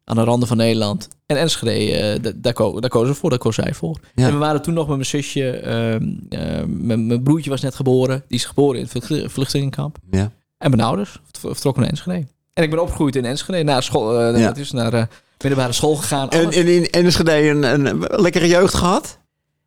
Aan 0.05 0.17
de 0.17 0.23
randen 0.25 0.49
van 0.49 0.57
Nederland. 0.57 1.09
En 1.27 1.37
Enschede, 1.37 1.93
eh, 1.97 2.23
da- 2.23 2.33
daar, 2.35 2.53
ko 2.53 2.81
daar 2.81 2.91
kozen 2.91 3.13
we 3.13 3.19
voor, 3.19 3.31
daar 3.31 3.39
kozen 3.39 3.63
zij 3.63 3.75
voor. 3.75 3.99
Ja. 4.15 4.27
En 4.27 4.33
we 4.33 4.39
waren 4.39 4.63
toen 4.63 4.75
nog 4.75 4.87
met 4.87 4.97
mijn 4.97 5.07
zusje. 5.09 5.51
ehm, 5.51 6.09
ehm, 6.29 6.87
mijn, 6.87 7.23
broertje 7.23 7.51
was 7.51 7.61
net 7.61 7.75
geboren. 7.75 8.25
Die 8.29 8.39
is 8.39 8.45
geboren 8.45 8.81
in 8.81 8.89
het 8.93 9.05
vlucht- 9.05 9.33
vluchtelingenkamp. 9.33 9.97
Ja. 10.11 10.31
En 10.59 10.71
mijn 10.71 10.83
ouders 10.83 11.11
vert- 11.11 11.53
vertrokken 11.55 11.83
naar 11.83 11.91
Enschede. 11.91 12.27
En 12.53 12.63
ik 12.65 12.71
ben 12.71 12.83
opgegroeid 12.83 13.17
in 13.17 13.25
Enschede. 13.25 13.63
Naar 13.63 13.83
school, 13.83 14.21
eh, 14.21 14.39
Ja. 14.41 14.47
dat 14.47 14.57
is 14.57 14.71
naar 14.71 14.93
eh, 14.93 15.03
middelbare 15.43 15.73
school 15.73 15.95
gegaan. 15.97 16.31
En, 16.31 16.43
Alles- 16.45 16.57
en 16.57 16.67
in 16.67 16.91
Enschede 16.91 17.49
een, 17.49 17.63
een 17.63 17.99
lekkere 18.21 18.47
jeugd 18.49 18.75
gehad? 18.75 19.19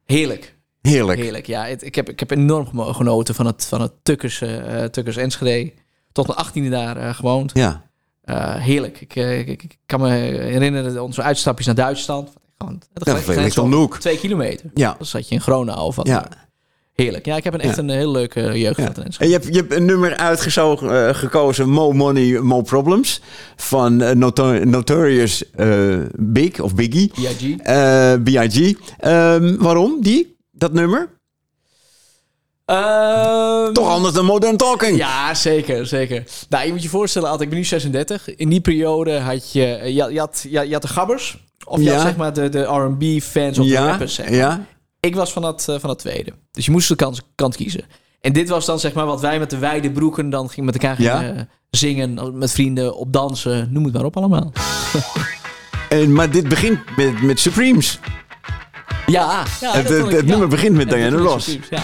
Heerlijk. 0.06 0.56
Heerlijk. 0.82 1.20
Heerlijk, 1.20 1.48
ja. 1.48 1.66
Het- 1.66 1.84
ik, 1.84 1.96
heb, 1.96 2.10
ik 2.10 2.20
heb 2.20 2.32
enorm 2.32 2.68
genoten 2.94 3.36
van 3.36 3.46
het, 3.46 3.66
van 3.66 3.82
het 3.82 3.92
Tukkers, 4.04 4.44
Tukkers 4.92 5.18
Enschede. 5.18 5.74
Tot 6.12 6.28
mijn 6.28 6.40
achttiende 6.40 6.70
daar 6.70 7.16
gewoond. 7.16 7.52
Ja. 7.54 7.87
Eh, 8.28 8.56
heerlijk. 8.56 9.02
Ik, 9.02 9.16
eh, 9.16 9.40
ik, 9.40 9.64
ik 9.64 9.78
kan 9.86 10.02
me 10.02 10.10
herinneren 10.10 10.94
dat 10.94 11.04
onze 11.04 11.22
uitstapjes 11.22 11.66
naar 11.66 11.76
Duitsland. 11.76 12.30
Gewoon, 12.58 12.82
het 12.94 13.06
Ja. 13.06 14.00
Twee 14.00 14.18
kilometer. 14.18 14.70
Ja. 14.74 14.96
Dan 14.98 15.06
zat 15.08 15.28
je 15.30 15.36
in 15.36 15.42
Gronau 15.42 15.80
of 15.80 15.96
wat. 15.96 16.08
Ja. 16.08 16.18
ook. 16.18 16.46
Heerlijk. 16.94 17.26
Ja, 17.26 17.36
ik 17.36 17.44
heb 17.44 17.54
een, 17.54 17.60
echt 17.60 17.76
Ja. 17.76 17.82
een 17.82 17.90
heel 17.90 18.12
leuke 18.12 18.60
jeugd 18.60 18.78
Ja. 18.78 18.92
En 19.18 19.28
je 19.28 19.34
hebt, 19.34 19.46
je 19.48 19.52
hebt 19.54 19.74
een 19.74 19.86
nummer 19.86 20.18
uitgezogen, 20.18 21.08
eh, 21.08 21.16
gekozen, 21.16 21.70
Mo 21.70 21.92
Money, 21.92 22.40
Mo 22.40 22.62
Problems. 22.62 23.22
Van 23.56 24.02
eh, 24.02 24.16
Noto- 24.16 24.64
Notorious 24.64 25.52
eh, 25.52 25.96
Big, 26.16 26.60
of 26.60 26.76
Biggie. 26.76 27.08
B.I.G. 27.14 27.58
Eh, 27.58 28.14
B.I.G. 28.24 28.74
Ehm, 28.98 29.56
waarom 29.58 29.98
die? 30.02 30.38
Dat 30.52 30.74
nummer? 30.74 31.10
Ehm, 32.68 33.74
Toch 33.74 33.88
anders 33.90 34.14
dan 34.14 34.26
Modern 34.26 34.58
Talking. 34.58 34.98
Ja, 34.98 35.34
zeker, 35.34 35.86
zeker. 35.88 36.24
Nou, 36.50 36.66
je 36.66 36.72
moet 36.72 36.84
je 36.84 36.90
voorstellen, 36.90 37.30
Ad, 37.30 37.42
ik 37.42 37.50
ben 37.50 37.58
nu 37.58 37.64
36. 37.64 38.36
In 38.36 38.50
die 38.50 38.62
periode 38.62 39.20
had 39.20 39.52
je, 39.52 39.82
je, 39.86 40.02
had- 40.02 40.12
je, 40.12 40.20
had, 40.20 40.46
je, 40.50 40.58
had- 40.58 40.68
je 40.68 40.74
had 40.74 40.82
de 40.82 40.88
gabbers. 40.88 41.38
Of 41.66 41.78
je 41.78 41.84
Ja. 41.84 41.94
had 41.94 42.02
zeg 42.02 42.16
maar 42.16 42.34
de, 42.34 42.50
de 42.50 42.62
R&B-fans 42.64 43.60
of 43.60 43.68
de 43.68 43.78
rappers. 43.78 44.14
Zeg 44.14 44.26
maar. 44.30 44.36
ja. 44.38 44.66
Ik 45.00 45.16
was 45.16 45.32
van 45.34 45.42
dat, 45.42 45.66
eh, 45.70 45.76
van 45.80 45.90
dat 45.90 46.00
tweede. 46.00 46.34
Dus 46.52 46.66
je 46.66 46.72
moest 46.72 46.88
de 46.88 46.96
kant, 46.96 47.22
kant 47.36 47.56
kiezen. 47.56 47.84
En 48.22 48.34
dit 48.34 48.50
was 48.50 48.66
dan 48.66 48.80
zeg 48.80 48.94
maar 48.94 49.06
wat 49.06 49.22
wij 49.22 49.40
met 49.40 49.50
de 49.50 49.58
wijde 49.58 49.92
broeken 49.92 50.30
dan 50.30 50.50
gingen 50.50 50.66
met 50.66 50.74
elkaar 50.74 50.96
gingen, 50.96 51.36
eh, 51.38 51.42
zingen. 51.70 52.38
Met 52.38 52.52
vrienden, 52.52 52.96
op 52.98 53.14
dansen, 53.14 53.68
noem 53.72 53.84
het 53.84 53.94
maar 53.94 54.06
op 54.06 54.18
allemaal. 54.18 54.52
En, 55.90 56.14
maar 56.14 56.32
dit 56.32 56.50
begint 56.50 56.80
met, 56.96 57.22
met 57.22 57.40
Supremes. 57.40 58.00
Ja, 59.06 59.44
ja 59.60 59.72
Het- 59.72 59.88
het- 59.90 59.98
vond 60.00 60.10
ik- 60.12 60.16
het 60.18 60.26
ja. 60.26 60.30
nummer 60.32 60.48
begint 60.48 60.76
met 60.76 60.90
Diana 60.90 61.18
Ross. 61.18 61.58
Ja. 61.70 61.80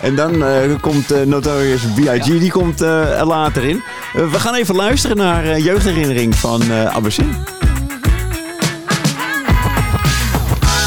En 0.00 0.14
dan 0.14 0.44
eh, 0.44 0.60
komt 0.80 1.10
eh, 1.10 1.22
Notorious 1.22 1.82
B.I.G. 1.94 2.24
Die 2.24 2.50
komt 2.50 2.80
eh, 2.80 3.18
er 3.18 3.26
later 3.26 3.64
in. 3.64 3.82
We 4.12 4.40
gaan 4.40 4.54
even 4.54 4.74
luisteren 4.74 5.16
naar 5.16 5.58
jeugdherinnering 5.58 6.34
van 6.34 6.62
eh 6.70 6.94
Abbasin. 6.96 7.36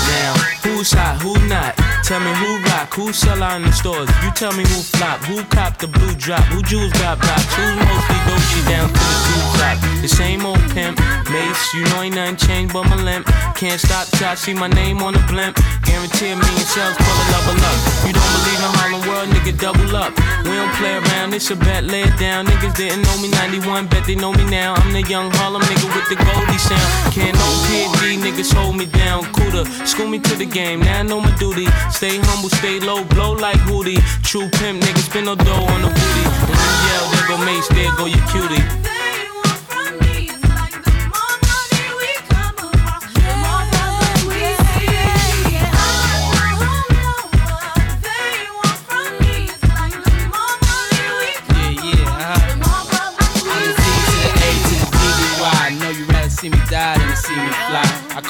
Now, 0.03 0.36
who's 0.62 0.91
hot, 0.93 1.21
who 1.21 1.34
not? 1.47 1.73
Tell 2.07 2.19
me 2.19 2.31
who 2.34 2.60
who 2.89 3.13
sell 3.13 3.44
out 3.44 3.58
in 3.58 3.63
the 3.63 3.72
stores. 3.72 4.10
You 4.24 4.32
tell 4.32 4.54
me 4.54 4.63
who 4.63 4.82
flop, 4.82 5.20
who 5.26 5.44
cop 5.46 5.78
the 5.78 5.88
blue 5.88 6.15
drop, 6.15 6.44
who 6.50 6.62
jewels 6.63 6.91
got 6.94 7.20
blocks, 7.20 7.54
who's 7.54 7.76
mostly 7.78 8.17
Dolce 8.26 8.62
down 8.65 8.88
to 8.89 8.94
the 8.94 9.17
two 9.28 9.41
top. 9.60 9.78
The 10.02 10.08
same 10.08 10.46
old 10.46 10.62
pimp, 10.74 10.98
mace, 11.30 11.74
you 11.74 11.86
know 11.86 12.02
ain't 12.02 12.15
nothing 12.15 12.38
changed 12.38 12.74
but 12.74 12.89
my 12.89 12.96
limp. 12.96 13.28
Can't 13.56 13.80
stop 13.80 14.08
till 14.17 14.28
I 14.28 14.36
see 14.36 14.54
my 14.54 14.67
name 14.67 15.02
on 15.04 15.13
the 15.13 15.24
blimp. 15.30 15.58
Guarantee 15.86 16.34
a 16.34 16.36
million 16.36 16.65
sales, 16.65 16.98
pull 16.98 17.17
a 17.22 17.26
level 17.30 17.58
up. 17.62 17.78
You 18.08 18.13
don't 18.17 18.32
believe 18.34 18.62
in 18.65 18.72
Harlem 18.80 19.02
World, 19.08 19.30
nigga, 19.30 19.54
double 19.60 19.96
up. 19.96 20.12
We 20.44 20.58
don't 20.58 20.74
play 20.82 20.98
around, 20.98 21.34
it's 21.34 21.52
a 21.52 21.56
bet, 21.56 21.84
lay 21.84 22.04
it 22.04 22.17
down. 22.17 22.48
Niggas 22.48 22.76
didn't 22.76 23.04
know 23.04 23.17
me 23.22 23.30
91, 23.30 23.88
bet 23.88 24.06
they 24.08 24.15
know 24.15 24.34
me 24.34 24.46
now. 24.50 24.74
I'm 24.74 24.91
the 24.91 25.04
young 25.04 25.30
Harlem 25.38 25.62
nigga 25.62 25.88
with 25.94 26.08
the 26.10 26.17
Goldie 26.17 26.58
sound. 26.58 27.13
Can't 27.13 27.36
no 27.36 27.48
PD, 27.67 28.17
niggas 28.17 28.54
hold 28.54 28.76
me 28.76 28.86
down. 28.88 29.26
Cooler, 29.34 29.65
school 29.86 30.08
me 30.08 30.20
to 30.20 30.36
the 30.36 30.46
game, 30.46 30.80
now 30.80 31.00
I 31.00 31.04
know 31.04 31.20
my 31.20 31.36
duty. 31.38 31.67
Stay 31.91 32.17
humble, 32.17 32.50
stay 32.50 32.70
low, 32.79 33.03
blow 33.03 33.34
like 33.34 33.57
Hootie. 33.67 33.99
True 34.23 34.49
pimp, 34.49 34.81
niggas 34.81 35.10
spin 35.10 35.25
no 35.25 35.36
dough 35.36 35.65
on 35.73 35.81
the 35.81 35.89
booty. 35.89 36.23
And 36.47 36.60
you 36.63 36.77
yell, 36.88 37.05
there 37.12 37.27
go 37.27 37.38
Mace, 37.45 37.67
there 37.69 37.91
go 37.97 38.05
your 38.05 38.25
cutie. 38.27 38.90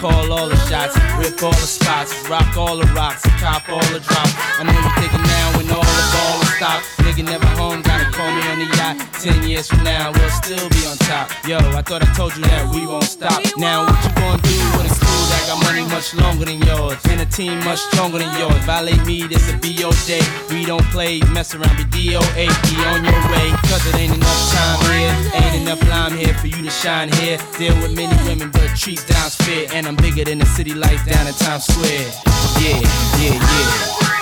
Call 0.01 0.33
all 0.33 0.49
the 0.49 0.57
shots, 0.65 0.97
rip 1.21 1.37
all 1.43 1.53
the 1.53 1.69
spots, 1.69 2.11
rock 2.27 2.57
all 2.57 2.75
the 2.75 2.87
rocks, 2.97 3.21
cop 3.37 3.69
all 3.69 3.85
the 3.93 4.01
drops. 4.01 4.33
I 4.57 4.65
know 4.65 4.73
you're 4.73 4.97
thinking 4.97 5.21
now 5.21 5.47
when 5.55 5.69
all 5.69 5.85
the 5.85 6.07
ball 6.09 6.41
is 6.41 6.49
stopped. 6.57 6.85
Nigga 7.05 7.23
never 7.23 7.45
home, 7.53 7.83
gotta 7.83 8.09
call 8.09 8.31
me 8.33 8.41
on 8.49 8.57
the 8.65 8.69
yacht. 8.77 8.97
Ten 9.21 9.47
years 9.47 9.67
from 9.67 9.83
now, 9.83 10.11
we'll 10.11 10.33
still 10.33 10.67
be 10.69 10.81
on 10.89 10.97
top. 11.05 11.29
Yo, 11.45 11.57
I 11.77 11.83
thought 11.85 12.01
I 12.01 12.09
told 12.17 12.35
you 12.35 12.41
that 12.49 12.73
we 12.73 12.87
won't 12.87 13.03
stop. 13.03 13.45
Now 13.57 13.85
what 13.85 14.01
you 14.01 14.09
gonna 14.17 14.41
do 14.41 14.57
with 14.73 14.89
a 14.89 14.95
crew 14.97 15.23
that 15.29 15.43
got 15.45 15.61
money 15.69 15.85
much 15.85 16.15
longer 16.17 16.45
than 16.45 16.61
yours? 16.65 16.97
And 17.05 17.21
a 17.21 17.25
team 17.29 17.61
much 17.61 17.79
stronger 17.93 18.17
than 18.17 18.33
yours. 18.41 18.57
Violate 18.65 19.05
me, 19.05 19.29
this 19.29 19.53
a 19.53 19.55
BO 19.61 19.93
day. 20.09 20.25
We 20.49 20.65
don't 20.65 20.85
play, 20.89 21.21
mess 21.29 21.53
around, 21.53 21.77
be 21.77 21.85
DOA. 21.85 22.49
Be 22.65 22.73
on 22.89 23.05
your 23.05 23.21
cause 23.63 23.85
it 23.87 23.95
ain't 23.95 24.13
enough 24.13 24.51
time 24.51 24.79
here. 24.91 25.31
Ain't 25.41 25.61
enough 25.61 25.81
lime 25.89 26.17
here 26.17 26.33
for 26.35 26.47
you 26.47 26.61
to 26.63 26.69
shine 26.69 27.11
here. 27.13 27.37
Deal 27.57 27.75
with 27.81 27.95
many 27.95 28.15
women, 28.27 28.51
but 28.51 28.67
treat 28.75 29.03
down's 29.07 29.35
fair. 29.35 29.67
And 29.73 29.87
I'm 29.87 29.95
bigger 29.95 30.23
than 30.23 30.39
the 30.39 30.45
city 30.45 30.73
lights 30.73 31.05
down 31.05 31.27
in 31.27 31.33
Times 31.33 31.65
Square. 31.65 32.11
Yeah, 32.59 32.79
yeah, 33.19 33.33
yeah. 33.33 34.20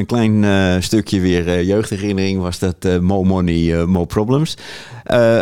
Een, 0.00 0.06
klein 0.06 0.44
eh, 0.44 0.80
stukje 0.82 1.20
weer 1.20 1.48
eh, 1.48 1.66
jeugdherinnering 1.66 2.40
was 2.40 2.58
dat 2.58 2.74
eh 2.78 2.98
Mo 2.98 3.22
Money, 3.24 3.84
Mo 3.86 4.04
Problems. 4.04 4.54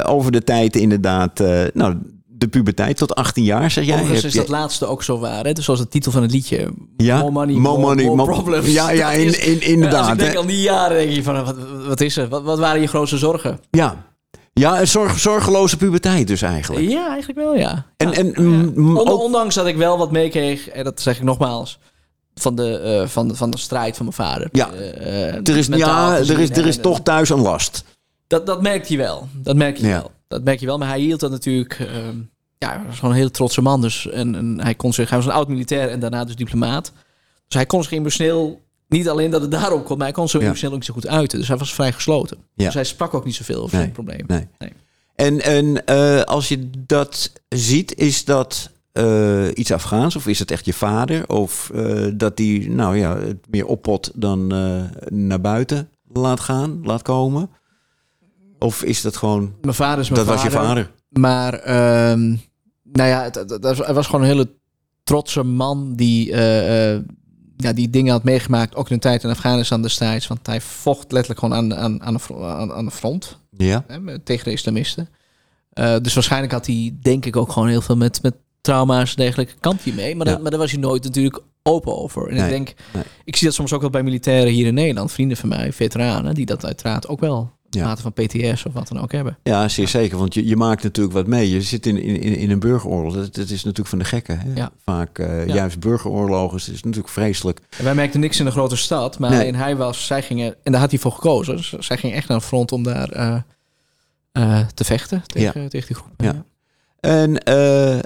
Over 0.06 0.32
de 0.32 0.44
tijd 0.44 0.76
inderdaad, 0.76 1.38
nou, 1.74 1.94
de 2.26 2.48
puberteit 2.48 2.96
tot 2.96 3.14
18 3.14 3.44
jaar 3.44 3.70
zeg 3.70 3.84
jij. 3.84 3.94
Overigens 3.94 4.24
is 4.24 4.32
je- 4.32 4.38
dat 4.38 4.48
laatste 4.48 4.86
ook 4.86 5.02
zo 5.02 5.18
waar. 5.18 5.44
Hè? 5.44 5.52
Dus 5.52 5.64
zoals 5.64 5.80
de 5.80 5.88
titel 5.88 6.12
van 6.12 6.22
het 6.22 6.30
liedje. 6.32 6.68
Ja, 6.96 7.18
More 7.18 7.30
money, 7.30 7.54
more 7.54 7.62
more, 7.78 7.80
money, 7.80 8.04
more 8.04 8.16
more- 8.16 8.32
problems. 8.32 8.72
Ja, 8.72 8.90
ja, 8.90 9.10
in- 9.10 9.42
in- 9.46 9.60
inderdaad, 9.62 10.00
Als 10.02 10.12
ik 10.12 10.18
denk 10.18 10.32
hè. 10.32 10.38
aan 10.38 10.46
die 10.46 10.60
jaren, 10.60 10.96
denk 10.96 11.10
je 11.10 11.22
van, 11.22 11.44
wat, 11.44 11.56
wat 11.86 12.00
is 12.00 12.16
er? 12.16 12.28
Wat, 12.28 12.42
wat 12.42 12.58
waren 12.58 12.80
je 12.80 12.86
grootste 12.86 13.16
zorgen? 13.18 13.58
Ja, 13.70 14.04
ja 14.52 14.80
een 14.80 14.88
zorg, 14.88 15.18
zorgeloze 15.18 15.76
puberteit 15.76 16.26
dus 16.26 16.42
eigenlijk. 16.42 16.88
Ja, 16.88 17.08
eigenlijk 17.08 17.38
wel, 17.38 17.54
ja. 17.56 17.86
En, 17.96 18.08
Ja. 18.10 18.14
en 18.14 18.76
ook- 18.96 19.22
ondanks 19.22 19.54
dat 19.54 19.66
ik 19.66 19.76
wel 19.76 19.98
wat 19.98 20.10
meekreeg, 20.12 20.68
en 20.68 20.84
dat 20.84 21.00
zeg 21.00 21.16
ik 21.16 21.22
nogmaals, 21.22 21.78
van 22.40 22.54
de, 22.54 22.78
eh, 22.78 23.06
van 23.08 23.28
de, 23.28 23.34
van 23.34 23.50
de 23.50 23.58
strijd 23.58 23.96
van 23.96 24.04
mijn 24.04 24.16
vader. 24.16 24.48
Ja. 24.52 24.72
Eh, 24.72 25.28
eh, 25.28 25.34
er 25.34 25.56
is, 25.56 25.68
mentaal 25.68 26.10
ja, 26.10 26.16
er 26.18 26.38
is, 26.40 26.50
er 26.50 26.66
is 26.66 26.76
toch 26.76 27.00
thuis 27.02 27.28
een 27.30 27.40
last. 27.40 27.84
Dat, 28.26 28.46
dat 28.46 28.62
merkt 28.62 28.88
hij 28.88 28.96
wel. 28.96 29.28
Dat 29.32 29.56
merk 29.56 29.76
je 29.76 29.86
Ja. 29.86 29.92
wel. 30.00 30.10
Dat 30.28 30.44
merk 30.44 30.60
je 30.60 30.66
wel. 30.66 30.78
Maar 30.78 30.88
hij 30.88 31.00
hield 31.00 31.20
dat 31.20 31.30
natuurlijk... 31.30 31.72
ehm, 31.80 32.16
ja, 32.58 32.82
was 32.86 32.94
gewoon 32.94 33.10
een 33.10 33.16
hele 33.16 33.30
trotse 33.30 33.60
man. 33.62 33.80
Dus, 33.80 34.08
en, 34.10 34.34
en 34.34 34.60
hij, 34.62 34.74
kon 34.74 34.92
zich, 34.92 35.08
hij 35.08 35.18
was 35.18 35.26
een 35.26 35.32
oud-militair 35.32 35.88
en 35.90 36.00
daarna 36.00 36.24
dus 36.24 36.36
diplomaat. 36.36 36.92
Dus 37.46 37.54
hij 37.54 37.66
kon 37.66 37.82
zich 37.82 37.92
emotioneel... 37.92 38.60
Niet 38.88 39.08
alleen 39.08 39.30
dat 39.30 39.40
het 39.40 39.50
daarom 39.50 39.82
komt, 39.82 39.98
maar 39.98 40.06
hij 40.06 40.16
kon 40.16 40.28
zich 40.28 40.40
Ja. 40.40 40.46
emotioneel 40.46 40.72
ook 40.72 40.78
niet 40.78 40.88
zo 40.88 40.94
goed 40.94 41.06
uiten. 41.06 41.38
Dus 41.38 41.48
hij 41.48 41.56
was 41.56 41.74
vrij 41.74 41.92
gesloten. 41.92 42.36
Ja. 42.54 42.64
Dus 42.64 42.74
hij 42.74 42.84
sprak 42.84 43.14
ook 43.14 43.24
niet 43.24 43.34
zoveel 43.34 43.56
over 43.62 43.70
Nee, 43.76 43.80
zijn 43.80 43.92
probleem. 43.92 44.24
nee. 44.26 44.48
Nee. 44.58 44.72
En, 45.14 45.40
en 45.40 45.84
eh, 45.86 46.22
als 46.22 46.48
je 46.48 46.70
dat 46.86 47.32
ziet, 47.48 47.94
is 47.94 48.24
dat 48.24 48.70
eh, 48.98 49.46
iets 49.54 49.72
Afghaans? 49.72 50.16
Of 50.16 50.26
is 50.26 50.38
het 50.38 50.50
echt 50.50 50.64
je 50.64 50.72
vader? 50.72 51.28
Of 51.28 51.70
eh, 51.74 52.06
dat 52.14 52.36
die 52.36 52.70
nou 52.70 52.96
ja, 52.96 53.16
het 53.18 53.36
meer 53.50 53.66
oppot 53.66 54.10
dan 54.14 54.52
eh, 54.52 54.82
naar 55.10 55.40
buiten 55.40 55.88
laat 56.12 56.40
gaan, 56.40 56.80
laat 56.82 57.02
komen? 57.02 57.50
Of 58.58 58.82
is 58.82 59.00
dat 59.02 59.16
gewoon... 59.16 59.54
Mijn 59.60 59.74
vader 59.74 59.98
is 59.98 60.10
mijn 60.10 60.24
Dat 60.26 60.34
was 60.34 60.42
je 60.44 60.50
vader? 60.50 60.90
Maar, 61.08 61.54
ehm, 61.54 62.28
nou 62.82 63.08
ja, 63.08 63.22
het, 63.22 63.34
het- 63.34 63.50
het 63.50 63.62
was- 63.62 63.78
hij 63.78 63.94
was 63.94 64.06
gewoon 64.06 64.20
een 64.20 64.26
hele 64.26 64.50
trotse 65.04 65.42
man 65.42 65.94
die, 65.94 66.26
ja, 67.56 67.72
die 67.74 67.90
dingen 67.90 68.12
had 68.12 68.24
meegemaakt. 68.24 68.74
Ook 68.74 68.88
in 68.90 68.94
de 68.96 69.02
tijd 69.02 69.22
in 69.24 69.30
Afghanistan 69.30 69.82
destijds. 69.82 70.26
Want 70.26 70.46
hij 70.46 70.60
vocht 70.60 71.12
letterlijk 71.12 71.40
gewoon 71.40 71.54
aan, 71.54 71.74
aan, 71.74 72.02
aan, 72.02 72.14
de, 72.14 72.34
aan, 72.44 72.72
aan 72.72 72.84
de 72.84 72.90
front 72.90 73.38
Ja. 73.50 73.84
hè, 73.86 74.18
tegen 74.18 74.44
de 74.44 74.50
islamisten. 74.52 75.08
Dus 76.02 76.14
waarschijnlijk 76.14 76.52
had 76.52 76.66
hij, 76.66 76.96
denk 77.02 77.24
ik, 77.26 77.36
ook 77.36 77.52
gewoon 77.52 77.68
heel 77.68 77.80
veel 77.80 77.96
met, 77.96 78.22
met 78.22 78.34
trauma's 78.68 79.10
en 79.10 79.16
dergelijke 79.22 79.54
kant 79.60 79.84
hij 79.84 79.92
mee. 79.92 80.16
Maar, 80.16 80.26
Ja. 80.26 80.32
daar, 80.32 80.42
maar 80.42 80.50
daar 80.50 80.60
was 80.60 80.70
hij 80.70 80.80
nooit 80.80 81.04
natuurlijk 81.04 81.40
open 81.62 81.96
over. 81.98 82.28
En 82.28 82.34
Nee, 82.34 82.44
ik 82.44 82.50
denk, 82.50 82.74
nee. 82.94 83.02
ik 83.24 83.36
zie 83.36 83.46
dat 83.46 83.56
soms 83.56 83.72
ook 83.72 83.80
wel 83.80 83.90
bij 83.90 84.02
militairen 84.02 84.52
hier 84.52 84.66
in 84.66 84.74
Nederland, 84.74 85.12
vrienden 85.12 85.36
van 85.36 85.48
mij, 85.48 85.72
veteranen, 85.72 86.34
die 86.34 86.46
dat 86.46 86.64
uiteraard 86.64 87.08
ook 87.08 87.20
wel 87.20 87.50
Ja. 87.70 87.84
mate 87.84 88.02
van 88.02 88.12
PTS 88.12 88.64
of 88.66 88.72
wat 88.72 88.88
dan 88.88 89.00
ook 89.00 89.12
hebben. 89.12 89.38
Ja, 89.42 89.68
zeer 89.68 89.88
zeker. 89.88 90.18
Want 90.18 90.34
je, 90.34 90.46
je 90.46 90.56
maakt 90.56 90.82
natuurlijk 90.82 91.14
wat 91.14 91.26
mee. 91.26 91.50
Je 91.50 91.62
zit 91.62 91.86
in, 91.86 91.96
in, 92.02 92.36
in 92.36 92.50
een 92.50 92.58
burgeroorlog. 92.58 93.14
Dat, 93.14 93.34
dat 93.34 93.48
is 93.50 93.62
natuurlijk 93.62 93.88
van 93.88 93.98
de 93.98 94.04
gekken. 94.04 94.38
Hè? 94.38 94.52
Ja. 94.54 94.70
Vaak 94.84 95.18
eh, 95.18 95.46
Ja. 95.46 95.54
juist 95.54 95.80
burgeroorlogen. 95.80 96.56
Het 96.58 96.68
is 96.68 96.82
natuurlijk 96.82 97.12
vreselijk. 97.12 97.60
En 97.78 97.84
wij 97.84 97.94
merkten 97.94 98.20
niks 98.20 98.38
in 98.38 98.44
de 98.44 98.50
grote 98.50 98.76
stad, 98.76 99.18
maar 99.18 99.30
Nee. 99.30 99.54
hij 99.56 99.76
was, 99.76 100.06
zij 100.06 100.22
gingen, 100.22 100.54
en 100.62 100.72
daar 100.72 100.80
had 100.80 100.90
hij 100.90 100.98
voor 100.98 101.12
gekozen. 101.12 101.56
Dus 101.56 101.72
zij 101.78 101.96
gingen 101.96 102.16
echt 102.16 102.28
naar 102.28 102.38
de 102.38 102.44
front 102.44 102.72
om 102.72 102.82
daar 102.82 103.08
eh, 103.10 103.36
eh, 104.32 104.66
te 104.74 104.84
vechten 104.84 105.22
tegen, 105.26 105.68
tegen 105.68 105.86
die 105.86 105.96
groep. 105.96 106.12
Ja. 106.16 106.44
En 107.00 107.38
eh, 107.42 107.98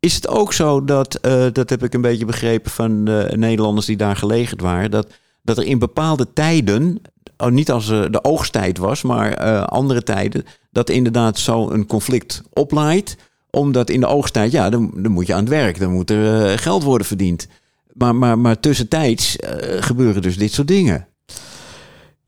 is 0.00 0.14
het 0.14 0.28
ook 0.28 0.52
zo 0.52 0.84
dat, 0.84 1.14
eh, 1.14 1.46
dat 1.52 1.70
heb 1.70 1.82
ik 1.82 1.94
een 1.94 2.00
beetje 2.00 2.24
begrepen 2.24 2.70
van 2.70 3.04
de 3.04 3.32
Nederlanders 3.36 3.86
die 3.86 3.96
daar 3.96 4.16
gelegerd 4.16 4.60
waren, 4.60 4.90
dat, 4.90 5.06
dat 5.42 5.58
er 5.58 5.64
in 5.64 5.78
bepaalde 5.78 6.32
tijden, 6.32 7.02
oh, 7.36 7.48
niet 7.48 7.70
als 7.70 7.90
eh, 7.90 8.04
de 8.10 8.24
oogsttijd 8.24 8.78
was, 8.78 9.02
maar 9.02 9.32
eh, 9.32 9.62
andere 9.62 10.02
tijden, 10.02 10.44
dat 10.70 10.90
inderdaad 10.90 11.38
zo 11.38 11.70
een 11.70 11.86
conflict 11.86 12.42
oplaait. 12.52 13.16
Omdat 13.50 13.90
in 13.90 14.00
de 14.00 14.06
oogsttijd, 14.06 14.52
ja, 14.52 14.70
dan, 14.70 14.90
dan 14.96 15.12
moet 15.12 15.26
je 15.26 15.34
aan 15.34 15.40
het 15.40 15.48
werk, 15.48 15.78
dan 15.78 15.92
moet 15.92 16.10
er 16.10 16.44
eh, 16.44 16.58
geld 16.58 16.82
worden 16.82 17.06
verdiend. 17.06 17.46
Maar, 17.92 18.14
maar, 18.14 18.38
maar 18.38 18.60
tussentijds 18.60 19.36
eh, 19.36 19.82
gebeuren 19.82 20.22
dus 20.22 20.36
dit 20.36 20.52
soort 20.52 20.68
dingen. 20.68 21.06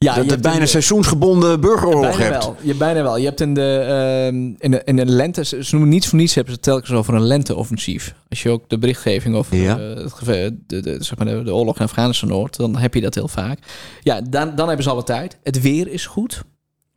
Ja, 0.02 0.14
dat 0.14 0.30
je 0.30 0.38
bijna 0.38 0.60
een- 0.60 0.68
seizoensgebonden 0.68 1.60
burgeroorlog 1.60 2.16
Bijna 2.16 2.32
hebt. 2.32 2.44
wel. 2.44 2.56
Je, 2.62 2.74
bijna 2.74 3.02
wel. 3.02 3.16
Je 3.16 3.24
hebt 3.24 3.40
in 3.40 3.54
de, 3.54 3.76
ehm, 3.78 4.34
in 4.58 4.70
de, 4.70 4.82
in 4.84 4.96
de 4.96 5.06
lente, 5.06 5.44
ze 5.44 5.64
noemen 5.70 5.88
niets 5.90 6.06
voor 6.08 6.18
niets, 6.18 6.34
hebben 6.34 6.54
ze 6.54 6.60
telkens 6.60 6.92
over 6.92 7.14
een 7.14 7.22
lenteoffensief. 7.26 8.14
Als 8.28 8.42
je 8.42 8.50
ook 8.50 8.68
de 8.68 8.78
berichtgeving 8.78 9.34
over 9.34 9.56
Ja. 9.56 9.78
eh, 9.78 10.04
het 10.04 10.54
de, 10.66 10.80
de, 10.80 10.96
zeg 11.04 11.18
maar 11.18 11.26
de, 11.26 11.42
de 11.42 11.54
oorlog 11.54 11.76
in 11.78 11.84
Afghanistan 11.84 12.30
hoort, 12.30 12.56
dan 12.56 12.76
heb 12.76 12.94
je 12.94 13.00
dat 13.00 13.14
heel 13.14 13.28
vaak. 13.28 13.58
Ja, 14.02 14.20
dan, 14.20 14.54
dan 14.54 14.66
hebben 14.66 14.84
ze 14.84 14.90
alle 14.90 15.04
tijd. 15.04 15.38
Het 15.42 15.60
weer 15.60 15.88
is 15.88 16.06
goed. 16.06 16.42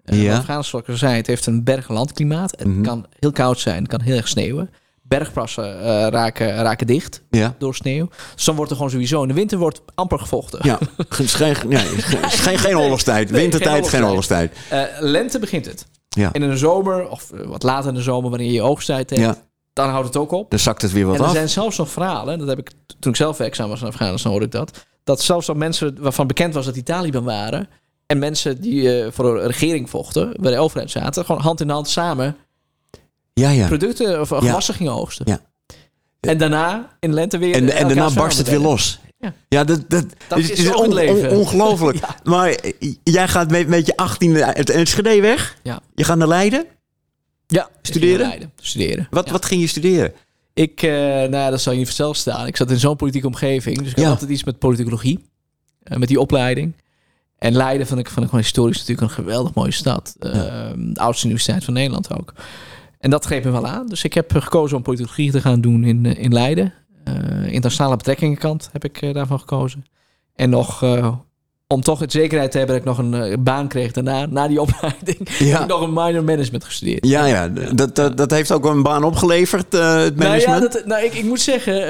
Eh, 0.05 0.23
Ja. 0.23 0.37
Afghanistan, 0.37 0.63
zoals 0.63 0.85
ik 0.85 0.91
al 0.91 0.97
zei, 0.97 1.15
het 1.17 1.27
heeft 1.27 1.45
een 1.45 1.63
berg-landklimaat. 1.63 2.51
Het 2.57 2.67
Mhm. 2.67 2.81
kan 2.81 3.05
heel 3.19 3.31
koud 3.31 3.59
zijn, 3.59 3.77
het 3.81 3.87
kan 3.87 4.01
heel 4.01 4.15
erg 4.15 4.27
sneeuwen. 4.27 4.69
Bergplassen 5.07 5.81
eh, 5.81 6.07
raken, 6.07 6.55
raken 6.55 6.87
dicht 6.87 7.21
Ja. 7.29 7.55
door 7.57 7.75
sneeuw. 7.75 8.09
Dus 8.35 8.43
dan 8.45 8.55
wordt 8.55 8.71
er 8.71 8.77
gewoon 8.77 8.91
sowieso... 8.91 9.21
In 9.21 9.27
de 9.27 9.33
winter 9.33 9.57
wordt 9.57 9.81
amper 9.95 10.19
gevochten. 10.19 10.59
Ja, 10.63 10.79
is 11.17 11.33
geen, 11.33 11.55
is 11.71 12.39
geen, 12.39 12.57
geen, 12.57 12.77
oorlogstijd. 12.77 13.31
Nee, 13.31 13.41
Wintertijd, 13.41 13.87
geen 13.89 14.05
oorlogstijd. 14.05 14.55
Eh, 14.69 14.81
lente 14.99 15.39
begint 15.39 15.65
het. 15.65 15.85
Ja. 16.09 16.29
En 16.31 16.43
in 16.43 16.49
de 16.49 16.57
zomer, 16.57 17.09
of 17.09 17.31
eh, 17.31 17.45
wat 17.45 17.63
later 17.63 17.89
in 17.89 17.95
de 17.95 18.01
zomer, 18.01 18.29
wanneer 18.29 18.47
je 18.47 18.53
je 18.53 18.61
oogsttijd 18.61 19.09
hebt, 19.09 19.21
Ja, 19.21 19.37
dan 19.73 19.89
houdt 19.89 20.07
het 20.07 20.17
ook 20.17 20.31
op. 20.31 20.49
dan 20.49 20.59
zakt 20.59 20.81
het 20.81 20.91
weer 20.91 21.05
wat 21.05 21.15
en 21.15 21.21
er 21.21 21.27
af. 21.27 21.33
zijn 21.33 21.49
zelfs 21.49 21.77
nog 21.77 21.89
verhalen, 21.89 22.39
dat 22.39 22.47
heb 22.47 22.59
ik 22.59 22.71
toen 22.99 23.11
ik 23.11 23.17
zelf 23.17 23.37
werkzaam 23.37 23.69
was 23.69 23.81
in 23.81 23.87
Afghanistan, 23.87 24.31
hoorde 24.31 24.45
ik 24.45 24.51
dat. 24.51 24.85
Dat 25.03 25.21
zelfs 25.21 25.49
al 25.49 25.55
mensen 25.55 25.97
waarvan 25.99 26.27
bekend 26.27 26.53
was 26.53 26.65
dat 26.65 26.73
die 26.73 26.83
Taliban 26.83 27.23
waren. 27.23 27.67
En 28.05 28.19
mensen 28.19 28.61
die 28.61 29.11
voor 29.11 29.39
een 29.39 29.47
regering 29.47 29.89
vochten, 29.89 30.33
bij 30.39 30.51
de 30.51 30.57
overheid 30.57 30.91
zaten, 30.91 31.25
gewoon 31.25 31.41
hand 31.41 31.61
in 31.61 31.69
hand 31.69 31.89
samen 31.89 32.37
Ja, 33.41 33.49
ja. 33.49 33.67
producten 33.67 34.21
of 34.21 34.27
gewassen 34.27 34.73
gingen 34.73 34.93
oogsten. 34.93 35.25
Ja. 35.29 35.39
En 36.19 36.37
daarna 36.37 36.95
in 36.99 37.09
de 37.09 37.15
lente 37.15 37.37
weer. 37.37 37.53
En, 37.55 37.69
en 37.69 37.87
daarna 37.87 38.09
barst 38.13 38.37
het 38.37 38.49
weer 38.49 38.59
los. 38.59 38.99
Ja. 39.19 39.33
Ja, 39.49 39.63
dat, 39.63 39.89
dat, 39.89 40.05
Dat 40.27 40.37
is, 40.39 40.49
is 40.49 40.63
het 40.65 40.75
on- 40.75 40.99
on- 41.09 41.29
ongelooflijk. 41.29 41.97
Ja. 42.05 42.15
Maar 42.23 42.49
eh, 42.49 42.93
jij 43.03 43.27
gaat 43.27 43.49
met, 43.51 43.67
met 43.67 43.85
je 43.85 43.97
18 43.97 44.43
uit 44.43 44.69
Enschede 44.69 45.21
weg. 45.21 45.57
Ja. 45.63 45.79
Je 45.95 46.03
gaat 46.03 46.17
naar 46.17 46.27
Leiden. 46.27 46.65
Ja, 47.47 47.69
Studeren? 47.81 48.17
naar 48.19 48.27
Leiden. 48.27 48.51
Studeren. 48.61 49.07
Wat, 49.09 49.29
wat 49.29 49.45
ging 49.45 49.61
je 49.61 49.67
studeren? 49.67 50.13
Ik, 50.53 50.81
eh, 50.81 50.91
nou 50.91 51.35
ja, 51.35 51.49
dat 51.49 51.61
zal 51.61 51.73
je 51.73 51.79
niet 51.79 52.01
staan. 52.11 52.47
Ik 52.47 52.57
zat 52.57 52.71
in 52.71 52.79
zo'n 52.79 52.95
politieke 52.95 53.27
omgeving. 53.27 53.77
Dus 53.77 53.89
ik 53.91 53.97
had 53.97 54.05
altijd 54.05 54.29
iets 54.29 54.43
met 54.43 54.59
politicologie. 54.59 55.25
eh, 55.83 55.97
met 55.97 56.07
die 56.07 56.19
opleiding. 56.19 56.73
En 57.37 57.53
Leiden 57.55 57.87
vond 57.87 57.99
ik, 57.99 58.05
vond 58.07 58.19
ik 58.19 58.25
gewoon 58.25 58.43
historisch 58.43 58.77
natuurlijk 58.77 59.07
een 59.07 59.13
geweldig 59.23 59.53
mooie 59.53 59.71
stad. 59.71 60.15
Eh, 60.19 60.31
De 60.75 60.99
oudste 60.99 61.25
universiteit 61.25 61.63
van 61.63 61.73
Nederland 61.73 62.13
ook. 62.13 62.33
En 63.05 63.11
dat 63.11 63.25
greep 63.25 63.43
me 63.43 63.51
wel 63.51 63.67
aan. 63.67 63.87
Dus 63.87 64.03
ik 64.03 64.13
heb 64.13 64.31
gekozen 64.35 64.77
om 64.77 64.83
politicologie 64.83 65.31
te 65.31 65.41
gaan 65.41 65.61
doen 65.61 65.83
in, 65.83 66.05
eh, 66.05 66.23
in 66.23 66.33
Leiden. 66.33 66.73
Eh 67.03 67.13
internationale 67.45 67.95
betrekkingenkant 67.95 68.69
heb 68.71 68.83
ik 68.83 69.01
eh, 69.01 69.13
daarvan 69.13 69.39
gekozen. 69.39 69.85
En 70.35 70.49
nog, 70.49 70.83
om 71.67 71.81
toch 71.81 71.99
het 71.99 72.11
zekerheid 72.11 72.51
te 72.51 72.57
hebben 72.57 72.75
dat 72.75 72.85
ik 72.85 72.97
nog 72.97 73.11
een 73.11 73.43
baan 73.43 73.67
kreeg 73.67 73.91
daarna, 73.91 74.25
na 74.25 74.47
die 74.47 74.61
opleiding, 74.61 75.17
heb 75.17 75.47
Ja. 75.47 75.61
ik 75.61 75.67
nog 75.67 75.81
een 75.81 75.93
minor 75.93 76.23
management 76.23 76.63
gestudeerd. 76.63 77.07
Ja, 77.07 77.25
ja. 77.25 77.47
Dat, 77.47 77.95
dat, 77.95 78.17
dat 78.17 78.31
heeft 78.31 78.51
ook 78.51 78.65
een 78.65 78.83
baan 78.83 79.03
opgeleverd, 79.03 79.71
het 79.73 80.15
management. 80.15 80.45
Nou 80.45 80.61
ja, 80.61 80.67
dat, 80.67 80.85
nou, 80.85 81.03
ik, 81.03 81.13
ik 81.13 81.23
moet 81.23 81.41
zeggen, 81.41 81.87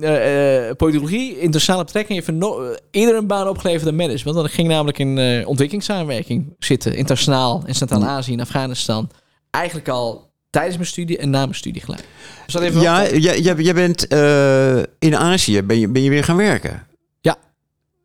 eh, 0.00 0.70
politicologie, 0.76 1.38
internationale 1.38 1.84
betrekkingen, 1.84 2.22
heeft 2.24 2.38
no- 2.38 2.74
eerder 2.90 3.16
een 3.16 3.26
baan 3.26 3.48
opgeleverd 3.48 3.84
dan 3.84 3.96
management. 3.96 4.36
Want 4.36 4.48
ik 4.48 4.54
ging 4.54 4.68
namelijk 4.68 4.98
in 4.98 5.18
ontwikkelingssamenwerking 5.46 6.54
zitten, 6.58 6.94
internationaal, 6.96 7.62
in 7.66 7.74
Centraal-Azië, 7.74 8.32
in 8.32 8.40
Afghanistan. 8.40 9.10
Eigenlijk 9.50 9.88
al 9.88 10.27
tijdens 10.58 10.76
mijn 10.76 10.88
studie 10.88 11.18
en 11.18 11.30
na 11.30 11.40
mijn 11.40 11.54
studie 11.54 11.82
gelijk. 11.82 12.04
Dus 12.44 12.54
dat 12.54 12.62
even 12.62 12.80
ja, 12.80 13.08
jij, 13.16 13.74
bent 13.74 14.06
eh, 14.06 14.78
in 14.98 15.16
Azië, 15.16 15.62
ben 15.62 15.78
je, 15.78 15.88
ben 15.88 16.02
je 16.02 16.10
weer 16.10 16.24
gaan 16.24 16.36
werken? 16.36 16.86
Ja. 17.20 17.36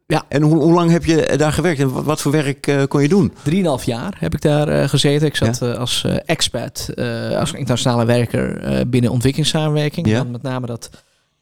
Ja. 0.07 0.25
En 0.27 0.41
hoe, 0.41 0.55
hoe 0.55 0.73
lang 0.73 0.91
heb 0.91 1.05
je 1.05 1.33
daar 1.37 1.53
gewerkt 1.53 1.79
en 1.79 1.91
wat, 1.91 2.03
wat 2.03 2.21
voor 2.21 2.31
werk 2.31 2.67
eh, 2.67 2.83
kon 2.87 3.01
je 3.01 3.07
doen? 3.07 3.33
Drieënhalf 3.43 3.83
jaar 3.83 4.15
heb 4.19 4.33
ik 4.33 4.41
daar 4.41 4.67
eh, 4.67 4.89
gezeten. 4.89 5.27
Ik 5.27 5.35
zat 5.35 5.61
als 5.61 6.05
expat, 6.25 6.89
als 7.37 7.51
internationale 7.53 8.05
werker 8.05 8.61
binnen 8.89 9.11
ontwikkelingssamenwerking. 9.11 10.07
Ja. 10.07 10.17
Dan 10.17 10.31
met 10.31 10.41
name 10.41 10.65
dat 10.65 10.89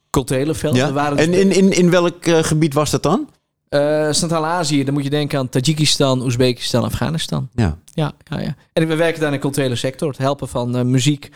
culturele 0.10 0.54
veld. 0.54 0.76
Ja? 0.76 0.92
Waren 0.92 1.18
dus 1.18 1.26
En 1.26 1.34
in, 1.34 1.52
in, 1.52 1.72
in 1.72 1.90
welk 1.90 2.16
gebied 2.22 2.74
was 2.74 2.90
dat 2.90 3.04
dan? 3.04 3.30
Eh, 3.72 4.08
Centraal-Azië, 4.12 4.84
dan 4.84 4.94
moet 4.94 5.04
je 5.04 5.10
denken 5.10 5.40
aan 5.40 5.50
Tajikistan, 5.50 6.22
Oezbekistan, 6.22 6.84
Afghanistan. 6.84 7.50
Ja. 7.54 7.78
Ja, 7.94 8.12
ja, 8.30 8.40
ja. 8.40 8.56
En 8.74 8.88
we 8.88 8.96
werken 8.96 9.20
daar 9.20 9.30
in 9.30 9.36
de 9.36 9.42
culturele 9.42 9.76
sector. 9.76 10.08
Het 10.10 10.18
helpen 10.18 10.48
van 10.48 10.76
eh, 10.76 10.84
muziek, 10.84 11.30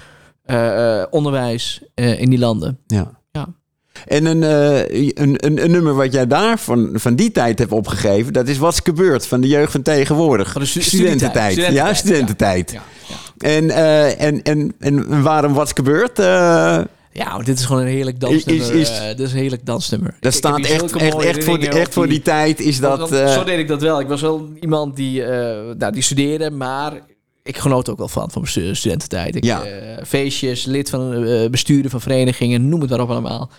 eh, 0.43 1.03
onderwijs 1.09 1.81
in 1.93 2.29
die 2.29 2.39
landen. 2.39 2.79
Ja. 2.88 3.11
Ja. 3.31 3.47
En 4.07 4.25
een, 4.25 4.41
een, 5.21 5.45
een, 5.45 5.63
een 5.63 5.71
nummer 5.71 5.93
wat 5.95 6.13
jij 6.13 6.27
daar 6.27 6.57
van, 6.59 6.89
van 6.93 7.15
die 7.15 7.31
tijd 7.31 7.59
hebt 7.59 7.71
opgegeven, 7.71 8.33
dat 8.33 8.47
is 8.47 8.57
Wat's 8.57 8.79
gebeurd 8.83 9.27
van 9.27 9.41
de 9.41 9.47
jeugd 9.47 9.71
van 9.71 9.81
tegenwoordig. 9.81 10.51
Van 10.51 10.61
de 10.61 10.67
stu- 10.67 10.81
studententijd. 10.81 11.55
Ja, 11.55 11.93
studententijd. 11.93 12.71
Ja, 12.71 12.81
ja. 13.07 13.47
En, 13.49 13.69
en, 14.17 14.41
en, 14.43 14.73
en 14.79 15.21
waarom 15.21 15.53
Wat's 15.53 15.71
gebeurd? 15.73 16.19
Eh, 17.16 17.24
Ja, 17.26 17.38
dit 17.38 17.59
is 17.59 17.66
gewoon 17.66 17.82
een 17.82 17.88
heerlijk 17.88 18.20
dansnummer. 18.20 18.66
Is- 18.76 18.89
is- 18.89 18.97
eh, 18.99 19.07
dit 19.07 19.20
is 19.20 19.32
een 19.34 19.38
heerlijk 19.39 19.66
dansnummer. 19.66 20.16
dat 20.20 20.32
Ik- 20.32 20.38
staat 20.38 20.57
echt, 20.59 20.72
echt, 20.95 21.16
echt, 21.22 21.43
voor, 21.43 21.59
die, 21.59 21.70
echt 21.70 21.93
voor 21.93 22.07
die 22.07 22.22
tijd 22.22 22.59
is 22.59 22.80
dat... 22.80 23.11
Eh, 23.11 23.28
zo 23.34 23.43
deed 23.43 23.59
ik 23.59 23.68
dat 23.68 23.82
wel. 23.82 23.99
Ik 23.99 24.07
was 24.07 24.22
wel 24.22 24.49
iemand 24.59 24.95
die, 24.95 25.24
eh, 25.24 25.76
nou, 25.78 25.91
die 25.93 26.01
studeerde, 26.01 26.51
maar 26.51 26.93
ik 27.43 27.57
genoot 27.57 27.89
ook 27.89 27.97
wel 27.97 28.07
van, 28.07 28.32
van 28.32 28.41
mijn 28.41 28.51
stu- 28.53 28.76
studententijd. 28.76 29.36
Ik, 29.36 29.43
Ja. 29.43 29.63
eh, 29.63 30.03
feestjes, 30.05 30.66
lid 30.66 30.89
van 30.89 31.13
eh, 31.26 31.49
besturen 31.49 31.89
van 31.89 32.01
verenigingen, 32.01 32.70
noem 32.70 32.82
het 32.82 32.89
maar 32.89 32.99
op 33.01 33.09
allemaal. 33.09 33.49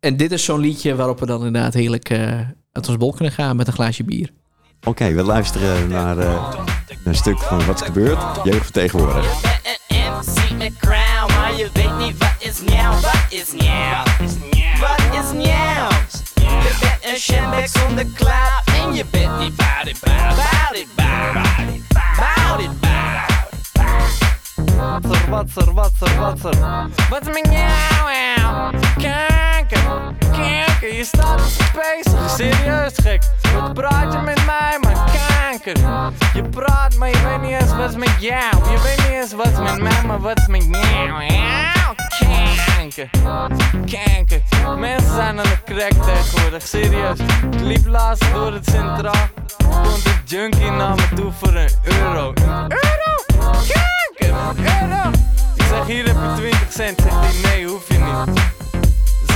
En 0.00 0.16
dit 0.16 0.32
is 0.32 0.44
zo'n 0.44 0.60
liedje 0.60 0.94
waarop 0.94 1.20
we 1.20 1.26
dan 1.26 1.44
inderdaad 1.46 1.74
heerlijk 1.74 2.10
eh 2.10 2.38
uit 2.72 2.88
ons 2.88 2.96
bol 2.96 3.12
kunnen 3.12 3.32
gaan 3.34 3.56
met 3.56 3.66
een 3.66 3.72
glaasje 3.72 4.04
bier. 4.04 4.30
Oké, 4.86 5.12
we 5.12 5.22
luisteren 5.22 5.88
naar 5.88 6.18
eh, 6.18 6.54
een 7.04 7.14
stuk 7.14 7.38
van 7.38 7.66
Wat's 7.66 7.82
gebeurd. 7.82 8.22
Jeugd 8.44 8.78
van 8.90 9.08
tegenwoordig. 11.26 11.28
Een 11.28 11.28
MC 11.28 11.28
met 11.28 11.28
crown, 11.28 11.32
maar 11.32 11.54
je 11.54 11.70
weet 11.72 11.98
niet 11.98 12.18
wat 12.18 12.34
is 12.38 12.60
nieuw, 12.60 13.00
wat 13.00 13.24
is 13.28 13.52
nieuw, 13.52 14.02
wat 14.80 15.00
is 15.12 15.32
nieuw. 15.32 15.88
Je 16.34 16.76
bent 16.80 17.04
een 17.04 17.20
shambek 17.20 17.68
zonder 17.68 18.06
klauw 18.14 18.60
en 18.64 18.94
je 18.94 19.04
bent 19.10 19.38
niet 19.38 19.56
bout 19.56 19.86
it, 19.86 20.00
bout, 20.00 20.36
bout 20.36 20.76
it, 20.76 20.94
bout, 20.94 21.32
bout 22.16 22.60
it, 22.60 22.80
bout. 22.80 22.98
Wat 24.76 25.04
er, 25.14 25.30
wat 25.30 25.48
er, 25.56 25.74
wat 25.74 26.09
Wat 26.20 27.24
met 27.24 27.48
jou? 27.50 28.10
Kanker, 28.96 30.14
kanker, 30.32 30.94
je 30.94 31.04
staat 31.04 31.40
bezig. 31.74 32.30
Serieus 32.30 32.92
gek, 33.02 33.22
wat 33.54 33.72
praat 33.74 34.12
je 34.12 34.18
met 34.18 34.46
mij, 34.46 34.78
man? 34.80 34.92
Kanker. 34.92 35.76
Je 36.34 36.42
praat, 36.42 36.96
maar 36.96 37.08
je 37.08 37.22
weet 37.22 37.40
niet 37.40 37.60
eens 37.60 37.76
wat 37.76 37.96
met 37.96 38.16
jou. 38.18 38.70
Je 38.70 38.80
weet 38.82 38.96
niet 38.96 39.16
eens 39.16 39.32
wat 39.32 39.62
met 39.62 39.82
mij, 39.82 40.02
maar 40.06 40.20
wat 40.20 40.48
met 40.48 40.64
jou? 40.64 41.12
Kanker, 42.18 43.10
kanker. 43.70 44.78
Mensen 44.78 45.14
zijn 45.14 45.38
aan 45.38 45.44
de 45.44 45.58
crack 45.64 45.92
tegenwoordig, 46.04 46.66
serieus. 46.66 47.18
Ik 47.50 47.60
liep 47.60 47.86
laatst 47.86 48.32
door 48.32 48.52
het 48.52 48.64
centraal. 48.64 49.28
Komt 49.56 50.04
een 50.04 50.20
junkie 50.24 50.70
naar 50.70 50.94
me 50.94 51.08
toe 51.14 51.32
voor 51.32 51.54
een 51.54 51.70
euro. 51.82 52.32
Euro? 52.34 52.34
Kanker, 54.16 54.80
euro. 54.80 55.29
Zeg, 55.70 55.86
hier 55.86 56.06
heb 56.06 56.16
je 56.16 56.32
20 56.36 56.72
cent. 56.72 57.00
Zegt 57.00 57.14
hij, 57.14 57.50
nee, 57.50 57.66
hoef 57.66 57.88
je 57.88 57.98
niet. 57.98 58.59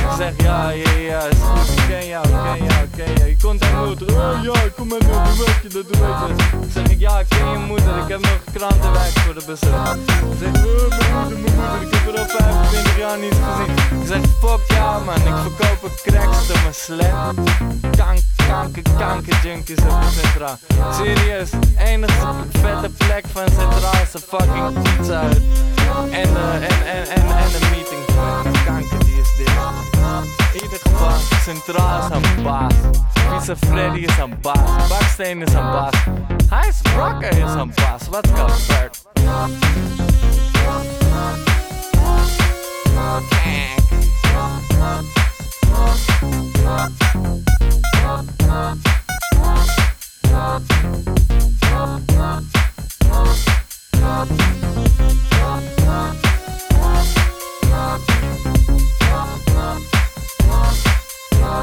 Dus 0.04 0.12
ik 0.12 0.34
zeg, 0.36 0.46
ja, 0.46 0.68
ja, 0.68 0.90
ja. 0.90 1.20
Ik 1.24 1.84
ken 1.88 2.06
jou, 2.06 2.26
ik 2.26 2.32
ken 2.32 2.66
jou, 2.66 2.82
ik 2.82 2.90
ken 2.96 3.14
jou. 3.14 3.28
Je 3.28 3.36
komt 3.42 3.62
aan 3.64 3.86
moeder. 3.86 4.08
Oh 4.08 4.42
ja, 4.42 4.52
kom 4.76 4.88
maar 4.88 4.98
nu, 5.00 5.12
hoe 5.12 5.44
weet 5.44 5.60
je 5.62 5.68
dat, 5.68 5.84
hoe 5.90 6.06
weet 6.06 6.28
je 6.28 6.34
dat? 6.36 6.72
Zeg 6.72 6.86
ik, 6.86 7.00
ja, 7.00 7.18
ik 7.18 7.26
ken 7.28 7.50
je 7.50 7.58
moeder. 7.58 7.96
Ik 7.96 8.08
heb 8.08 8.20
nog 8.20 8.40
krantenwijk 8.52 9.12
voor 9.18 9.34
de 9.34 9.42
bezorgd. 9.46 9.98
Zeg, 10.40 10.64
oh, 10.64 10.88
mijn 10.98 11.12
moeder, 11.12 11.38
mijn 11.38 11.56
moeder. 11.56 11.82
Ik 11.86 11.94
heb 11.94 12.14
er 12.14 12.20
al 12.20 12.26
25 12.26 12.98
jaar 12.98 13.18
niet 13.18 13.38
gezien. 13.44 14.00
Ik 14.00 14.06
zeg, 14.06 14.20
fuck 14.40 14.60
jou, 14.66 15.04
man. 15.04 15.14
Ik 15.14 15.38
verkoop 15.46 15.82
een 15.82 15.96
cracks 16.02 16.46
door 16.46 16.60
mijn 16.62 16.74
slet. 16.74 17.12
Kank, 17.96 18.20
kanker, 18.48 18.82
kanker 18.98 19.36
junkies 19.42 19.78
op 19.78 20.02
centraal. 20.20 20.58
Serieus, 20.92 21.50
enige 21.78 22.32
vette 22.50 22.90
plek 22.96 23.24
van 23.32 23.48
centraal 23.48 24.02
is 24.02 24.14
een 24.14 24.20
fucking 24.28 24.82
pizza 24.82 25.20
hut. 25.20 25.42
En, 26.10 26.36
eh, 26.36 26.54
en, 26.54 26.86
en, 26.94 27.08
en, 27.08 27.26
en 27.36 27.50
een 27.60 27.70
meeting. 27.70 28.02
Kanker, 28.64 29.03
zdaj. 29.24 30.24
Ide 30.54 30.78
k 30.78 30.86
pa, 30.98 31.12
central 31.44 32.08
sem 32.08 32.22
bas, 32.44 32.74
pica 33.14 33.56
Freddy 33.66 34.06
sem 34.16 34.30
bas, 34.42 34.88
Backstain 34.88 35.44
sem 35.48 35.64
bas, 35.74 35.94
Heinz 36.50 36.82
Rocker 36.96 37.34
sem 37.34 37.68
bas, 37.68 38.08
what's 38.08 38.30
up, 38.30 38.52
Bert? 38.68 38.92
Thank 54.24 54.40
you. 56.08 56.13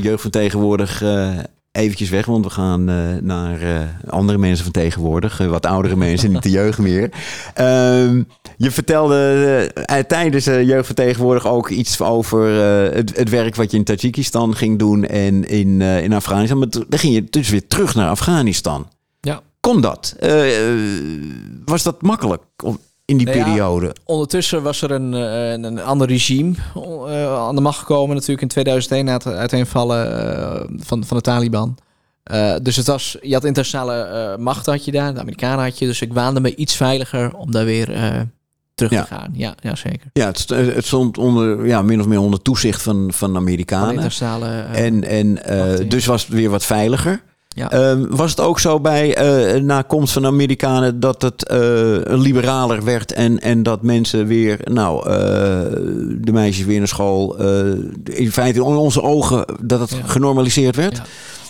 jeugd 0.00 0.22
van 0.22 0.30
tegenwoordig 0.30 1.02
eh, 1.02 1.38
eventjes 1.72 2.10
weg, 2.10 2.26
want 2.26 2.44
we 2.44 2.50
gaan 2.50 2.88
eh, 2.88 2.96
naar 3.20 3.60
eh, 3.60 3.82
andere 4.08 4.38
mensen 4.38 4.64
van 4.64 4.72
tegenwoordig, 4.72 5.40
eh, 5.40 5.46
wat 5.46 5.66
oudere 5.66 5.96
mensen, 5.96 6.32
niet 6.32 6.42
de 6.42 6.50
jeugd 6.60 6.78
meer. 6.78 7.10
Ehm, 7.54 8.22
je 8.56 8.70
vertelde 8.70 9.16
eh, 9.74 9.98
tijdens 9.98 10.44
de 10.44 10.64
jeugd 10.64 10.86
van 10.86 10.94
tegenwoordig 10.94 11.46
ook 11.46 11.68
iets 11.68 12.00
over 12.00 12.60
eh, 12.60 12.96
het, 12.96 13.16
het 13.16 13.28
werk 13.30 13.54
wat 13.54 13.70
je 13.70 13.76
in 13.76 13.84
Tajikistan 13.84 14.56
ging 14.56 14.78
doen 14.78 15.04
en 15.04 15.48
in, 15.48 15.82
eh, 15.82 16.02
in 16.02 16.12
Afghanistan. 16.12 16.58
Maar 16.58 16.68
dan 16.70 16.98
ging 16.98 17.14
je 17.14 17.24
dus 17.30 17.48
weer 17.48 17.66
terug 17.66 17.94
naar 17.94 18.08
Afghanistan. 18.08 18.88
Ja. 19.20 19.40
Kon 19.60 19.80
dat? 19.80 20.14
Eh, 20.18 20.68
eh, 20.68 20.78
was 21.64 21.82
dat 21.82 22.02
makkelijk 22.02 22.42
in 23.04 23.16
die 23.16 23.26
Nou 23.26 23.38
ja, 23.38 23.44
periode? 23.44 23.94
Ondertussen 24.04 24.62
was 24.62 24.82
er 24.82 24.90
een, 24.90 25.14
eh, 25.14 25.50
een, 25.50 25.64
een 25.64 25.82
ander 25.82 26.08
regime 26.08 26.54
eh, 26.74 27.34
aan 27.34 27.54
de 27.54 27.60
macht 27.60 27.78
gekomen, 27.78 28.14
natuurlijk 28.14 28.42
in 28.42 28.48
2001 28.48 29.04
na 29.04 29.12
het 29.12 29.26
uiteenvallen 29.26 30.26
eh, 30.26 30.64
van, 30.76 31.04
van 31.04 31.16
de 31.16 31.22
Taliban. 31.22 31.76
Dus 32.62 32.76
het 32.76 32.86
was, 32.86 33.16
je 33.22 33.32
had 33.34 33.44
internationale 33.44 34.36
macht 34.38 34.66
had 34.66 34.84
je 34.84 34.92
daar, 34.92 35.14
de 35.14 35.20
Amerikanen 35.20 35.64
had 35.64 35.78
je, 35.78 35.86
dus 35.86 36.00
ik 36.00 36.12
waande 36.12 36.40
me 36.40 36.54
iets 36.54 36.76
veiliger 36.76 37.34
om 37.34 37.50
daar 37.50 37.64
weer 37.64 37.86
terug 38.74 38.90
Ja. 38.92 39.02
te 39.02 39.14
gaan. 39.14 39.30
Ja, 39.32 39.54
ja 39.60 39.74
zeker. 39.74 40.10
Ja, 40.12 40.26
het, 40.26 40.48
het 40.48 40.86
stond 40.86 41.18
onder, 41.18 41.66
ja, 41.66 41.82
min 41.82 42.00
of 42.00 42.06
meer 42.06 42.18
onder 42.20 42.42
toezicht 42.42 42.82
van, 42.82 43.12
van 43.12 43.36
Amerikanen. 43.36 43.88
internationale. 43.88 44.46
En, 44.72 45.04
en 45.04 45.38
ja. 45.46 45.76
dus 45.76 46.06
was 46.06 46.22
het 46.22 46.32
weer 46.32 46.50
wat 46.50 46.64
veiliger. 46.64 47.22
Ja. 47.54 47.70
Ehm, 47.70 48.06
was 48.08 48.30
het 48.30 48.40
ook 48.40 48.60
zo 48.60 48.80
bij 48.80 49.14
eh 49.16 49.60
na 49.62 49.82
komst 49.82 50.12
van 50.12 50.22
de 50.22 50.28
Amerikanen 50.28 51.00
dat 51.00 51.22
het 51.22 51.46
eh, 51.48 51.58
liberaler 52.06 52.84
werd 52.84 53.12
en, 53.12 53.40
en 53.40 53.62
dat 53.62 53.82
mensen 53.82 54.26
weer, 54.26 54.58
nou, 54.64 55.08
eh, 55.08 55.14
de 56.20 56.32
meisjes 56.32 56.66
weer 56.66 56.78
naar 56.78 56.88
school, 56.88 57.36
in 58.04 58.32
feite 58.32 58.58
in 58.58 58.64
onze 58.64 59.02
ogen 59.02 59.44
dat 59.62 59.80
het 59.80 59.90
Ja. 59.90 59.96
genormaliseerd 60.06 60.76
werd? 60.76 60.96
Ja. 60.96 61.04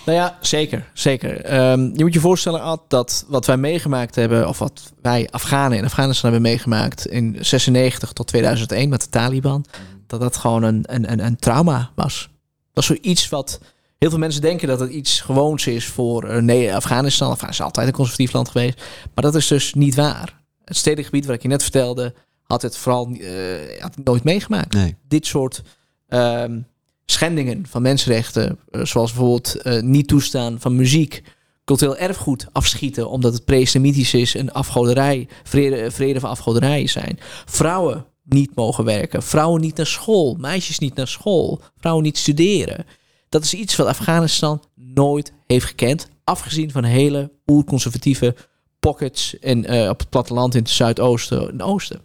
Nou 0.07 0.19
ja, 0.19 0.37
zeker. 0.41 0.91
zeker. 0.93 1.41
Ehm, 1.45 1.81
je 1.95 2.05
moet 2.05 2.13
je 2.15 2.21
voorstellen, 2.21 2.63
Ad, 2.63 2.81
dat 2.89 3.25
wat 3.29 3.47
wij 3.47 3.57
meegemaakt 3.57 4.15
hebben, 4.15 4.49
of 4.49 4.59
wat 4.59 4.93
wij 5.03 5.29
Afghanen 5.31 5.79
in 5.79 5.85
Afghanistan 5.85 6.31
hebben 6.33 6.51
meegemaakt 6.51 7.07
in 7.07 7.37
96 7.41 8.13
tot 8.13 8.27
2001 8.27 8.89
met 8.89 9.01
de 9.01 9.09
Taliban, 9.09 9.65
dat 10.07 10.21
dat 10.21 10.37
gewoon 10.37 10.63
een, 10.63 10.85
een, 10.87 11.13
een, 11.13 11.25
een 11.25 11.37
trauma 11.37 11.91
was. 11.95 12.29
Dat 12.73 12.83
is 12.83 12.89
zoiets 13.01 13.29
wat 13.29 13.61
heel 14.05 14.13
veel 14.13 14.23
mensen 14.23 14.43
denken 14.43 14.69
dat 14.69 14.81
het 14.81 14.91
iets 14.91 15.21
gewoons 15.21 15.67
is 15.67 15.87
voor 15.87 16.25
eh, 16.25 16.43
nee, 16.43 16.75
Afghanistan. 16.75 17.31
Afghanistan 17.31 17.67
is 17.67 17.71
altijd 17.71 17.87
een 17.87 17.93
conservatief 17.93 18.33
land 18.33 18.49
geweest, 18.49 18.83
maar 19.15 19.25
dat 19.25 19.35
is 19.35 19.47
dus 19.47 19.75
niet 19.75 19.95
waar. 19.95 20.43
Het 20.65 20.77
stedelijk 20.77 21.09
gebied 21.09 21.27
wat 21.27 21.35
ik 21.35 21.43
je 21.43 21.49
net 21.49 21.63
vertelde, 21.63 22.15
had 22.43 22.63
het 22.63 22.77
vooral 22.77 23.09
eh, 23.09 23.81
had 23.81 23.95
het 23.95 24.05
nooit 24.05 24.25
meegemaakt 24.25 24.75
Nee. 24.75 24.97
dit 25.09 25.27
soort 25.27 25.63
ehm, 26.09 26.61
schendingen 27.05 27.67
van 27.69 27.83
mensenrechten, 27.83 28.59
eh, 28.71 28.85
zoals 28.85 29.13
bijvoorbeeld 29.13 29.83
niet 29.83 30.09
toestaan 30.09 30.61
van 30.61 30.77
muziek, 30.77 31.23
cultureel 31.65 31.97
erfgoed 31.97 32.47
afschieten 32.53 33.11
omdat 33.11 33.33
het 33.33 33.45
pre-islamitisch 33.45 34.15
is 34.15 34.35
en 34.35 34.53
afgoderij, 34.53 35.29
vrede, 35.43 35.91
vrede 35.91 36.21
van 36.21 36.31
afgoderij 36.31 36.87
zijn. 36.87 37.19
Vrouwen 37.45 38.05
niet 38.23 38.55
mogen 38.55 38.85
werken, 38.85 39.23
vrouwen 39.23 39.61
niet 39.61 39.77
naar 39.77 39.87
school, 39.87 40.37
meisjes 40.39 40.79
niet 40.79 40.95
naar 40.95 41.09
school, 41.09 41.61
vrouwen 41.77 42.05
niet 42.05 42.19
studeren. 42.19 42.87
Dat 43.35 43.45
is 43.45 43.55
iets 43.55 43.77
wat 43.77 43.87
Afghanistan 43.87 44.63
nooit 44.75 45.33
heeft 45.47 45.67
gekend, 45.67 46.09
afgezien 46.25 46.71
van 46.71 46.85
hele 46.85 47.33
oerconservatieve 47.47 48.35
pockets 48.81 49.35
in, 49.35 49.67
eh, 49.67 49.89
op 49.89 49.99
het 49.99 50.09
platteland 50.09 50.55
in 50.55 50.61
het 50.61 50.71
zuidoosten 50.71 51.51
en 51.51 51.63
oosten. 51.63 52.01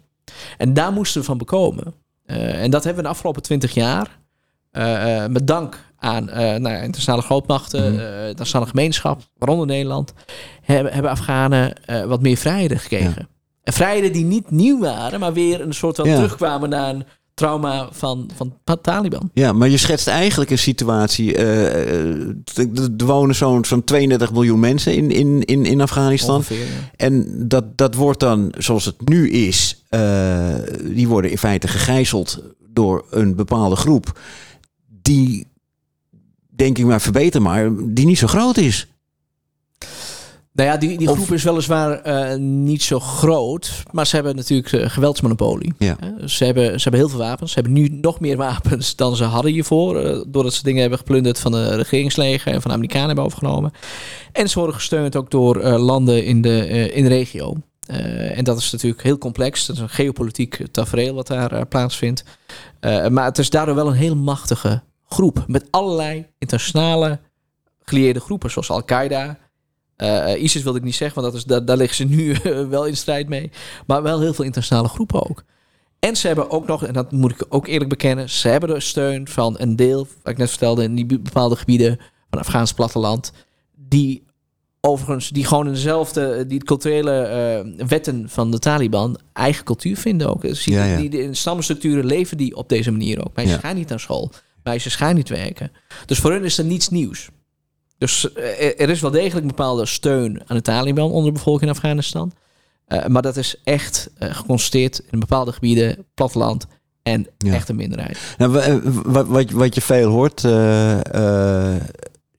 En 0.58 0.74
daar 0.74 0.92
moesten 0.92 1.20
we 1.20 1.26
van 1.26 1.38
bekomen. 1.38 1.94
Eh, 2.24 2.62
en 2.62 2.70
dat 2.70 2.84
hebben 2.84 3.02
we 3.02 3.08
de 3.08 3.14
afgelopen 3.14 3.42
twintig 3.42 3.74
jaar, 3.74 4.18
eh, 4.70 5.26
met 5.26 5.46
dank 5.46 5.78
aan 5.96 6.24
nou, 6.24 6.74
internationale 6.74 7.22
grootmachten, 7.22 7.84
eh, 7.84 8.26
internationale 8.28 8.70
gemeenschap, 8.70 9.22
waaronder 9.38 9.66
Nederland, 9.66 10.12
hebben, 10.62 10.92
hebben 10.92 11.10
Afghanen 11.10 11.76
wat 12.06 12.22
meer 12.22 12.36
vrijheden 12.36 12.78
gekregen. 12.78 13.28
En 13.62 13.72
vrijheden 13.72 14.12
die 14.12 14.24
niet 14.24 14.50
nieuw 14.50 14.80
waren, 14.80 15.20
maar 15.20 15.32
weer 15.32 15.60
een 15.60 15.74
soort 15.74 15.96
van 15.96 16.08
Ja. 16.08 16.14
terugkwamen 16.14 16.68
naar 16.68 16.94
een 16.94 17.04
trauma 17.40 17.88
van, 17.92 18.30
van 18.36 18.80
Taliban. 18.82 19.30
Ja, 19.32 19.52
maar 19.52 19.68
je 19.68 19.76
schetst 19.76 20.06
eigenlijk 20.06 20.50
een 20.50 20.58
situatie. 20.58 21.34
eh, 21.34 22.00
eh, 22.00 22.28
er 22.98 23.06
wonen 23.06 23.34
zo'n 23.34 23.64
zo'n 23.64 23.84
32 23.84 24.32
miljoen 24.32 24.60
mensen 24.60 24.94
in, 24.94 25.10
in, 25.10 25.44
in, 25.44 25.64
in 25.64 25.80
Afghanistan. 25.80 26.34
Ongeveer, 26.36 26.58
ja. 26.58 26.90
En 26.96 27.26
dat, 27.48 27.78
dat 27.78 27.94
wordt 27.94 28.20
dan, 28.20 28.52
zoals 28.58 28.84
het 28.84 29.08
nu 29.08 29.30
is, 29.30 29.84
eh, 29.88 30.54
die 30.84 31.08
worden 31.08 31.30
in 31.30 31.38
feite 31.38 31.68
gegijzeld 31.68 32.42
door 32.68 33.04
een 33.10 33.34
bepaalde 33.34 33.76
groep. 33.76 34.20
Die, 35.02 35.46
denk 36.48 36.78
ik 36.78 36.84
maar, 36.84 37.00
verbeter 37.00 37.42
maar, 37.42 37.70
die 37.84 38.06
niet 38.06 38.18
zo 38.18 38.26
groot 38.26 38.56
is. 38.56 38.86
Nou 40.52 40.68
ja, 40.68 40.76
die, 40.76 40.98
die 40.98 41.10
Of- 41.10 41.16
groep 41.16 41.30
is 41.32 41.42
weliswaar 41.42 41.92
eh, 42.00 42.36
niet 42.38 42.82
zo 42.82 43.00
groot, 43.00 43.82
maar 43.90 44.06
ze 44.06 44.14
hebben 44.14 44.36
natuurlijk 44.36 44.72
eh, 44.72 44.90
geweldsmonopolie. 44.90 45.72
Ja. 45.78 45.96
Eh, 46.00 46.08
Ze, 46.26 46.44
hebben, 46.44 46.64
ze 46.64 46.82
hebben 46.82 47.00
heel 47.00 47.08
veel 47.08 47.18
wapens. 47.18 47.52
Ze 47.52 47.60
hebben 47.60 47.72
nu 47.80 47.88
nog 47.88 48.20
meer 48.20 48.36
wapens 48.36 48.96
dan 48.96 49.16
ze 49.16 49.24
hadden 49.24 49.52
hiervoor, 49.52 49.96
eh, 50.00 50.20
doordat 50.28 50.54
ze 50.54 50.62
dingen 50.62 50.80
hebben 50.80 50.98
geplunderd 50.98 51.38
van 51.38 51.52
de 51.52 51.74
regeringsleger 51.76 52.52
en 52.52 52.60
van 52.62 52.70
de 52.70 52.76
Amerikanen 52.76 53.06
hebben 53.06 53.24
overgenomen. 53.24 53.72
En 54.32 54.48
ze 54.48 54.58
worden 54.58 54.74
gesteund 54.76 55.16
ook 55.16 55.30
door 55.30 55.62
landen 55.68 56.24
in 56.24 56.42
de, 56.42 56.68
in 56.92 57.02
de 57.02 57.08
regio. 57.08 57.56
En 58.34 58.44
dat 58.44 58.58
is 58.58 58.70
natuurlijk 58.72 59.02
heel 59.02 59.18
complex. 59.18 59.66
Dat 59.66 59.76
is 59.76 59.82
een 59.82 59.88
geopolitiek 59.88 60.58
tafereel 60.70 61.14
wat 61.14 61.26
daar 61.26 61.66
plaatsvindt. 61.66 62.24
Maar 63.10 63.24
het 63.24 63.38
is 63.38 63.50
daardoor 63.50 63.74
wel 63.74 63.86
een 63.86 63.92
heel 63.94 64.16
machtige 64.16 64.82
groep. 65.08 65.44
Met 65.46 65.64
allerlei 65.70 66.26
internationale 66.38 67.18
gelieerde 67.84 68.20
groepen, 68.20 68.50
zoals 68.50 68.70
Al-Qaeda. 68.70 69.38
Eh, 70.00 70.42
ISIS 70.42 70.62
wilde 70.62 70.78
ik 70.78 70.84
niet 70.84 70.94
zeggen, 70.94 71.20
want 71.20 71.32
dat 71.32 71.42
is, 71.42 71.48
daar, 71.48 71.64
daar 71.64 71.76
liggen 71.76 71.96
ze 71.96 72.04
nu 72.04 72.32
eh, 72.34 72.68
wel 72.68 72.86
in 72.86 72.96
strijd 72.96 73.28
mee. 73.28 73.50
Maar 73.86 74.02
wel 74.02 74.20
heel 74.20 74.34
veel 74.34 74.44
internationale 74.44 74.88
groepen 74.88 75.28
ook. 75.30 75.44
En 75.98 76.16
ze 76.16 76.26
hebben 76.26 76.50
ook 76.50 76.66
nog, 76.66 76.84
en 76.84 76.92
dat 76.92 77.12
moet 77.12 77.30
ik 77.30 77.44
ook 77.48 77.66
eerlijk 77.66 77.90
bekennen, 77.90 78.30
ze 78.30 78.48
hebben 78.48 78.68
de 78.68 78.80
steun 78.80 79.28
van 79.28 79.54
een 79.58 79.76
deel, 79.76 80.06
wat 80.22 80.32
ik 80.32 80.38
net 80.38 80.48
vertelde, 80.48 80.82
in 80.82 80.94
die 80.94 81.06
bepaalde 81.06 81.56
gebieden 81.56 81.96
van 81.96 82.38
het 82.38 82.40
Afghaans 82.40 82.72
platteland, 82.72 83.32
die 83.76 84.22
overigens, 84.80 85.28
die 85.28 85.44
gewoon 85.44 85.66
dezelfde, 85.66 86.46
die 86.46 86.64
culturele 86.64 87.74
wetten 87.86 88.28
van 88.28 88.50
de 88.50 88.58
Taliban 88.58 89.18
eigen 89.32 89.64
cultuur 89.64 89.96
vinden 89.96 90.30
ook. 90.30 90.42
Ja, 90.42 90.84
ja. 90.84 90.96
die, 90.96 91.10
die 91.10 91.22
in 91.22 91.36
stammenstructuren 91.36 92.04
leven 92.06 92.36
die 92.36 92.56
op 92.56 92.68
deze 92.68 92.90
manier 92.90 93.24
ook. 93.24 93.36
Meisjes 93.36 93.54
Ja. 93.54 93.60
gaan 93.60 93.76
niet 93.76 93.88
naar 93.88 94.00
school, 94.00 94.30
meisjes 94.62 94.94
gaan 94.96 95.14
niet 95.14 95.28
werken. 95.28 95.72
Dus 96.06 96.18
voor 96.18 96.30
hun 96.32 96.44
is 96.44 96.58
er 96.58 96.64
niets 96.64 96.88
nieuws. 96.88 97.30
Dus 98.00 98.32
eh, 98.32 98.80
er- 98.80 98.88
is 98.90 99.00
wel 99.00 99.10
degelijk 99.10 99.40
een 99.40 99.46
bepaalde 99.56 99.86
steun 99.86 100.40
aan 100.46 100.56
de 100.56 100.62
Taliban 100.62 101.10
onder 101.10 101.24
de 101.32 101.38
bevolking 101.38 101.70
in 101.70 101.76
Afghanistan. 101.76 102.32
Eh, 102.86 103.06
maar 103.06 103.22
dat 103.22 103.36
is 103.36 103.60
echt 103.64 104.10
eh, 104.18 104.34
geconstateerd 104.34 105.02
in 105.10 105.20
bepaalde 105.20 105.52
gebieden, 105.52 106.04
platteland 106.14 106.66
en 107.02 107.26
Ja. 107.38 107.52
echt 107.54 107.68
een 107.68 107.76
minderheid. 107.76 108.18
Nou, 108.38 108.52
wa- 108.52 108.80
wat, 109.04 109.26
wat, 109.26 109.50
wat 109.50 109.74
je 109.74 109.80
veel 109.80 110.10
hoort, 110.10 110.44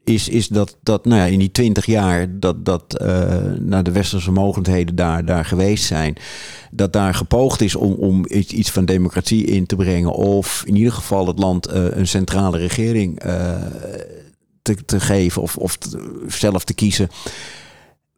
is, 0.04 0.30
is 0.30 0.48
dat, 0.48 0.78
dat 0.84 1.06
nou 1.06 1.20
ja, 1.22 1.26
in 1.28 1.40
die 1.40 1.52
twintig 1.52 1.86
jaar 1.86 2.40
dat, 2.40 2.66
dat 2.66 2.96
nou, 3.60 3.84
de 3.84 3.92
westerse 3.92 4.32
mogelijkheden 4.32 4.96
daar, 4.96 5.26
daar 5.26 5.46
geweest 5.46 5.84
zijn, 5.84 6.16
dat 6.72 6.94
daar 6.94 7.14
gepoogd 7.14 7.62
is 7.62 7.76
om, 7.76 7.94
om 7.94 8.26
iets, 8.28 8.52
iets 8.54 8.72
van 8.72 8.86
democratie 8.86 9.46
in 9.46 9.66
te 9.66 9.76
brengen. 9.76 10.12
Of 10.14 10.64
in 10.66 10.76
ieder 10.76 10.94
geval 10.94 11.28
het 11.28 11.40
land 11.40 11.70
een 11.72 12.08
centrale 12.08 12.58
regering 12.58 13.22
te, 14.62 14.86
te 14.86 15.00
geven 15.00 15.42
of, 15.42 15.58
of 15.58 15.78
te- 15.78 16.26
zelf 16.28 16.64
te 16.64 16.74
kiezen. 16.74 17.10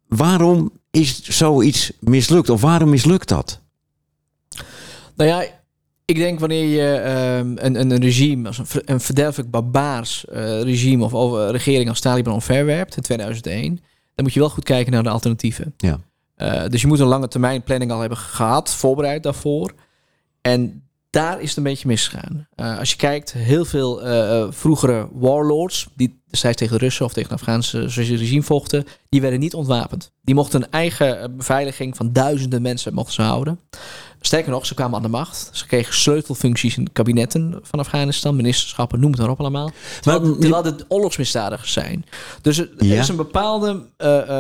Waarom 0.08 0.72
is 0.92 1.22
zoiets 1.24 1.92
mislukt? 2.00 2.50
Of 2.50 2.62
waarom 2.62 2.90
mislukt 2.90 3.28
dat? 3.28 3.62
Nou 5.16 5.30
ja, 5.30 5.44
ik 6.06 6.16
denk 6.16 6.40
wanneer 6.40 6.66
je 6.66 6.96
ehm, 6.96 7.54
een, 7.56 7.92
een, 7.92 8.02
regime, 8.02 8.48
als 8.48 8.58
een, 8.58 8.66
een 8.86 9.00
verderfelijk 9.00 9.52
barbaars 9.52 10.26
eh, 10.26 10.62
regime 10.62 11.04
of 11.04 11.14
over, 11.14 11.52
regering 11.52 11.90
als 11.90 12.00
Taliban 12.00 12.34
omverwerpt 12.34 12.96
in 12.96 13.04
2001, 13.04 13.76
dan 14.16 14.26
moet 14.26 14.34
je 14.34 14.40
wel 14.40 14.50
goed 14.50 14.64
kijken 14.64 14.92
naar 14.92 15.04
de 15.04 15.10
alternatieven. 15.10 15.74
Ja. 15.78 16.00
Eh, 16.36 16.68
dus 16.70 16.82
je 16.82 16.88
moet 16.88 17.00
een 17.00 17.08
lange 17.08 17.28
termijn 17.28 17.64
planning 17.64 17.92
al 17.92 18.00
hebben 18.00 18.18
gehad, 18.18 18.74
voorbereid 18.74 19.24
daarvoor. 19.24 19.74
En 20.42 20.84
daar 21.14 21.42
is 21.42 21.48
het 21.48 21.58
een 21.58 21.64
beetje 21.64 21.88
misgegaan. 21.88 22.48
Eh, 22.56 22.80
als 22.80 22.90
je 22.90 22.96
kijkt, 22.96 23.34
heel 23.34 23.66
veel 23.66 24.04
eh, 24.04 24.42
eh, 24.42 24.48
vroegere 24.50 25.08
warlords, 25.12 25.88
die 25.96 26.22
destijds 26.30 26.58
tegen 26.58 26.78
Russen 26.78 27.06
of 27.06 27.14
tegen 27.14 27.30
het 27.32 27.40
Afghaanse 27.40 27.80
regime 27.86 28.44
vochten, 28.44 28.86
die 29.10 29.22
werden 29.22 29.40
niet 29.40 29.54
ontwapend. 29.54 30.12
Die 30.22 30.36
mochten 30.36 30.62
een 30.64 30.72
eigen 30.72 31.38
beveiliging 31.38 31.96
van 31.96 32.14
duizenden 32.14 32.62
mensen 32.62 32.94
mochten 32.94 33.14
ze 33.14 33.22
houden. 33.22 33.60
Sterker 34.22 34.52
nog, 34.52 34.66
ze 34.66 34.74
kwamen 34.74 34.96
aan 34.96 35.02
de 35.02 35.08
macht. 35.08 35.50
Ze 35.52 35.68
kregen 35.68 35.94
sleutelfuncties 35.94 36.78
in 36.78 36.92
kabinetten 36.92 37.60
van 37.62 37.80
Afghanistan, 37.80 38.36
ministerschappen, 38.36 39.00
noem 39.00 39.12
het 39.12 39.20
maar 39.20 39.30
op 39.30 39.40
allemaal. 39.40 39.72
Terwijl, 40.02 40.26
Maar- 40.30 40.40
terwijl 40.40 40.64
het 40.64 40.86
oorlogsmisdadigers 40.88 41.74
zijn. 41.74 42.06
Dus 42.42 42.58
er 42.58 42.70
Ja. 42.78 43.00
is 43.00 43.08
een 43.08 43.16
bepaalde 43.16 43.86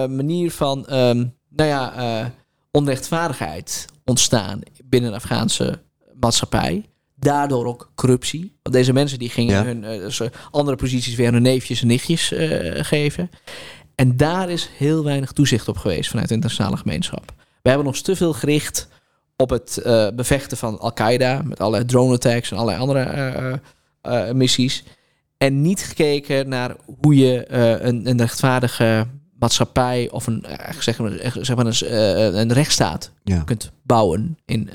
manier 0.09 0.51
van, 0.51 0.87
ehm, 0.87 1.25
nou 1.49 1.69
ja, 1.69 2.31
onrechtvaardigheid 2.71 3.85
ontstaan 4.05 4.59
binnen 4.83 5.09
de 5.09 5.15
Afghaanse 5.15 5.81
maatschappij. 6.23 6.85
Daardoor 7.15 7.65
ook 7.65 7.91
corruptie. 7.95 8.57
Want 8.61 8.75
deze 8.75 8.93
mensen 8.93 9.19
die 9.19 9.29
gingen 9.29 9.55
Ja. 9.55 9.63
hun 9.63 9.83
eh, 9.83 9.99
dus, 9.99 10.19
eh, 10.19 10.27
andere 10.51 10.77
posities 10.77 11.15
weer 11.15 11.31
hun 11.31 11.41
neefjes 11.41 11.81
en 11.81 11.87
nichtjes 11.87 12.31
eh, 12.31 12.83
geven. 12.83 13.29
En 13.95 14.17
daar 14.17 14.49
is 14.49 14.69
heel 14.77 15.03
weinig 15.03 15.31
toezicht 15.31 15.67
op 15.67 15.77
geweest 15.77 16.09
vanuit 16.09 16.27
de 16.27 16.33
internationale 16.33 16.77
gemeenschap. 16.77 17.33
We 17.61 17.69
hebben 17.69 17.87
ons 17.87 18.01
te 18.01 18.15
veel 18.15 18.33
gericht 18.33 18.87
op 19.35 19.49
het 19.49 19.81
bevechten 20.15 20.57
van 20.57 20.79
Al-Qaeda 20.79 21.41
met 21.43 21.59
allerlei 21.59 21.85
drone 21.85 22.13
attacks 22.13 22.51
en 22.51 22.57
allerlei 22.57 22.79
andere 22.79 24.33
missies. 24.33 24.83
En 25.37 25.61
niet 25.61 25.83
gekeken 25.83 26.49
naar 26.49 26.75
hoe 27.01 27.15
je 27.15 27.51
een, 27.83 28.09
een 28.09 28.17
rechtvaardige 28.17 29.07
maatschappij 29.43 30.09
of 30.11 30.27
een, 30.27 30.45
eh, 30.45 30.75
zeg 30.79 30.99
maar, 30.99 31.15
eh, 31.15 31.31
zeg 31.39 31.55
maar 31.55 31.65
een, 31.65 31.73
eh, 31.73 32.39
een 32.39 32.53
rechtsstaat 32.53 33.11
Ja. 33.23 33.39
kunt 33.39 33.71
bouwen 33.83 34.37
in, 34.45 34.69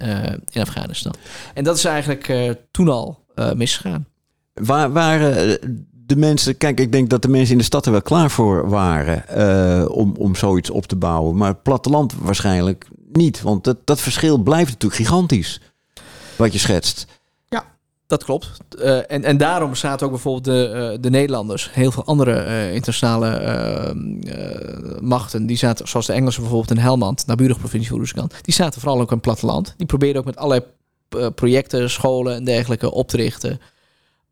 in 0.53 0.63
Afghanistan. 0.63 1.15
En 1.55 1.65
dat 1.65 1.77
is 1.77 1.85
eigenlijk 1.85 2.57
toen 2.71 2.89
al 2.89 3.25
eh, 3.35 3.53
misgegaan. 3.53 4.07
Waar 4.55 4.93
waren 4.93 5.59
de 5.93 6.17
mensen... 6.17 6.57
Kijk, 6.57 6.81
ik 6.81 6.93
denk 6.93 7.11
dat 7.11 7.23
de 7.23 7.29
mensen 7.29 7.53
in 7.53 7.59
de 7.59 7.65
stad 7.65 7.87
er 7.87 7.93
wel 7.93 8.03
klaar 8.03 8.31
voor 8.31 8.69
waren... 8.69 9.91
om, 9.91 10.15
om 10.19 10.35
zoiets 10.35 10.71
op 10.71 10.87
te 10.87 10.97
bouwen. 10.97 11.37
Maar 11.37 11.49
het 11.49 11.63
platteland 11.63 12.15
waarschijnlijk 12.19 12.89
niet. 13.13 13.43
Want 13.43 13.65
dat, 13.65 13.77
dat 13.85 14.01
verschil 14.01 14.39
blijft 14.39 14.71
natuurlijk 14.71 15.01
gigantisch. 15.01 15.61
Wat 16.37 16.53
je 16.53 16.59
schetst. 16.59 17.07
Dat 18.09 18.25
klopt. 18.25 18.51
Eh, 18.79 18.97
en, 19.11 19.25
en 19.25 19.37
daarom 19.37 19.75
zaten 19.75 20.07
ook 20.07 20.13
bijvoorbeeld 20.13 20.45
de, 20.45 20.67
eh, 20.93 20.99
de 21.01 21.11
Nederlanders, 21.11 21.73
heel 21.73 21.91
veel 21.91 22.05
andere 22.05 22.33
eh, 22.33 22.67
internationale 22.75 23.29
eh, 23.29 23.91
eh, 23.91 25.01
machten, 25.01 25.47
die 25.47 25.57
zaten, 25.57 25.89
zoals 25.89 26.07
de 26.07 26.13
Engelsen 26.13 26.41
bijvoorbeeld 26.43 26.71
in 26.79 26.83
Helmand, 26.85 27.27
naburige 27.27 27.59
provincie 27.59 27.97
Roeskant, 27.97 28.35
die 28.43 28.55
zaten 28.55 28.81
vooral 28.81 29.01
ook 29.01 29.09
in 29.09 29.13
het 29.17 29.23
platteland. 29.25 29.75
Die 29.77 29.87
probeerden 29.87 30.21
ook 30.21 30.27
met 30.27 30.37
allerlei 30.37 30.63
projecten, 31.35 31.91
scholen 31.91 32.35
en 32.35 32.45
dergelijke 32.45 32.91
op 32.93 33.09
te 33.09 33.17
richten. 33.17 33.61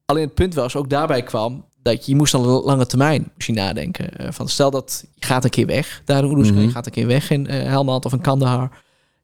Alleen 0.04 0.24
het 0.24 0.34
punt 0.34 0.54
was, 0.54 0.76
ook 0.76 0.90
daarbij 0.90 1.22
kwam, 1.22 1.64
dat 1.82 2.04
je, 2.06 2.10
je 2.10 2.16
moest 2.16 2.32
dan 2.32 2.42
lange 2.44 2.86
termijn 2.86 3.30
moest 3.34 3.46
je 3.46 3.52
nadenken. 3.52 4.34
Van 4.34 4.48
stel 4.48 4.70
dat 4.70 5.04
je 5.14 5.26
gaat 5.26 5.44
een 5.44 5.50
keer 5.50 5.66
weg, 5.66 6.02
daar 6.04 6.22
in 6.24 6.30
Oeruzgan, 6.30 6.56
Mhm. 6.56 6.66
je 6.66 6.70
gaat 6.70 6.86
een 6.86 6.92
keer 6.92 7.06
weg 7.06 7.30
in 7.30 7.46
Helmand 7.46 8.04
of 8.04 8.12
in 8.12 8.20
Kandahar. 8.20 8.70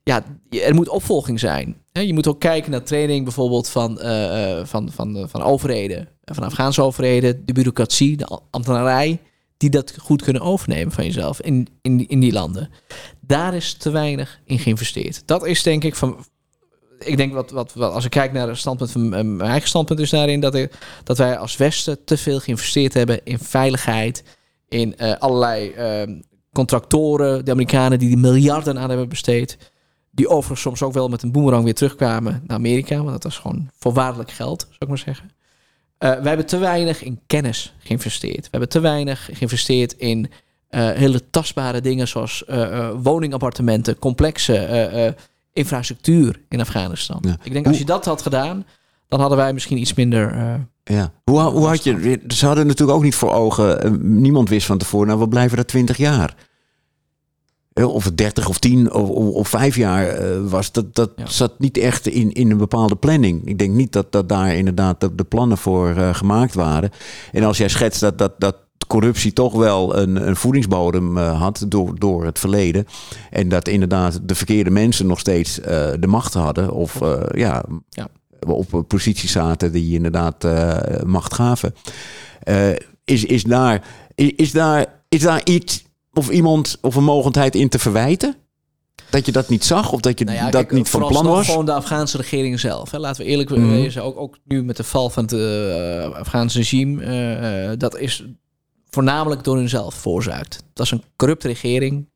Ja, 0.03 0.23
er 0.51 0.75
moet 0.75 0.89
opvolging 0.89 1.41
zijn. 1.41 1.77
Je 1.93 2.15
moet 2.15 2.27
ook 2.27 2.41
kijken 2.41 2.71
naar 2.71 2.83
training 2.83 3.25
bijvoorbeeld 3.25 3.69
van, 3.69 4.01
eh, 4.01 4.59
eh, 4.59 4.67
van, 4.67 4.91
van, 4.93 5.17
eh, 5.17 5.25
van 5.27 5.43
overheden. 5.43 6.09
Van 6.25 6.45
Afghaanse 6.45 6.83
overheden, 6.83 7.47
de 7.47 7.53
bureaucratie, 7.53 8.17
de 8.17 8.41
ambtenarij. 8.51 9.21
Die 9.57 9.71
dat 9.71 9.95
goed 9.99 10.23
kunnen 10.23 10.43
overnemen 10.43 10.93
van 10.93 11.05
jezelf 11.05 11.41
in, 11.41 11.69
in, 11.83 12.09
in 12.09 12.21
die 12.21 12.33
landen. 12.33 12.71
Daar 13.21 13.55
is 13.55 13.73
te 13.73 13.91
weinig 13.91 14.41
in 14.45 14.59
geïnvesteerd. 14.59 15.23
Dat 15.27 15.47
is 15.47 15.63
denk 15.63 15.85
ik 15.85 15.95
van... 15.95 16.25
Ik 16.99 17.17
denk 17.17 17.33
wat, 17.33 17.51
wat, 17.51 17.73
wat 17.75 17.93
als 17.93 18.05
ik 18.05 18.11
kijk 18.11 18.33
naar 18.33 18.49
het 18.49 18.59
standpunt 18.59 18.91
van 18.91 19.09
mijn 19.09 19.41
eigen 19.41 19.69
standpunt 19.69 20.01
is 20.01 20.11
daarin 20.11 20.41
dat, 20.41 20.55
ik, 20.55 20.73
dat 21.05 21.19
wij 21.19 21.37
als 21.39 21.57
Westen 21.57 22.05
te 22.05 22.17
veel 22.17 22.41
geïnvesteerd 22.41 22.95
hebben 22.95 23.25
in 23.25 23.39
veiligheid, 23.39 24.25
in 24.69 24.97
allerlei 25.19 25.71
eh, 25.71 26.03
contractoren, 26.53 27.45
de 27.45 27.51
Amerikanen 27.51 27.99
die 27.99 28.09
die 28.09 28.17
miljarden 28.17 28.79
aan 28.79 28.89
hebben 28.89 29.09
besteed. 29.09 29.72
Die 30.15 30.29
overigens 30.29 30.61
soms 30.61 30.83
ook 30.83 30.93
wel 30.93 31.09
met 31.09 31.23
een 31.23 31.33
boemerang 31.33 31.65
weer 31.65 31.75
terugkwamen 31.75 32.43
naar 32.47 32.57
Amerika. 32.57 32.97
Want 32.97 33.11
dat 33.11 33.23
was 33.23 33.39
gewoon 33.39 33.71
voorwaardelijk 33.79 34.31
geld, 34.31 34.61
zou 34.61 34.77
ik 34.79 34.89
maar 34.89 34.99
zeggen. 34.99 35.31
Eh 35.99 36.11
wij 36.11 36.29
hebben 36.29 36.47
te 36.47 36.59
weinig 36.59 37.03
in 37.03 37.21
kennis 37.27 37.75
geïnvesteerd. 37.79 38.43
We 38.43 38.49
hebben 38.51 38.69
te 38.69 38.81
weinig 38.81 39.29
geïnvesteerd 39.33 39.93
in 39.93 40.31
eh, 40.69 40.91
hele 40.91 41.31
tastbare 41.31 41.81
dingen 41.81 42.09
zoals 42.09 42.45
eh, 42.45 42.91
woningappartementen, 43.03 43.99
complexe 43.99 45.15
infrastructuur 45.53 46.41
in 46.49 46.61
Afghanistan. 46.61 47.19
Ja. 47.23 47.37
Ik 47.43 47.53
denk 47.53 47.67
als 47.67 47.79
je 47.79 47.85
dat 47.85 48.05
had 48.05 48.23
gedaan, 48.23 48.65
dan 49.09 49.21
hadden 49.21 49.39
wij 49.39 49.53
misschien 49.53 49.79
iets 49.79 49.95
minder. 49.95 50.35
Ja. 50.85 51.13
Hoe, 51.25 51.41
hoe 51.41 51.67
had 51.67 51.85
je... 51.85 52.21
Ze 52.29 52.47
hadden 52.47 52.67
natuurlijk 52.67 52.99
ook 52.99 53.05
niet 53.05 53.15
voor 53.15 53.33
ogen... 53.33 53.99
niemand 54.21 54.49
wist 54.49 54.67
van 54.67 54.79
tevoren... 54.79 55.07
Nou, 55.07 55.21
we 55.21 55.29
blijven 55.29 55.59
er 55.59 55.67
twintig 55.67 55.97
jaar. 55.97 56.35
Of 57.75 58.05
het 58.05 58.17
30 58.17 58.49
of 58.49 58.59
10 58.59 58.93
of, 58.93 59.09
of, 59.09 59.35
of 59.35 59.49
5 59.49 59.77
jaar 59.77 60.07
eh, 60.09 60.37
was. 60.51 60.73
Dat, 60.73 60.95
dat 60.95 61.11
Ja. 61.17 61.27
zat 61.27 61.53
niet 61.59 61.77
echt 61.79 62.07
in, 62.07 62.33
in 62.33 62.51
een 62.51 62.57
bepaalde 62.57 62.97
planning. 62.97 63.45
Ik 63.45 63.59
denk 63.59 63.75
niet 63.75 63.93
dat, 63.93 64.13
dat 64.13 64.29
daar 64.29 64.55
inderdaad 64.55 65.01
de, 65.01 65.15
de 65.15 65.25
plannen 65.25 65.59
voor 65.59 65.89
eh, 65.97 66.15
gemaakt 66.15 66.55
waren. 66.55 66.91
En 67.33 67.45
als 67.45 67.59
jij 67.59 67.69
schetst 67.69 68.01
dat, 68.01 68.19
dat, 68.19 68.33
dat 68.39 68.57
corruptie 68.87 69.33
toch 69.33 69.53
wel 69.53 69.97
een, 69.97 70.29
een 70.29 70.37
voedingsbodem 70.37 71.19
eh, 71.19 71.41
had 71.41 71.65
door, 71.69 71.99
door 71.99 72.25
het 72.25 72.39
verleden. 72.39 72.87
En 73.31 73.49
dat 73.49 73.69
inderdaad 73.69 74.21
de 74.23 74.35
verkeerde 74.35 74.71
mensen 74.71 75.07
nog 75.07 75.19
steeds 75.19 75.55
de 75.55 76.07
macht 76.07 76.35
hadden. 76.35 76.73
Of 76.73 76.99
ja, 77.35 77.65
Ja. 77.89 78.09
op 78.47 78.73
een 78.73 78.87
positie 78.87 79.29
zaten 79.29 79.73
die 79.73 79.95
inderdaad 79.95 80.47
macht 81.07 81.35
gaven. 81.35 81.75
Is, 83.05 83.25
is, 83.25 83.43
daar, 83.43 83.85
is, 84.15 84.33
is 84.37 84.53
daar, 84.53 84.87
is 85.09 85.21
daar 85.21 85.41
iets 85.45 85.85
of 86.15 86.31
iemand 86.31 86.79
of 86.81 86.95
een 86.95 87.05
mogendheid 87.05 87.55
in 87.55 87.69
te 87.69 87.79
verwijten? 87.79 88.37
Dat 89.11 89.27
je 89.27 89.33
dat 89.33 89.49
niet 89.49 89.65
zag 89.65 89.93
of 89.93 90.01
dat 90.01 90.19
je 90.19 90.25
Nou 90.25 90.37
ja, 90.37 90.43
dat 90.45 90.53
kijk, 90.53 90.71
niet 90.73 90.89
van 90.89 91.07
plan 91.07 91.27
was? 91.27 91.47
gewoon 91.47 91.65
de 91.67 91.73
Afghaanse 91.73 92.17
regering 92.17 92.61
zelf. 92.61 92.91
Hè. 92.91 92.99
Laten 92.99 93.23
we 93.25 93.31
eerlijk 93.31 93.51
Mhm. 93.51 93.69
wezen, 93.71 94.03
ook, 94.03 94.17
ook 94.19 94.39
nu 94.45 94.65
met 94.65 94.77
de 94.77 94.85
val 94.85 95.11
van 95.11 95.23
het 95.25 95.33
eh, 95.33 96.15
Afghaanse 96.19 96.59
regime, 96.59 97.05
eh, 97.05 97.71
eh, 97.71 97.79
dat 97.79 97.97
is 97.99 98.25
voornamelijk 98.91 99.45
door 99.45 99.57
hunzelf 99.57 99.95
veroorzaakt. 99.95 100.65
Dat 100.73 100.87
is 100.87 100.93
een 100.93 101.03
corrupte 101.17 101.49
regering. 101.49 102.07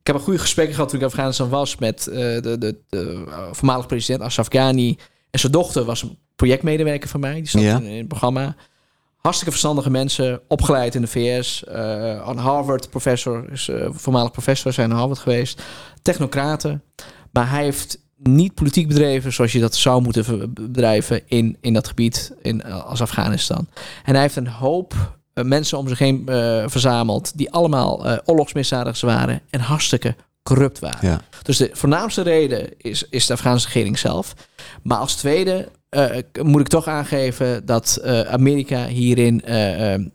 Ik 0.00 0.14
heb 0.14 0.14
een 0.14 0.20
goede 0.20 0.38
gesprekken 0.38 0.74
gehad 0.74 0.90
toen 0.90 0.98
ik 0.98 1.04
in 1.04 1.10
Afghanistan 1.12 1.48
was 1.48 1.76
met 1.76 2.02
de, 2.04 2.56
de, 2.58 2.76
de 2.88 3.24
voormalig 3.52 3.86
president 3.86 4.20
Ashraf 4.22 4.48
Ghani. 4.48 4.98
En 5.30 5.38
zijn 5.40 5.52
dochter 5.52 5.84
was 5.84 6.02
een 6.02 6.18
projectmedewerker 6.36 7.08
van 7.08 7.20
mij. 7.20 7.34
Die 7.34 7.48
zat 7.48 7.62
Ja. 7.62 7.76
in, 7.76 7.82
in 7.84 7.98
het 7.98 8.08
programma. 8.08 8.56
Hartstikke 9.18 9.52
verstandige 9.52 9.90
mensen, 9.90 10.40
opgeleid 10.48 10.94
in 10.94 11.00
de 11.00 11.06
VS. 11.06 11.64
eh, 11.64 12.22
aan 12.22 12.38
Harvard, 12.38 12.90
professor, 12.90 13.52
is 13.52 13.68
eh, 13.68 13.88
voormalig 13.90 14.30
professor 14.30 14.72
zijn 14.72 14.90
aan 14.90 14.98
Harvard 14.98 15.18
geweest. 15.18 15.62
Technocraten. 16.02 16.82
Maar 17.32 17.50
hij 17.50 17.62
heeft 17.62 17.98
niet 18.22 18.54
politiek 18.54 18.88
bedreven 18.88 19.32
zoals 19.32 19.52
je 19.52 19.60
dat 19.60 19.74
zou 19.74 20.02
moeten 20.02 20.52
bedrijven 20.54 21.22
in, 21.26 21.56
in 21.60 21.72
dat 21.72 21.88
gebied 21.88 22.32
in, 22.42 22.62
eh, 22.62 22.84
als 22.84 23.00
Afghanistan. 23.00 23.68
En 24.04 24.12
hij 24.12 24.22
heeft 24.22 24.36
een 24.36 24.48
hoop 24.48 24.94
eh, 25.32 25.44
mensen 25.44 25.78
om 25.78 25.88
zich 25.88 25.98
heen 25.98 26.22
eh, 26.26 26.64
verzameld 26.66 27.38
die 27.38 27.50
allemaal 27.50 28.06
eh 28.06 28.18
oorlogsmisdadigers 28.24 29.00
waren 29.00 29.40
en 29.50 29.60
hartstikke 29.60 30.16
corrupt 30.42 30.78
waren. 30.78 31.08
Ja. 31.08 31.20
Dus 31.42 31.56
de 31.56 31.70
voornaamste 31.72 32.22
reden 32.22 32.68
is, 32.78 33.04
is 33.10 33.26
de 33.26 33.32
Afghaanse 33.32 33.66
regering 33.66 33.98
zelf. 33.98 34.34
Maar 34.82 34.98
als 34.98 35.14
tweede 35.14 35.68
eh, 35.88 36.16
moet 36.42 36.60
ik 36.60 36.68
toch 36.68 36.86
aangeven 36.86 37.66
dat 37.66 37.98
eh, 38.02 38.20
Amerika 38.20 38.86
hierin 38.86 39.42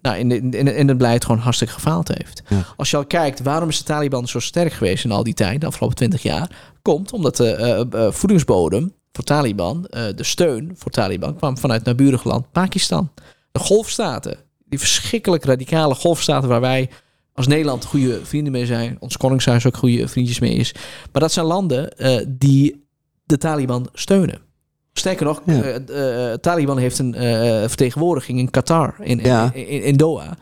nou, 0.01 0.17
in, 0.17 0.31
in, 0.31 0.75
in 0.75 0.87
het 0.87 0.97
beleid 0.97 1.25
gewoon 1.25 1.41
hartstikke 1.41 1.73
gefaald 1.73 2.07
heeft. 2.07 2.43
Ja. 2.47 2.65
Als 2.77 2.89
je 2.89 2.97
al 2.97 3.05
kijkt, 3.05 3.41
waarom 3.41 3.69
is 3.69 3.77
de 3.77 3.83
Taliban 3.83 4.27
zo 4.27 4.39
sterk 4.39 4.73
geweest 4.73 5.03
in 5.03 5.11
al 5.11 5.23
die 5.23 5.33
tijd, 5.33 5.61
de 5.61 5.67
afgelopen 5.67 5.95
twintig 5.95 6.21
jaar? 6.21 6.73
Komt 6.81 7.13
omdat 7.13 7.37
de 7.37 8.09
voedingsbodem 8.11 8.93
voor 9.11 9.23
Taliban, 9.23 9.81
de 9.89 10.23
steun 10.23 10.71
voor 10.75 10.91
Taliban, 10.91 11.35
kwam 11.35 11.57
vanuit 11.57 11.83
naburig 11.83 12.23
land 12.23 12.51
Pakistan. 12.51 13.11
De 13.51 13.59
golfstaten, 13.59 14.37
die 14.65 14.79
verschrikkelijk 14.79 15.45
radicale 15.45 15.95
golfstaten 15.95 16.49
waar 16.49 16.61
wij 16.61 16.89
als 17.33 17.47
Nederland 17.47 17.85
goede 17.85 18.25
vrienden 18.25 18.51
mee 18.51 18.65
zijn. 18.65 18.97
Ons 18.99 19.17
koningshuis 19.17 19.65
ook 19.65 19.77
goede 19.77 20.07
vriendjes 20.07 20.39
mee 20.39 20.53
is. 20.55 20.71
Maar 21.11 21.21
dat 21.21 21.31
zijn 21.31 21.45
landen 21.45 21.93
die 22.27 22.85
de 23.23 23.37
Taliban 23.37 23.89
steunen. 23.93 24.51
Sterker 24.93 25.25
nog, 25.25 25.41
Ja. 25.45 25.61
eh, 25.63 26.31
eh, 26.31 26.39
Taliban 26.39 26.77
heeft 26.77 26.99
een 26.99 27.15
eh, 27.15 27.67
vertegenwoordiging 27.67 28.39
in 28.39 28.49
Qatar, 28.49 28.95
in, 28.99 29.19
Ja. 29.19 29.51
in, 29.53 29.67
in, 29.67 29.83
in 29.83 29.97
Doha. 29.97 30.37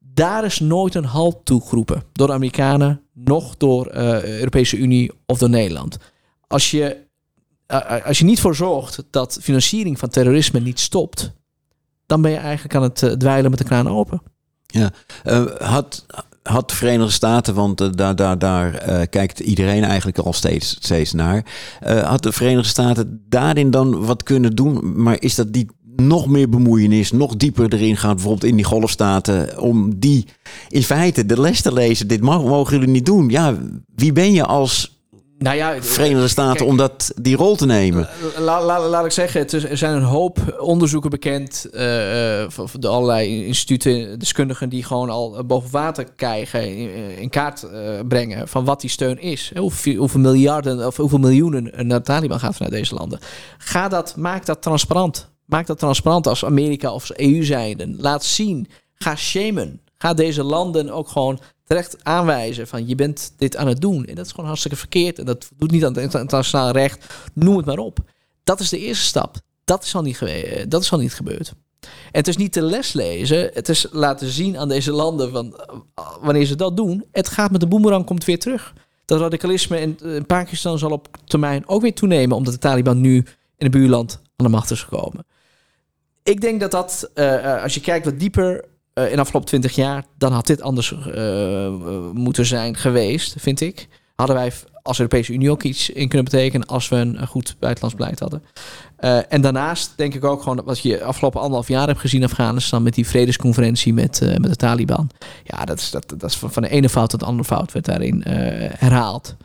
Daar 0.00 0.44
is 0.44 0.60
nooit 0.60 0.94
een 0.94 1.04
halt 1.04 1.44
toegeroepen. 1.44 2.02
Door 2.12 2.26
de 2.26 2.32
Amerikanen, 2.32 3.00
nog 3.14 3.56
door 3.56 3.86
eh 3.86 4.38
Europese 4.38 4.76
Unie 4.76 5.10
of 5.26 5.38
door 5.38 5.48
Nederland. 5.50 5.98
Als 6.46 6.70
je, 6.70 6.96
als 8.04 8.18
je 8.18 8.24
niet 8.24 8.40
voor 8.40 8.54
zorgt 8.54 9.04
dat 9.10 9.38
financiering 9.42 9.98
van 9.98 10.08
terrorisme 10.08 10.60
niet 10.60 10.80
stopt, 10.80 11.32
dan 12.06 12.22
ben 12.22 12.30
je 12.30 12.36
eigenlijk 12.36 12.74
aan 12.74 12.82
het 12.82 13.20
dweilen 13.20 13.50
met 13.50 13.58
de 13.58 13.64
kraan 13.64 13.88
open. 13.88 14.22
Eh, 15.22 15.44
had, 15.58 16.06
had 16.42 16.68
de 16.68 16.74
Verenigde 16.74 17.12
Staten, 17.12 17.54
want 17.54 17.80
eh, 17.80 17.88
daar, 17.92 18.16
daar, 18.16 18.38
daar 18.38 18.74
eh, 18.74 19.00
kijkt 19.10 19.38
iedereen 19.38 19.84
eigenlijk 19.84 20.18
al 20.18 20.32
steeds, 20.32 20.76
steeds 20.80 21.12
naar. 21.12 21.44
eh, 21.80 22.08
had 22.08 22.22
de 22.22 22.32
Verenigde 22.32 22.68
Staten 22.68 23.22
daarin 23.28 23.70
dan 23.70 24.04
wat 24.04 24.22
kunnen 24.22 24.54
doen? 24.54 25.02
Maar 25.02 25.16
is 25.20 25.34
dat 25.34 25.50
niet 25.50 25.72
nog 25.96 26.26
meer 26.26 26.48
bemoeienis, 26.48 27.12
nog 27.12 27.36
dieper 27.36 27.72
erin 27.72 27.96
gaan, 27.96 28.14
bijvoorbeeld 28.14 28.50
in 28.50 28.56
die 28.56 28.64
golfstaten, 28.64 29.60
om 29.60 29.98
die 29.98 30.26
in 30.68 30.82
feite 30.82 31.26
de 31.26 31.40
les 31.40 31.60
te 31.60 31.72
lezen? 31.72 32.08
Dit 32.08 32.20
mogen 32.20 32.76
jullie 32.78 32.92
niet 32.92 33.06
doen. 33.06 33.28
Ja, 33.28 33.58
wie 33.94 34.12
ben 34.12 34.32
je 34.32 34.44
als 34.44 35.01
Nou 35.42 35.56
ja, 35.56 35.82
Verenigde 35.82 36.28
Staten 36.28 36.56
kijk, 36.56 36.68
om 36.68 36.76
dat, 36.76 37.12
die 37.20 37.36
rol 37.36 37.56
te 37.56 37.66
nemen. 37.66 38.08
La, 38.38 38.62
la- 38.64 38.88
laat 38.88 39.04
ik 39.04 39.10
zeggen, 39.10 39.40
het 39.40 39.52
is- 39.52 39.64
er 39.64 39.76
zijn 39.76 39.94
een 39.96 40.02
hoop 40.02 40.56
onderzoeken 40.58 41.10
bekend 41.10 41.64
eh, 41.72 42.42
eh, 42.42 42.50
van 42.50 42.68
de 42.72 42.88
allerlei 42.88 43.46
instituten, 43.46 44.18
deskundigen 44.18 44.68
die 44.68 44.84
gewoon 44.84 45.10
al 45.10 45.36
eh, 45.36 45.44
boven 45.44 45.70
water 45.70 46.04
krijgen, 46.16 46.76
in, 46.76 47.18
in 47.18 47.28
kaart 47.30 47.62
eh, 47.62 47.80
brengen 48.08 48.48
van 48.48 48.64
wat 48.64 48.80
die 48.80 48.90
steun 48.90 49.20
is. 49.20 49.52
Hoeveel, 49.56 49.96
hoeveel 49.96 50.20
miljarden 50.20 50.86
of 50.86 50.96
hoeveel 50.96 51.18
miljoenen 51.18 51.86
naar 51.86 52.02
Taliban 52.02 52.40
gaat 52.40 52.54
vanuit 52.56 52.74
deze 52.74 52.94
landen. 52.94 53.18
Ga 53.58 53.88
dat, 53.88 54.14
maak 54.16 54.46
dat 54.46 54.62
transparant. 54.62 55.30
Maak 55.46 55.66
dat 55.66 55.78
transparant 55.78 56.26
als 56.26 56.44
Amerika 56.44 56.92
of 56.92 57.10
EU 57.10 57.44
zijnde. 57.44 57.94
Laat 57.98 58.24
zien. 58.24 58.68
Ga 58.94 59.16
shamen. 59.16 59.80
Ga 59.98 60.14
deze 60.14 60.42
landen 60.42 60.90
ook 60.90 61.08
gewoon 61.08 61.40
terecht 61.64 62.04
aanwijzen 62.04 62.66
van 62.66 62.88
je 62.88 62.94
bent 62.94 63.32
dit 63.36 63.56
aan 63.56 63.66
het 63.66 63.80
doen. 63.80 64.04
En 64.04 64.14
dat 64.14 64.24
is 64.26 64.30
gewoon 64.30 64.46
hartstikke 64.46 64.76
verkeerd. 64.76 65.18
En 65.18 65.24
dat 65.24 65.48
doet 65.56 65.70
niet 65.70 65.84
aan 65.84 65.94
het 65.94 66.14
internationaal 66.14 66.70
recht. 66.70 67.14
Noem 67.34 67.56
het 67.56 67.66
maar 67.66 67.78
op. 67.78 67.98
Dat 68.44 68.60
is 68.60 68.68
de 68.68 68.78
eerste 68.78 69.04
stap. 69.04 69.36
Dat 69.64 69.84
is 69.84 69.94
al 69.94 70.02
niet, 70.02 70.16
gewe- 70.16 70.68
dat 70.68 70.82
is 70.82 70.92
al 70.92 70.98
niet 70.98 71.14
gebeurd. 71.14 71.52
En 71.80 72.18
het 72.18 72.28
is 72.28 72.36
niet 72.36 72.54
de 72.54 72.62
les 72.62 72.92
lezen. 72.92 73.50
Het 73.52 73.68
is 73.68 73.86
laten 73.90 74.28
zien 74.28 74.58
aan 74.58 74.68
deze 74.68 74.92
landen 74.92 75.30
van 75.30 75.56
eh, 75.56 76.04
wanneer 76.20 76.44
ze 76.44 76.54
dat 76.54 76.76
doen. 76.76 77.04
Het 77.12 77.28
gaat 77.28 77.50
met 77.50 77.60
de 77.60 77.66
boemerang 77.66 78.04
komt 78.04 78.24
weer 78.24 78.38
terug. 78.38 78.72
Dat 79.04 79.20
radicalisme 79.20 79.80
in, 79.80 79.98
in 80.02 80.26
Pakistan 80.26 80.78
zal 80.78 80.90
op 80.90 81.08
termijn 81.24 81.68
ook 81.68 81.82
weer 81.82 81.94
toenemen. 81.94 82.36
Omdat 82.36 82.52
de 82.52 82.58
Taliban 82.58 83.00
nu 83.00 83.16
in 83.56 83.66
het 83.66 83.70
buurland 83.70 84.20
aan 84.36 84.46
de 84.46 84.52
macht 84.52 84.70
is 84.70 84.82
gekomen. 84.82 85.24
Ik 86.22 86.40
denk 86.40 86.60
dat 86.60 86.70
dat, 86.70 87.10
eh, 87.14 87.54
eh, 87.56 87.62
als 87.62 87.74
je 87.74 87.80
kijkt 87.80 88.04
wat 88.04 88.18
dieper 88.18 88.64
eh, 88.94 89.04
in 89.08 89.14
de 89.14 89.20
afgelopen 89.20 89.48
twintig 89.48 89.74
jaar, 89.74 90.04
dan 90.18 90.32
had 90.32 90.46
dit 90.46 90.62
anders 90.62 90.92
eh, 90.92 91.68
moeten 92.12 92.46
zijn 92.46 92.76
geweest, 92.76 93.34
vind 93.38 93.60
ik. 93.60 93.88
Hadden 94.14 94.36
wij 94.36 94.52
als 94.82 94.98
Europese 94.98 95.32
Unie 95.32 95.50
ook 95.50 95.62
iets 95.62 95.90
in 95.90 96.08
kunnen 96.08 96.24
betekenen 96.24 96.66
als 96.66 96.88
we 96.88 96.96
een 96.96 97.26
goed 97.26 97.56
buitenlands 97.58 97.96
beleid 97.96 98.20
hadden. 98.20 98.42
Eh, 98.96 99.32
en 99.32 99.40
daarnaast 99.40 99.92
denk 99.96 100.14
ik 100.14 100.24
ook 100.24 100.42
gewoon 100.42 100.62
wat 100.64 100.78
je 100.78 101.04
afgelopen 101.04 101.40
anderhalf 101.40 101.68
jaar 101.68 101.86
hebt 101.86 102.00
gezien 102.00 102.20
in 102.20 102.26
Afghanistan 102.26 102.82
met 102.82 102.94
die 102.94 103.06
vredesconferentie 103.06 103.92
met, 103.92 104.20
met 104.20 104.50
de 104.50 104.56
Taliban. 104.56 105.10
Ja, 105.44 105.64
dat 105.64 105.78
is, 105.78 105.90
dat, 105.90 106.08
dat 106.08 106.30
is 106.30 106.36
van, 106.36 106.62
de 106.62 106.68
ene 106.68 106.88
fout 106.88 107.10
tot 107.10 107.20
de 107.20 107.26
andere 107.26 107.48
fout 107.48 107.72
werd 107.72 107.84
daarin 107.84 108.22
herhaald. 108.76 109.36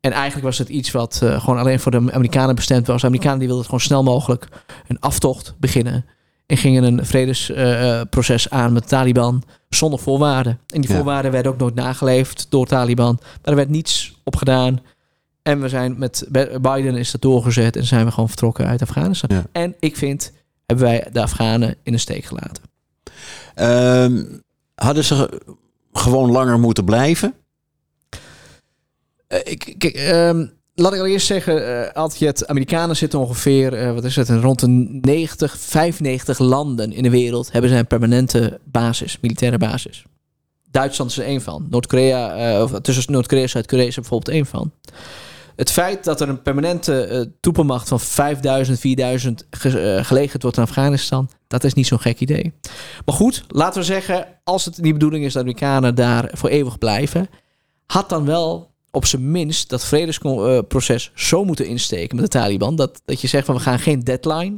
En 0.00 0.12
eigenlijk 0.12 0.44
was 0.44 0.58
het 0.58 0.68
iets 0.68 0.90
wat 0.90 1.20
gewoon 1.22 1.58
alleen 1.58 1.80
voor 1.80 1.90
de 1.90 2.12
Amerikanen 2.12 2.54
bestemd 2.54 2.86
was. 2.86 3.00
De 3.00 3.06
Amerikanen 3.06 3.38
die 3.38 3.48
wilden 3.48 3.64
gewoon 3.64 3.80
snel 3.80 4.02
mogelijk 4.02 4.48
een 4.86 5.00
aftocht 5.00 5.54
beginnen. 5.58 6.04
En 6.46 6.56
gingen 6.56 6.84
een 6.84 7.06
vredesproces 7.06 8.50
aan 8.50 8.72
met 8.72 8.82
de 8.82 8.88
Taliban 8.88 9.42
zonder 9.68 9.98
voorwaarden. 9.98 10.58
En 10.66 10.80
die 10.80 10.90
voorwaarden 10.90 11.32
werden 11.32 11.52
ook 11.52 11.58
nooit 11.58 11.74
nageleefd 11.74 12.46
door 12.48 12.66
Taliban. 12.66 13.18
Maar 13.20 13.38
er 13.42 13.54
werd 13.54 13.68
niets 13.68 14.20
op 14.24 14.36
gedaan. 14.36 14.80
En 15.42 15.60
we 15.60 15.68
zijn 15.68 15.98
met 15.98 16.26
Biden 16.60 16.96
is 16.96 17.10
dat 17.10 17.20
doorgezet 17.20 17.76
en 17.76 17.84
zijn 17.84 18.04
we 18.04 18.10
gewoon 18.10 18.28
vertrokken 18.28 18.66
uit 18.66 18.82
Afghanistan. 18.82 19.36
Ja. 19.36 19.44
En 19.52 19.74
ik 19.80 19.96
vind, 19.96 20.32
hebben 20.66 20.86
wij 20.86 21.08
de 21.12 21.22
Afghanen 21.22 21.76
in 21.82 21.92
de 21.92 21.98
steek 21.98 22.24
gelaten. 22.24 22.62
Ehm, 23.54 24.24
hadden 24.74 25.04
ze 25.04 25.42
gewoon 25.92 26.30
langer 26.30 26.60
moeten 26.60 26.84
blijven? 26.84 27.34
Eh, 29.26 29.40
ik, 29.44 29.74
kijk, 29.78 29.94
ehm, 29.94 30.46
laat 30.82 30.92
ik 30.94 31.00
al 31.00 31.06
eerst 31.06 31.26
zeggen, 31.26 31.84
eh 31.86 31.92
Altjet, 31.92 32.46
Amerikanen 32.46 32.96
zitten 32.96 33.18
ongeveer, 33.18 33.72
eh, 33.74 33.92
wat 33.92 34.04
is 34.04 34.16
het, 34.16 34.28
rond 34.28 34.60
de 34.60 34.68
90, 35.00 35.56
95 35.58 36.38
landen 36.38 36.92
in 36.92 37.02
de 37.02 37.10
wereld 37.10 37.52
hebben 37.52 37.70
zij 37.70 37.78
een 37.78 37.86
permanente 37.86 38.60
basis, 38.64 39.18
militaire 39.20 39.58
basis. 39.58 40.04
Duitsland 40.70 41.10
is 41.10 41.18
er 41.18 41.24
één 41.24 41.42
van. 41.42 41.66
Noord-Korea, 41.70 42.36
eh, 42.56 42.62
of 42.62 42.80
tussen 42.80 43.12
Noord-Korea 43.12 43.42
en 43.42 43.48
Zuid-Korea 43.48 43.86
is 43.86 43.94
er 43.94 44.00
bijvoorbeeld 44.00 44.36
één 44.36 44.46
van. 44.46 44.72
Het 45.56 45.70
feit 45.70 46.04
dat 46.04 46.20
er 46.20 46.28
een 46.28 46.42
permanente 46.42 47.32
troepenmacht 47.40 47.88
van 47.88 48.00
5000, 48.00 48.78
4000 48.80 49.46
ge- 49.50 49.80
eh, 49.80 50.04
gelegerd 50.04 50.42
wordt 50.42 50.56
in 50.56 50.62
Afghanistan, 50.62 51.30
dat 51.46 51.64
is 51.64 51.74
niet 51.74 51.86
zo'n 51.86 52.00
gek 52.00 52.20
idee. 52.20 52.52
Maar 53.04 53.14
goed, 53.14 53.44
laten 53.48 53.80
we 53.80 53.86
zeggen, 53.86 54.26
als 54.44 54.64
het 54.64 54.82
die 54.82 54.92
bedoeling 54.92 55.24
is 55.24 55.32
dat 55.32 55.44
de 55.44 55.50
Amerikanen 55.50 55.94
daar 55.94 56.30
voor 56.32 56.48
eeuwig 56.48 56.78
blijven, 56.78 57.28
had 57.86 58.08
dan 58.08 58.24
wel 58.24 58.74
op 58.96 59.06
zijn 59.06 59.30
minst 59.30 59.68
dat 59.68 59.84
vredesproces 59.84 61.10
zo 61.14 61.44
moeten 61.44 61.66
insteken 61.66 62.16
met 62.16 62.24
de 62.24 62.38
Taliban. 62.38 62.76
Dat, 62.76 63.00
dat 63.04 63.20
je 63.20 63.26
zegt 63.26 63.46
van 63.46 63.54
we 63.54 63.60
gaan 63.60 63.78
geen 63.78 64.04
deadline 64.04 64.56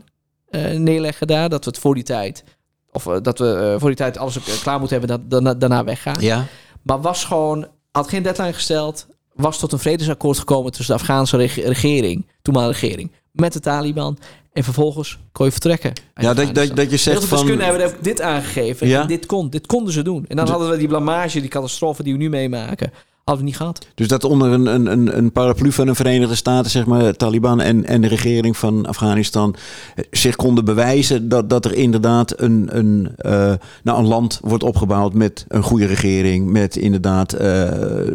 eh, 0.50 0.72
neerleggen 0.72 1.26
daar. 1.26 1.48
Dat 1.48 1.64
we 1.64 1.70
het 1.70 1.80
voor 1.80 1.94
die 1.94 2.04
tijd. 2.04 2.44
Of 2.92 3.06
eh, 3.06 3.16
dat 3.22 3.38
we 3.38 3.54
eh, 3.54 3.80
voor 3.80 3.88
die 3.88 3.96
tijd 3.96 4.18
alles 4.18 4.38
ook, 4.38 4.44
klaar 4.62 4.78
moeten 4.78 4.98
hebben. 4.98 5.18
Dat 5.18 5.30
daarna, 5.30 5.54
daarna 5.54 5.84
weggaan. 5.84 6.20
Ja. 6.20 6.46
Maar 6.82 7.00
was 7.00 7.24
gewoon. 7.24 7.66
Had 7.90 8.08
geen 8.08 8.22
deadline 8.22 8.52
gesteld. 8.52 9.06
Was 9.34 9.58
tot 9.58 9.72
een 9.72 9.78
vredesakkoord 9.78 10.38
gekomen 10.38 10.72
tussen 10.72 10.94
de 10.94 11.00
Afghaanse 11.00 11.36
reg- 11.36 11.64
regering. 11.64 12.26
Toenmalige 12.42 12.80
regering. 12.80 13.12
Met 13.32 13.52
de 13.52 13.60
Taliban. 13.60 14.18
En 14.52 14.64
vervolgens 14.64 15.18
kon 15.32 15.46
je 15.46 15.52
vertrekken. 15.52 15.92
Ja, 16.14 16.34
dat, 16.34 16.54
dat, 16.54 16.76
dat 16.76 16.90
je 16.90 16.96
zegt 16.96 17.24
van... 17.24 17.38
deskundigen 17.38 17.78
hebben 17.78 18.02
dit 18.02 18.20
aangegeven. 18.20 18.88
Ja. 18.88 19.00
En 19.00 19.06
dit 19.06 19.26
kon. 19.26 19.50
Dit 19.50 19.66
konden 19.66 19.92
ze 19.92 20.02
doen. 20.02 20.24
En 20.28 20.36
dan 20.36 20.48
hadden 20.48 20.70
we 20.70 20.76
die 20.76 20.88
blamage, 20.88 21.40
die 21.40 21.50
catastrofe 21.50 22.02
die 22.02 22.12
we 22.12 22.18
nu 22.18 22.28
meemaken. 22.28 22.92
Hadden 23.28 23.46
we 23.46 23.50
niet 23.52 23.60
gehad. 23.60 23.86
Dus 23.94 24.08
dat 24.08 24.24
onder 24.24 24.52
een, 24.52 24.66
een, 24.66 25.16
een, 25.16 25.32
paraplu 25.32 25.72
van 25.72 25.86
de 25.86 25.94
Verenigde 25.94 26.34
Staten, 26.34 26.70
zeg 26.70 26.86
maar, 26.86 27.16
Taliban 27.16 27.60
en, 27.60 27.84
en 27.84 28.00
de 28.00 28.08
regering 28.08 28.56
van 28.56 28.86
Afghanistan, 28.86 29.56
eh, 29.94 30.04
zich 30.10 30.36
konden 30.36 30.64
bewijzen 30.64 31.28
dat, 31.28 31.50
dat 31.50 31.64
er 31.64 31.74
inderdaad 31.74 32.40
een, 32.40 32.68
een, 32.70 33.12
eh, 33.16 33.52
nou, 33.82 33.98
een 33.98 34.06
land 34.06 34.38
wordt 34.42 34.62
opgebouwd 34.62 35.14
met 35.14 35.44
een 35.48 35.62
goede 35.62 35.86
regering, 35.86 36.50
met 36.50 36.76
inderdaad 36.76 37.32
eh, 37.32 37.38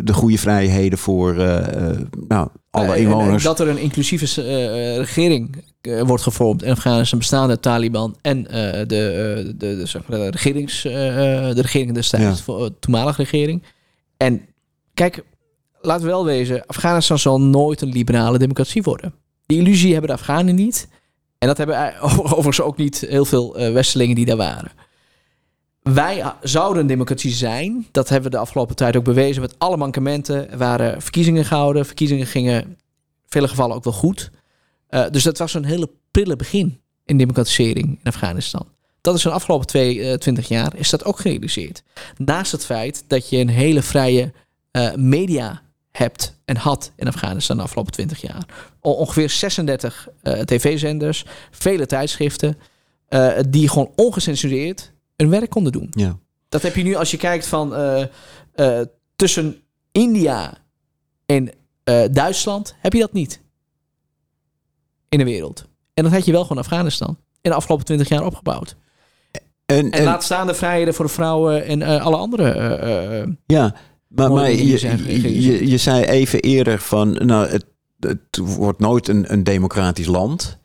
de 0.03 0.14
goede 0.14 0.38
vrijheden 0.38 0.97
voor 0.97 1.36
nou, 2.28 2.47
alle 2.72 2.97
inwoners. 2.97 3.43
Dat 3.43 3.59
er 3.59 3.70
een 3.70 3.78
inclusieve 3.78 4.41
regering 4.97 5.64
wordt 5.82 6.24
gevormd 6.24 6.64
in 6.64 6.72
Afghanistan, 6.72 7.20
bestaande 7.20 7.49
uit 7.49 7.61
Taliban 7.61 8.16
en 8.22 8.43
de, 8.43 8.84
de, 8.88 9.53
de, 9.57 9.86
zeg 9.86 10.01
maar, 10.07 10.20
de, 10.20 10.30
regerings, 10.30 10.82
de 10.82 11.61
regering 11.61 11.93
destijds, 11.93 12.38
Ja. 12.38 12.43
voor, 12.43 12.70
toenmalige 12.80 13.22
regering. 13.22 13.64
En 14.18 14.41
kijk, 14.93 15.23
laten 15.81 16.05
we 16.05 16.11
wel 16.11 16.25
wezen, 16.25 16.65
Afghanistan 16.65 17.19
zal 17.19 17.41
nooit 17.41 17.81
een 17.81 17.89
liberale 17.89 18.37
democratie 18.37 18.83
worden. 18.83 19.13
Die 19.45 19.59
illusie 19.59 19.91
hebben 19.91 20.09
de 20.09 20.15
Afghanen 20.15 20.55
niet. 20.55 20.87
En 21.37 21.47
dat 21.47 21.57
hebben 21.57 21.75
eh, 21.75 22.03
overigens 22.19 22.61
ook 22.61 22.77
niet 22.77 22.99
heel 22.99 23.25
veel 23.25 23.57
eh 23.57 23.73
Westelingen 23.73 24.15
die 24.15 24.25
daar 24.25 24.37
waren. 24.37 24.71
Wij 25.81 26.23
zouden 26.41 26.81
een 26.81 26.87
democratie 26.87 27.31
zijn. 27.31 27.87
Dat 27.91 28.09
hebben 28.09 28.31
we 28.31 28.37
de 28.37 28.41
afgelopen 28.43 28.75
tijd 28.75 28.95
ook 28.95 29.03
bewezen 29.03 29.41
met 29.41 29.55
alle 29.57 29.77
mankementen. 29.77 30.57
Waren 30.57 31.01
verkiezingen 31.01 31.45
gehouden. 31.45 31.85
Verkiezingen 31.85 32.27
gingen 32.27 32.63
in 32.63 32.77
vele 33.27 33.47
gevallen 33.47 33.75
ook 33.75 33.83
wel 33.83 33.93
goed. 33.93 34.31
Eh, 34.87 35.09
dus 35.11 35.23
dat 35.23 35.37
was 35.37 35.53
een 35.53 35.65
hele 35.65 35.89
prille 36.11 36.35
begin 36.35 36.81
in 37.05 37.17
democratisering 37.17 37.87
in 37.87 37.99
Afghanistan. 38.03 38.67
Dat 39.01 39.15
is 39.15 39.23
in 39.23 39.29
de 39.29 39.35
afgelopen 39.35 39.67
twee, 39.67 40.17
20 40.17 40.47
jaar 40.47 40.75
is 40.75 40.89
dat 40.89 41.05
ook 41.05 41.19
gerealiseerd. 41.19 41.83
Naast 42.17 42.51
het 42.51 42.65
feit 42.65 43.03
dat 43.07 43.29
je 43.29 43.37
een 43.37 43.49
hele 43.49 43.81
vrije 43.81 44.33
eh, 44.74 44.93
media 44.95 45.61
hebt 45.91 46.39
en 46.45 46.57
had 46.57 46.91
in 46.95 47.07
Afghanistan 47.07 47.57
de 47.57 47.63
afgelopen 47.63 47.91
20 47.91 48.21
jaar. 48.21 48.45
O- 48.82 48.91
ongeveer 48.91 49.30
36 49.30 50.07
eh, 50.21 50.39
tv-zenders, 50.39 51.26
vele 51.51 51.86
tijdschriften, 51.86 52.57
eh, 53.07 53.32
die 53.49 53.69
gewoon 53.69 53.91
ongecensureerd 53.95 54.91
hun 55.15 55.30
werk 55.30 55.49
konden 55.49 55.71
doen. 55.71 55.88
ja. 55.91 56.17
Dat 56.49 56.61
heb 56.61 56.76
je 56.76 56.84
nu 56.84 56.95
als 56.95 57.11
je 57.11 57.17
kijkt 57.17 57.47
van 57.47 57.74
tussen 59.15 59.61
India 59.91 60.53
en 61.26 61.51
Duitsland, 62.11 62.76
heb 62.80 62.93
je 62.93 62.99
dat 62.99 63.13
niet 63.13 63.41
in 65.09 65.17
de 65.17 65.24
wereld. 65.24 65.65
En 65.93 66.03
dat 66.03 66.13
had 66.13 66.26
je 66.26 66.32
wel 66.32 66.41
gewoon 66.41 66.57
Afghanistan 66.57 67.17
in 67.41 67.49
de 67.49 67.55
afgelopen 67.55 67.86
20 67.86 68.09
jaar 68.09 68.26
opgebouwd. 68.26 68.76
En, 69.32 69.41
En, 69.65 69.91
en, 69.91 70.03
laat 70.03 70.24
staan 70.24 70.47
de 70.47 70.53
vrijheden 70.53 70.93
voor 70.93 71.05
de 71.05 71.11
vrouwen 71.11 71.65
en 71.65 71.82
alle 72.01 72.17
andere. 72.17 73.38
ja, 73.45 73.76
maar, 74.16 74.51
je, 74.51 74.68
je, 74.68 74.78
gerealiseerd. 74.78 75.43
je, 75.43 75.68
je 75.70 75.78
zei 75.78 76.03
even 76.03 76.39
eerder 76.39 76.80
van, 76.80 77.11
nou, 77.26 77.47
het, 77.47 77.66
het 77.99 78.38
wordt 78.41 78.80
nooit 78.80 79.07
een, 79.07 79.26
een 79.34 79.43
democratisch 79.43 80.05
land. 80.07 80.57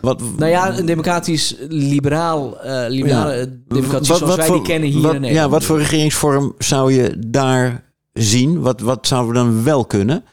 Wat, 0.00 0.20
nou 0.36 0.50
ja, 0.50 0.78
een 0.78 0.86
democratisch 0.86 1.56
liberaal, 1.68 2.56
liberale 2.88 3.34
Ja. 3.34 3.46
democratie 3.68 3.92
Wat- 3.92 4.06
zoals 4.06 4.20
wat 4.20 4.36
wij 4.36 4.46
voor- 4.46 4.56
die 4.56 4.64
kennen 4.64 4.88
hier 4.88 5.00
wat- 5.02 5.14
in 5.14 5.20
Nederland. 5.20 5.46
Ja, 5.50 5.52
wat 5.54 5.64
voor 5.64 5.78
regeringsvorm 5.78 6.54
zou 6.58 6.92
je 6.92 7.14
daar 7.26 7.84
zien? 8.12 8.60
Wat, 8.60 8.80
wat 8.80 9.06
zouden 9.06 9.32
we 9.32 9.38
dan 9.38 9.64
wel 9.64 9.84
kunnen? 9.84 10.24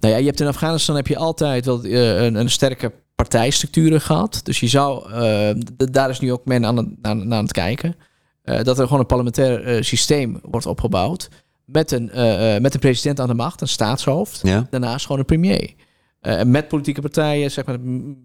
Nou 0.00 0.14
ja, 0.14 0.20
je 0.20 0.26
hebt 0.26 0.40
in 0.40 0.46
Afghanistan 0.46 0.96
heb 0.96 1.06
je 1.06 1.16
altijd 1.16 1.64
wel 1.64 1.82
eh, 1.82 2.22
een, 2.24 2.34
een 2.34 2.50
sterke 2.50 2.92
partijstructuur 3.14 4.00
gehad. 4.00 4.40
Dus 4.42 4.60
je 4.60 4.68
zou, 4.68 5.12
eh, 5.12 5.50
daar 5.76 6.10
is 6.10 6.20
nu 6.20 6.32
ook 6.32 6.44
men 6.44 6.66
aan 6.66 6.76
het, 6.76 6.88
aan, 7.02 7.34
aan 7.34 7.42
het 7.42 7.52
kijken. 7.52 7.96
dat 8.44 8.78
er 8.78 8.84
gewoon 8.84 9.00
een 9.00 9.06
parlementair 9.06 9.84
systeem 9.84 10.38
wordt 10.42 10.66
opgebouwd. 10.66 11.28
Met 11.64 11.90
een, 11.90 12.10
eh, 12.10 12.54
eh, 12.54 12.62
met 12.62 12.74
een 12.74 12.80
president 12.80 13.20
aan 13.20 13.28
de 13.28 13.34
macht, 13.34 13.60
een 13.60 13.68
staatshoofd. 13.68 14.40
Ja. 14.42 14.66
Daarnaast 14.70 15.04
gewoon 15.04 15.20
een 15.20 15.26
premier. 15.26 15.74
Eh, 16.20 16.42
met 16.42 16.68
politieke 16.68 17.00
partijen, 17.00 17.50
zeg 17.50 17.64
maar, 17.64 17.80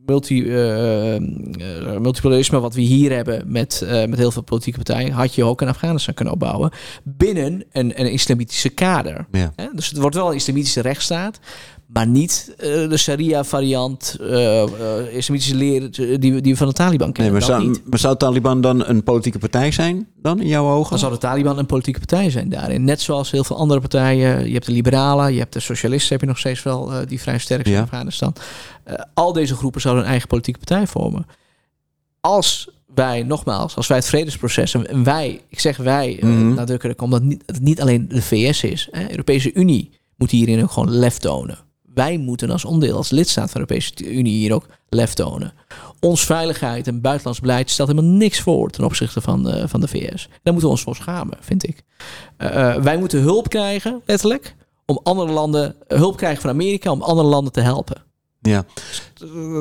multi, 0.06 0.50
eh, 0.50 1.20
multipolarisme, 2.00 2.60
wat 2.60 2.74
we 2.74 2.82
hier 2.82 3.12
hebben 3.12 3.44
met, 3.52 3.86
met 4.08 4.18
heel 4.18 4.32
veel 4.32 4.42
politieke 4.42 4.84
partijen, 4.84 5.12
had 5.12 5.36
je 5.36 5.44
ook 5.44 5.62
in 5.62 5.68
Afghanistan 5.68 6.14
kunnen 6.14 6.34
opbouwen. 6.34 6.72
Binnen 7.04 7.64
een, 7.72 8.00
een 8.00 8.12
islamitische 8.12 8.70
kader. 8.70 9.28
Ja. 9.32 9.52
Dus 9.74 9.90
het 9.90 9.98
wordt 9.98 10.16
wel 10.16 10.30
een 10.30 10.36
islamitische 10.36 10.82
rechtsstaat. 10.82 11.40
Maar 11.94 12.08
niet 12.08 12.54
eh, 12.58 12.68
de 12.90 12.98
Sharia-variant, 12.98 14.18
eh, 14.22 14.64
islamitische 15.16 15.56
leer 15.56 15.92
die, 16.20 16.34
we- 16.34 16.42
die 16.42 16.52
we 16.52 16.56
van 16.58 16.68
de 16.68 16.74
Taliban 16.74 17.06
Nee, 17.08 17.16
kennen. 17.16 17.32
maar, 17.34 17.42
Dat 17.42 17.50
zou, 17.50 17.68
niet. 17.68 17.82
maar 17.90 18.00
zou 18.00 18.18
Taliban 18.18 18.62
dan 18.62 18.86
een 18.86 19.04
politieke 19.04 19.40
partij 19.40 19.72
zijn, 19.72 20.08
dan 20.22 20.42
in 20.42 20.48
jouw 20.48 20.70
ogen? 20.70 20.90
Dan 20.90 21.00
zou 21.00 21.12
de 21.12 21.18
Taliban 21.18 21.58
een 21.58 21.66
politieke 21.66 22.00
partij 22.00 22.30
zijn 22.30 22.50
daarin. 22.50 22.84
Net 22.84 23.02
zoals 23.02 23.32
heel 23.32 23.44
veel 23.44 23.58
andere 23.58 23.80
partijen. 23.80 24.48
Je 24.48 24.54
hebt 24.54 24.66
de 24.66 24.72
liberalen, 24.72 25.34
je 25.34 25.40
hebt 25.40 25.54
de 25.54 25.60
socialisten, 25.60 26.12
heb 26.12 26.22
je 26.22 26.28
nog 26.28 26.38
steeds 26.38 26.64
wel, 26.64 26.92
die 27.08 27.22
vrij 27.22 27.38
sterk 27.38 27.62
zijn 27.62 27.74
Ja. 27.76 27.82
in 27.82 27.88
Afghanistan. 27.88 28.34
Al 29.14 29.34
deze 29.34 29.56
groepen 29.56 29.82
zouden 29.82 30.04
een 30.04 30.10
eigen 30.10 30.28
politieke 30.28 30.60
partij 30.66 30.88
vormen. 30.88 31.26
Als 32.22 32.70
wij, 32.96 33.24
nogmaals, 33.24 33.76
als 33.76 33.88
wij 33.88 33.98
het 33.98 34.06
vredesproces, 34.08 34.74
en 34.74 35.04
wij, 35.04 35.42
ik 35.50 35.60
zeg 35.60 35.78
wij, 35.78 36.18
Mhm. 36.22 36.54
nadrukkelijk, 36.54 37.02
omdat 37.02 37.22
niet, 37.22 37.44
het 37.46 37.60
niet 37.62 37.82
alleen 37.82 38.08
de 38.08 38.22
VS 38.22 38.64
is. 38.64 38.88
Hè, 38.92 39.04
de 39.04 39.10
Europese 39.12 39.54
Unie 39.54 39.90
moet 40.18 40.32
hierin 40.32 40.64
ook 40.64 40.72
gewoon 40.72 40.92
lef 40.92 41.18
tonen. 41.18 41.58
Wij 41.94 42.18
moeten 42.18 42.50
als 42.50 42.66
onderdeel, 42.66 42.98
als 42.98 43.10
lidstaat 43.10 43.52
van 43.52 43.62
de 43.62 43.68
Europese 43.74 44.06
Unie 44.06 44.38
hier 44.38 44.54
ook 44.54 44.66
lef 44.90 45.14
tonen. 45.14 45.54
Ons 46.00 46.26
veiligheid 46.26 46.88
en 46.88 47.02
buitenlands 47.02 47.40
beleid 47.40 47.70
stelt 47.70 47.90
helemaal 47.90 48.12
niks 48.12 48.40
voor 48.40 48.70
ten 48.70 48.84
opzichte 48.84 49.22
van, 49.22 49.50
eh, 49.50 49.64
van 49.68 49.80
de 49.80 49.88
VS. 49.88 50.28
Daar 50.28 50.54
moeten 50.54 50.62
we 50.62 50.68
ons 50.68 50.82
voor 50.82 50.96
schamen, 50.96 51.38
vind 51.42 51.68
ik. 51.68 51.84
Eh, 52.38 52.76
eh, 52.76 52.84
wij 52.84 52.98
moeten 52.98 53.22
hulp 53.22 53.50
krijgen, 53.50 54.02
letterlijk, 54.06 54.56
om 54.86 55.00
andere 55.04 55.32
landen, 55.32 55.76
hulp 55.88 56.18
krijgen 56.18 56.42
van 56.42 56.50
Amerika 56.50 56.92
om 56.92 57.02
andere 57.02 57.28
landen 57.28 57.54
te 57.54 57.62
helpen. 57.62 58.09
Ja, 58.50 58.66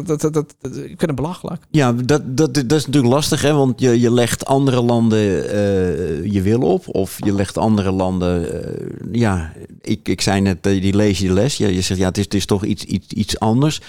Dat, 0.04 0.20
dat, 0.20 0.32
dat, 0.32 0.54
ik 0.62 0.72
vind 0.72 1.00
het 1.00 1.14
belachelijk. 1.14 1.62
ja 1.70 1.92
dat, 1.92 2.36
dat, 2.36 2.54
dat 2.54 2.72
is 2.72 2.86
natuurlijk 2.86 3.14
lastig, 3.14 3.42
hè? 3.42 3.52
want 3.52 3.80
je, 3.80 4.00
je 4.00 4.12
legt 4.12 4.44
andere 4.44 4.82
landen 4.82 5.50
eh, 5.50 6.32
je 6.32 6.42
wil 6.42 6.60
op. 6.60 6.84
Of 6.86 7.16
je 7.24 7.32
legt 7.32 7.58
andere 7.58 7.90
landen, 7.90 8.62
eh, 8.62 8.86
ja, 9.12 9.52
ik, 9.80 10.08
ik 10.08 10.20
zei 10.20 10.40
net, 10.40 10.66
eh, 10.66 10.82
die 10.82 10.96
lees 10.96 11.18
je 11.18 11.32
les. 11.32 11.56
Ja, 11.56 11.68
je 11.68 11.80
zegt, 11.80 12.00
ja, 12.00 12.06
het 12.06 12.18
is, 12.18 12.24
het 12.24 12.34
is 12.34 12.46
toch 12.46 12.64
iets, 12.64 12.84
iets, 12.84 13.06
iets 13.06 13.38
anders. 13.38 13.80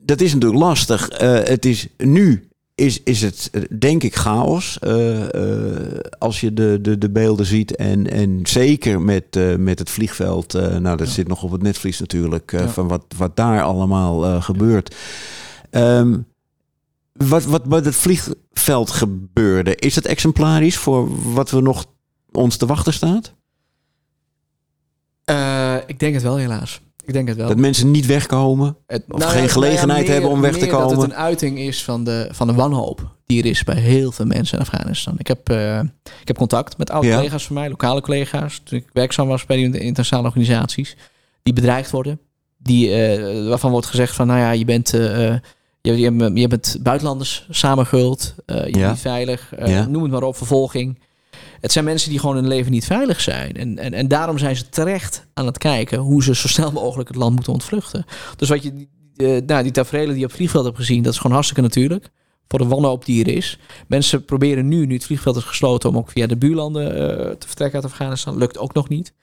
Dat 0.00 0.20
is 0.20 0.32
natuurlijk 0.32 0.62
lastig. 0.62 1.08
Het 1.44 1.64
is 1.64 1.86
nu 1.96 2.48
is, 2.74 3.00
is 3.04 3.22
het 3.22 3.50
denk 3.78 4.02
ik 4.02 4.14
chaos. 4.14 4.78
Als 6.22 6.40
je 6.40 6.52
de, 6.52 6.78
de, 6.82 6.98
de 6.98 7.10
beelden 7.10 7.46
ziet. 7.46 7.76
En, 7.76 8.10
en 8.10 8.40
zeker 8.42 9.00
met, 9.00 9.36
eh, 9.36 9.56
met 9.56 9.78
het 9.78 9.90
vliegveld. 9.90 10.54
eh, 10.54 10.76
nou, 10.76 10.96
dat 10.96 11.08
zit 11.08 11.28
nog 11.28 11.42
op 11.42 11.50
het 11.50 11.62
netvlies 11.62 12.00
natuurlijk. 12.00 12.52
eh, 12.52 12.60
Ja. 12.60 12.68
Van 12.68 12.88
wat, 12.88 13.04
wat 13.16 13.36
daar 13.36 13.62
allemaal 13.62 14.40
gebeurt. 14.40 14.94
Ehm, 15.70 16.18
wat, 17.12 17.44
wat 17.44 17.64
bij 17.64 17.78
het 17.78 17.94
vliegveld 17.96 18.90
gebeurde. 18.90 19.76
Is 19.76 19.94
dat 19.94 20.04
exemplarisch 20.04 20.76
voor 20.78 21.32
wat 21.32 21.50
we 21.50 21.60
nog 21.60 21.84
ons 22.32 22.56
te 22.56 22.66
wachten 22.66 22.92
staat? 22.92 23.34
Ik 25.86 25.98
denk 25.98 26.14
het 26.14 26.22
wel, 26.22 26.36
helaas. 26.36 26.80
Ik 27.04 27.12
denk 27.12 27.28
het 27.28 27.36
wel. 27.36 27.48
Dat 27.48 27.56
mensen 27.56 27.90
niet 27.90 28.06
wegkomen? 28.06 28.76
Het- 28.86 29.04
Of 29.08 29.24
geen 29.24 29.48
gelegenheid 29.48 30.08
hebben 30.08 30.30
om 30.30 30.40
weg 30.40 30.52
te 30.52 30.58
meer 30.60 30.70
Dat 30.70 30.80
komen. 30.80 30.98
het 30.98 31.10
een 31.10 31.16
uiting 31.16 31.58
is 31.58 31.84
van 31.84 32.04
de, 32.04 32.28
van 32.32 32.46
de 32.46 32.52
wanhoop 32.54 33.10
die 33.26 33.42
er 33.42 33.48
is 33.50 33.64
bij 33.64 33.76
heel 33.76 34.12
veel 34.12 34.26
mensen 34.26 34.56
in 34.58 34.64
Afghanistan. 34.64 35.14
Ik 35.18 35.26
heb, 35.26 35.48
eh, 35.48 35.78
ik 36.20 36.26
heb 36.28 36.36
contact 36.36 36.78
met 36.78 36.90
oude 36.90 37.06
Ja. 37.08 37.14
collega's 37.16 37.46
van 37.46 37.54
mij, 37.56 37.68
lokale 37.68 38.00
collega's, 38.00 38.60
toen 38.64 38.78
ik 38.78 38.86
werkzaam 38.92 39.28
was 39.28 39.46
bij 39.46 39.56
die 39.56 39.64
internationale 39.80 40.26
organisaties, 40.26 40.96
die 41.42 41.52
bedreigd 41.52 41.90
worden. 41.90 42.20
Die, 42.58 42.94
eh, 42.94 43.48
waarvan 43.48 43.70
wordt 43.70 43.86
gezegd 43.86 44.14
van, 44.14 44.26
nou 44.26 44.38
ja, 44.40 44.50
je 44.50 44.64
bent, 44.64 44.94
eh, 44.94 45.00
je, 45.80 45.98
je, 45.98 46.30
je 46.34 46.48
bent 46.48 46.76
buitenlanders 46.82 47.46
samengehuld, 47.50 48.34
eh, 48.46 48.56
je 48.56 48.62
Ja. 48.66 48.78
bent 48.78 48.90
niet 48.90 49.00
veilig, 49.00 49.52
Ja. 49.64 49.86
noem 49.86 50.02
het 50.02 50.12
maar 50.12 50.22
op, 50.22 50.36
vervolging. 50.36 50.98
Het 51.60 51.72
zijn 51.72 51.84
mensen 51.84 52.10
die 52.10 52.18
gewoon 52.18 52.34
hun 52.34 52.48
leven 52.48 52.72
niet 52.72 52.84
veilig 52.84 53.20
zijn. 53.20 53.56
En, 53.56 53.78
en, 53.78 53.94
en 53.94 54.08
daarom 54.08 54.38
zijn 54.38 54.56
ze 54.56 54.68
terecht 54.68 55.26
aan 55.34 55.46
het 55.46 55.58
kijken 55.58 55.98
hoe 55.98 56.22
ze 56.22 56.34
zo 56.34 56.48
snel 56.48 56.72
mogelijk 56.72 57.08
het 57.08 57.18
land 57.18 57.34
moeten 57.34 57.52
ontvluchten. 57.52 58.04
Dus 58.36 58.48
wat 58.48 58.62
je, 58.62 58.88
eh, 59.16 59.42
nou, 59.46 59.62
die 59.62 59.72
tafereelen 59.72 60.10
die 60.10 60.20
je 60.20 60.26
op 60.26 60.32
vliegveld 60.32 60.64
hebt 60.64 60.76
gezien, 60.76 61.02
dat 61.02 61.12
is 61.12 61.18
gewoon 61.18 61.32
hartstikke 61.32 61.62
natuurlijk. 61.62 62.10
Voor 62.48 62.58
de 62.58 62.66
wanhoop 62.66 63.04
die 63.04 63.24
er 63.24 63.36
is. 63.36 63.58
Mensen 63.86 64.24
proberen 64.24 64.68
nu, 64.68 64.86
nu 64.86 64.94
het 64.94 65.04
vliegveld 65.04 65.36
is 65.36 65.44
gesloten, 65.44 65.88
om 65.88 65.96
ook 65.96 66.10
via 66.10 66.26
de 66.26 66.36
buurlanden 66.36 66.94
eh, 66.94 67.30
te 67.30 67.46
vertrekken 67.46 67.82
uit 67.82 67.90
Afghanistan. 67.90 68.36
Lukt 68.36 68.58
ook 68.58 68.74
nog 68.74 68.88
niet. 68.88 69.14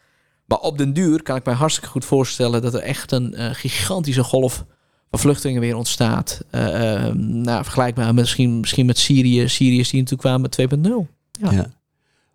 Maar 0.46 0.60
op 0.60 0.78
den 0.78 0.94
duur 0.94 1.24
kan 1.24 1.36
ik 1.36 1.46
mij 1.46 1.54
hartstikke 1.54 1.90
goed 1.90 2.06
voorstellen 2.06 2.62
dat 2.62 2.74
er 2.74 2.82
echt 2.82 3.12
een 3.12 3.34
eh, 3.34 3.50
gigantische 3.54 4.24
golf 4.24 4.66
van 5.10 5.20
vluchtelingen 5.20 5.62
weer 5.62 5.76
ontstaat. 5.76 6.42
Eh, 6.50 7.12
nou, 7.14 7.64
vergelijkbaar 7.64 8.14
misschien, 8.14 8.60
misschien 8.60 8.86
met 8.86 8.98
Syrië. 8.98 9.48
Syriërs 9.48 9.90
die 9.90 10.02
natuurlijk 10.02 10.28
kwamen 10.28 10.42
met 10.42 10.56
2.0. 10.56 11.08
Ja. 11.32 11.52
Ja. 11.52 11.79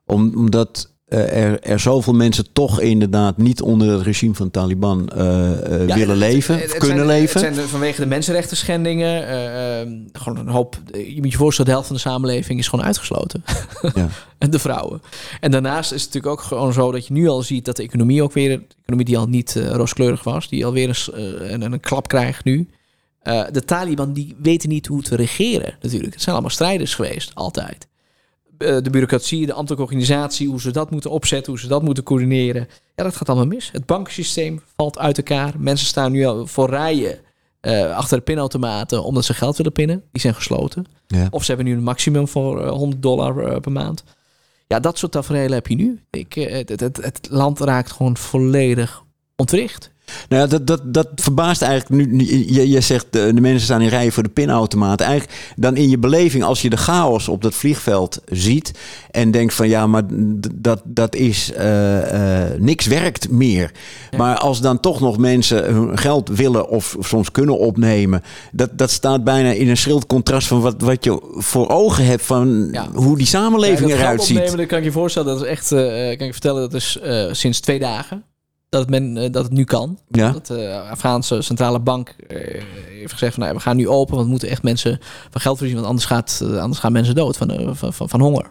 Om, 0.06 0.32
omdat 0.36 0.92
eh, 1.04 1.42
er, 1.42 1.60
er 1.60 1.80
zoveel 1.80 2.12
mensen 2.12 2.52
toch 2.52 2.80
inderdaad 2.80 3.36
niet 3.36 3.62
onder 3.62 3.90
het 3.92 4.02
regime 4.02 4.34
van 4.34 4.50
Taliban 4.50 5.08
eh, 5.08 5.80
eh, 5.80 5.88
Ja, 5.88 5.94
willen 5.94 6.16
leven, 6.16 6.54
het- 6.54 6.64
of 6.64 6.70
het 6.70 6.78
kunnen 6.78 7.06
zijn, 7.06 7.18
leven. 7.20 7.44
Het 7.44 7.54
zijn 7.54 7.68
vanwege 7.68 8.00
de 8.00 8.06
mensenrechten 8.06 8.56
schendingen. 8.56 9.26
eh, 9.28 9.80
eh, 9.80 9.88
gewoon 10.12 10.38
een 10.38 10.48
hoop. 10.48 10.76
Je 10.92 11.18
moet 11.22 11.30
je 11.32 11.36
voorstellen, 11.36 11.64
de 11.70 11.76
helft 11.76 11.86
van 11.86 11.96
de 11.96 12.02
samenleving 12.02 12.58
is 12.58 12.68
gewoon 12.68 12.84
uitgesloten. 12.84 13.44
Ja. 13.94 14.08
en 14.38 14.50
de 14.50 14.58
vrouwen. 14.58 15.02
En 15.40 15.50
daarnaast 15.50 15.92
is 15.92 16.02
het 16.02 16.12
natuurlijk 16.14 16.40
ook 16.40 16.46
gewoon 16.46 16.72
zo 16.72 16.92
dat 16.92 17.06
je 17.06 17.12
nu 17.12 17.28
al 17.28 17.42
ziet 17.42 17.64
dat 17.64 17.76
de 17.76 17.82
economie 17.82 18.22
ook 18.22 18.32
weer, 18.32 18.48
de 18.48 18.64
economie 18.80 19.06
die 19.06 19.18
al 19.18 19.26
niet 19.26 19.54
rooskleurig 19.70 20.24
was, 20.24 20.48
die 20.48 20.66
alweer 20.66 20.86
eens 20.88 21.10
eh, 21.12 21.50
een, 21.50 21.62
een 21.62 21.80
klap 21.80 22.08
krijgt 22.08 22.44
nu. 22.44 22.68
De 23.52 23.62
Taliban 23.64 24.12
die 24.12 24.36
weten 24.42 24.68
niet 24.68 24.86
hoe 24.86 25.02
te 25.02 25.16
regeren 25.16 25.76
natuurlijk. 25.82 26.12
Het 26.12 26.22
zijn 26.22 26.34
allemaal 26.34 26.54
strijders 26.54 26.94
geweest, 26.94 27.30
altijd. 27.34 27.86
Eh, 28.58 28.76
de 28.82 28.90
bureaucratie, 28.90 29.46
de 29.46 29.52
ambtelijke 29.52 29.84
organisatie, 29.84 30.48
hoe 30.48 30.60
ze 30.60 30.70
dat 30.70 30.90
moeten 30.90 31.10
opzetten, 31.10 31.52
hoe 31.52 31.60
ze 31.60 31.68
dat 31.68 31.82
moeten 31.82 32.04
coördineren. 32.04 32.68
Ja, 32.94 33.04
dat 33.04 33.16
gaat 33.16 33.28
allemaal 33.28 33.46
mis. 33.46 33.70
Het 33.72 33.86
bankensysteem 33.86 34.60
valt 34.76 34.98
uit 34.98 35.16
elkaar. 35.16 35.54
Mensen 35.58 35.86
staan 35.86 36.12
nu 36.12 36.24
al 36.24 36.46
voor 36.46 36.70
rijen 36.70 37.18
eh, 37.64 37.96
achter 37.96 38.16
de 38.16 38.24
pinautomaten 38.24 39.04
omdat 39.04 39.24
ze 39.24 39.34
geld 39.34 39.56
willen 39.56 39.72
pinnen. 39.72 40.02
Die 40.12 40.20
zijn 40.20 40.34
gesloten. 40.34 40.86
Ja. 41.06 41.26
Of 41.30 41.44
ze 41.44 41.46
hebben 41.46 41.66
nu 41.66 41.76
een 41.76 41.82
maximum 41.82 42.28
voor 42.28 42.64
eh, 42.64 42.70
100 42.70 43.02
dollar 43.02 43.38
eh, 43.38 43.60
per 43.60 43.72
maand. 43.72 44.04
Ja, 44.66 44.80
dat 44.80 44.98
soort 44.98 45.12
tafereelen 45.12 45.52
heb 45.52 45.66
je 45.66 45.74
nu. 45.74 46.00
Ik, 46.10 46.32
het, 46.34 46.80
het, 46.80 46.96
het 46.96 47.28
land 47.30 47.60
raakt 47.60 47.92
gewoon 47.92 48.16
volledig 48.16 49.02
ontwricht. 49.36 49.90
Nou 50.28 50.42
ja, 50.42 50.48
dat, 50.48 50.66
dat, 50.66 50.80
dat 50.84 51.08
verbaast 51.14 51.62
eigenlijk 51.62 52.02
nu. 52.02 52.24
Je, 52.46 52.68
je 52.68 52.80
zegt 52.80 53.06
de, 53.10 53.34
de 53.34 53.40
mensen 53.40 53.60
staan 53.60 53.80
in 53.80 53.88
rijen 53.88 54.12
voor 54.12 54.22
de 54.22 54.28
pinautomaat. 54.28 55.00
Eigenlijk 55.00 55.54
dan 55.56 55.76
in 55.76 55.90
je 55.90 55.98
beleving, 55.98 56.44
als 56.44 56.62
je 56.62 56.70
de 56.70 56.76
chaos 56.76 57.28
op 57.28 57.42
dat 57.42 57.54
vliegveld 57.54 58.20
ziet 58.26 58.78
en 59.10 59.30
denkt 59.30 59.54
van 59.54 59.68
ja, 59.68 59.86
maar 59.86 60.02
dat, 60.54 60.82
dat 60.84 61.14
is 61.14 61.52
eh, 61.52 62.42
eh, 62.42 62.60
niks 62.60 62.86
werkt 62.86 63.30
meer. 63.30 63.70
Ja. 64.10 64.18
Maar 64.18 64.36
als 64.36 64.60
dan 64.60 64.80
toch 64.80 65.00
nog 65.00 65.18
mensen 65.18 65.64
hun 65.72 65.98
geld 65.98 66.28
willen 66.28 66.68
of, 66.68 66.96
of 66.98 67.08
soms 67.08 67.30
kunnen 67.30 67.58
opnemen, 67.58 68.22
dat, 68.52 68.78
dat 68.78 68.90
staat 68.90 69.24
bijna 69.24 69.50
in 69.50 69.68
een 69.68 69.76
schrild 69.76 70.06
contrast 70.06 70.46
van 70.46 70.60
wat, 70.60 70.80
wat 70.80 71.04
je 71.04 71.20
voor 71.32 71.68
ogen 71.68 72.04
hebt 72.04 72.22
van 72.22 72.68
Ja. 72.72 72.88
hoe 72.92 73.16
die 73.16 73.26
samenleving 73.26 73.90
eruit 73.90 74.22
ziet. 74.22 74.36
opnemen, 74.36 74.58
dat 74.58 74.66
kan 74.66 74.78
ik 74.78 74.84
je 74.84 74.92
voorstellen. 74.92 75.34
Dat 75.34 75.42
is 75.42 75.48
echt, 75.48 75.72
eh, 75.72 76.18
kan 76.18 76.26
ik 76.26 76.32
vertellen, 76.32 76.60
dat 76.60 76.74
is 76.74 76.98
eh, 77.02 77.28
sinds 77.32 77.60
twee 77.60 77.78
dagen 77.78 78.24
dat 78.74 78.88
het, 78.90 78.90
men, 78.90 79.16
eh, 79.16 79.32
dat 79.32 79.42
het 79.44 79.52
nu 79.52 79.64
kan. 79.64 79.98
Ja. 80.08 80.30
Dat 80.30 80.46
de 80.46 80.80
Afghaanse 80.90 81.42
centrale 81.42 81.80
bank 81.80 82.08
eh, 82.08 82.62
heeft 82.88 83.12
gezegd 83.12 83.34
van 83.34 83.42
nou, 83.42 83.54
we 83.54 83.60
gaan 83.62 83.76
nu 83.76 83.88
open, 83.88 84.12
want 84.14 84.24
we 84.24 84.30
moeten 84.30 84.48
echt 84.48 84.62
mensen 84.62 84.98
van 85.30 85.40
geld 85.40 85.58
voorzien, 85.58 85.76
want 85.76 85.86
anders, 85.88 86.06
gaat, 86.06 86.40
eh, 86.42 86.58
anders 86.58 86.80
gaan 86.80 86.92
mensen 86.92 87.14
dood 87.14 87.36
van, 87.36 87.50
eh, 87.50 87.68
van, 87.72 87.92
van, 87.92 88.08
van 88.08 88.20
honger. 88.20 88.50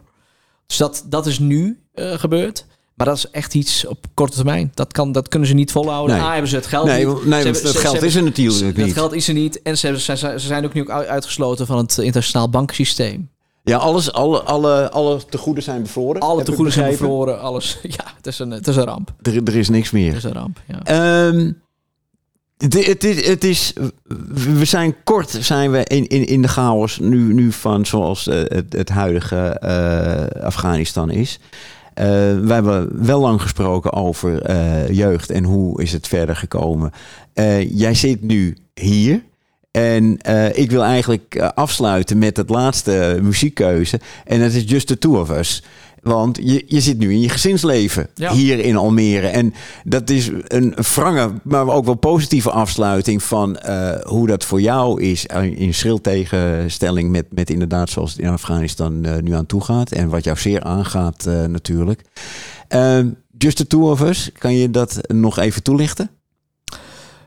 Dus 0.67 0.77
dat, 0.77 1.05
dat 1.09 1.25
is 1.25 1.39
nu 1.39 1.79
eh, 1.93 2.11
gebeurd. 2.11 2.65
Maar 2.95 3.07
dat 3.07 3.17
is 3.17 3.29
echt 3.29 3.53
iets 3.53 3.85
op 3.85 4.05
korte 4.13 4.35
termijn. 4.35 4.71
Dat, 4.73 4.91
kan, 4.93 5.11
dat 5.11 5.27
kunnen 5.27 5.47
ze 5.47 5.53
niet 5.53 5.71
volhouden. 5.71 6.15
Nee. 6.15 6.25
A, 6.25 6.31
hebben 6.31 6.49
ze 6.49 6.55
het 6.55 6.65
geld 6.65 6.85
Nee, 6.85 7.05
niet. 7.07 7.25
nee 7.25 7.43
dat 7.43 7.57
ze- 7.57 7.67
geld 7.77 7.99
ze 7.99 8.05
is 8.05 8.15
er 8.15 8.23
natuurlijk 8.23 8.75
Dat 8.75 8.85
niet. 8.85 8.93
geld 8.93 9.13
is 9.13 9.27
er 9.27 9.33
niet. 9.33 9.61
En 9.61 9.77
ze, 9.77 9.85
hebben- 9.85 10.03
ze, 10.17 10.33
zijn 10.39 10.65
ook 10.65 10.73
nu 10.73 10.81
ook 10.81 10.89
uit- 10.89 11.07
uitgesloten 11.07 11.65
van 11.65 11.77
het 11.77 11.97
internationaal 11.97 12.49
bankensysteem. 12.49 13.29
Ja, 13.63 13.77
alles, 13.77 14.11
alle, 14.11 14.41
alle, 14.41 14.91
alle 14.91 15.25
tegoeden 15.25 15.63
zijn 15.63 15.81
bevroren. 15.81 16.21
Alle 16.21 16.31
heb 16.31 16.39
ik 16.39 16.45
tegoeden 16.45 16.73
zijn 16.73 16.91
bevroren. 16.91 17.41
Alles. 17.41 17.79
Ja, 17.97 18.05
het 18.17 18.27
is 18.27 18.39
een, 18.39 18.51
het 18.51 18.67
is 18.67 18.75
een 18.75 18.83
ramp. 18.83 19.13
Er, 19.21 19.43
er 19.43 19.55
is 19.55 19.69
niks 19.69 19.91
meer. 19.91 20.07
Het 20.07 20.17
is 20.17 20.23
een 20.23 20.33
ramp. 20.33 20.61
Ja. 20.67 20.83
Ehm, 20.83 21.51
het, 22.57 22.85
het, 22.85 23.03
is, 23.03 23.27
het 23.27 23.43
is, 23.43 23.73
we 24.55 24.65
zijn 24.65 24.95
kort 25.03 25.29
zijn 25.29 25.71
we 25.71 25.83
in, 25.83 26.07
in, 26.07 26.25
in 26.27 26.41
de 26.41 26.47
chaos 26.47 26.99
nu, 26.99 27.33
nu 27.33 27.51
van 27.51 27.85
zoals 27.85 28.27
eh, 28.27 28.37
het, 28.47 28.73
het 28.73 28.89
huidige 28.89 29.37
eh, 29.37 30.43
Afghanistan 30.43 31.09
is. 31.09 31.39
Eh, 31.93 32.05
we 32.39 32.53
hebben 32.53 33.05
wel 33.05 33.19
lang 33.19 33.41
gesproken 33.41 33.93
over 33.93 34.51
jeugd 34.91 35.29
en 35.29 35.43
hoe 35.43 35.81
is 35.81 35.91
het 35.91 36.07
verder 36.07 36.35
gekomen. 36.35 36.91
Jij 37.69 37.93
zit 37.93 38.21
nu 38.21 38.57
hier. 38.73 39.23
En 39.77 40.17
eh, 40.17 40.57
ik 40.57 40.71
wil 40.71 40.83
eigenlijk 40.83 41.35
eh, 41.35 41.49
afsluiten 41.55 42.17
met 42.17 42.37
het 42.37 42.49
laatste 42.49 43.19
muziekkeuze. 43.21 43.99
En 44.25 44.39
dat 44.39 44.51
is 44.51 44.63
Just 44.65 44.87
the 44.87 44.97
Two 44.97 45.19
of 45.19 45.29
Us. 45.29 45.63
Want 46.01 46.37
je, 46.41 46.63
je 46.67 46.81
zit 46.81 46.97
nu 46.97 47.11
in 47.11 47.19
je 47.21 47.29
gezinsleven 47.29 48.07
Ja. 48.15 48.33
hier 48.33 48.59
in 48.59 48.75
Almere. 48.75 49.27
En 49.27 49.53
dat 49.83 50.09
is 50.09 50.29
een 50.47 50.75
frange, 50.83 51.31
maar 51.43 51.67
ook 51.67 51.85
wel 51.85 51.93
positieve 51.95 52.51
afsluiting 52.51 53.23
van 53.23 53.57
eh, 53.57 53.91
hoe 54.01 54.27
dat 54.27 54.45
voor 54.45 54.61
jou 54.61 55.01
is. 55.01 55.25
eh, 55.27 55.59
In 55.59 55.73
schril 55.73 56.01
tegenstelling 56.01 57.09
met, 57.11 57.25
met 57.29 57.49
inderdaad 57.49 57.89
zoals 57.89 58.11
het 58.11 58.19
in 58.21 58.29
Afghanistan 58.29 59.05
eh, 59.05 59.17
nu 59.21 59.33
aan 59.33 59.45
toe 59.45 59.61
gaat. 59.63 59.91
En 59.91 60.09
wat 60.09 60.23
jou 60.23 60.37
zeer 60.37 60.61
aangaat 60.63 61.25
eh, 61.25 61.45
natuurlijk. 61.45 62.01
Just 63.37 63.57
the 63.57 63.67
Two 63.67 63.91
of 63.91 64.01
Us, 64.01 64.29
kan 64.37 64.53
je 64.55 64.69
dat 64.69 64.99
nog 65.07 65.39
even 65.39 65.63
toelichten? 65.63 66.09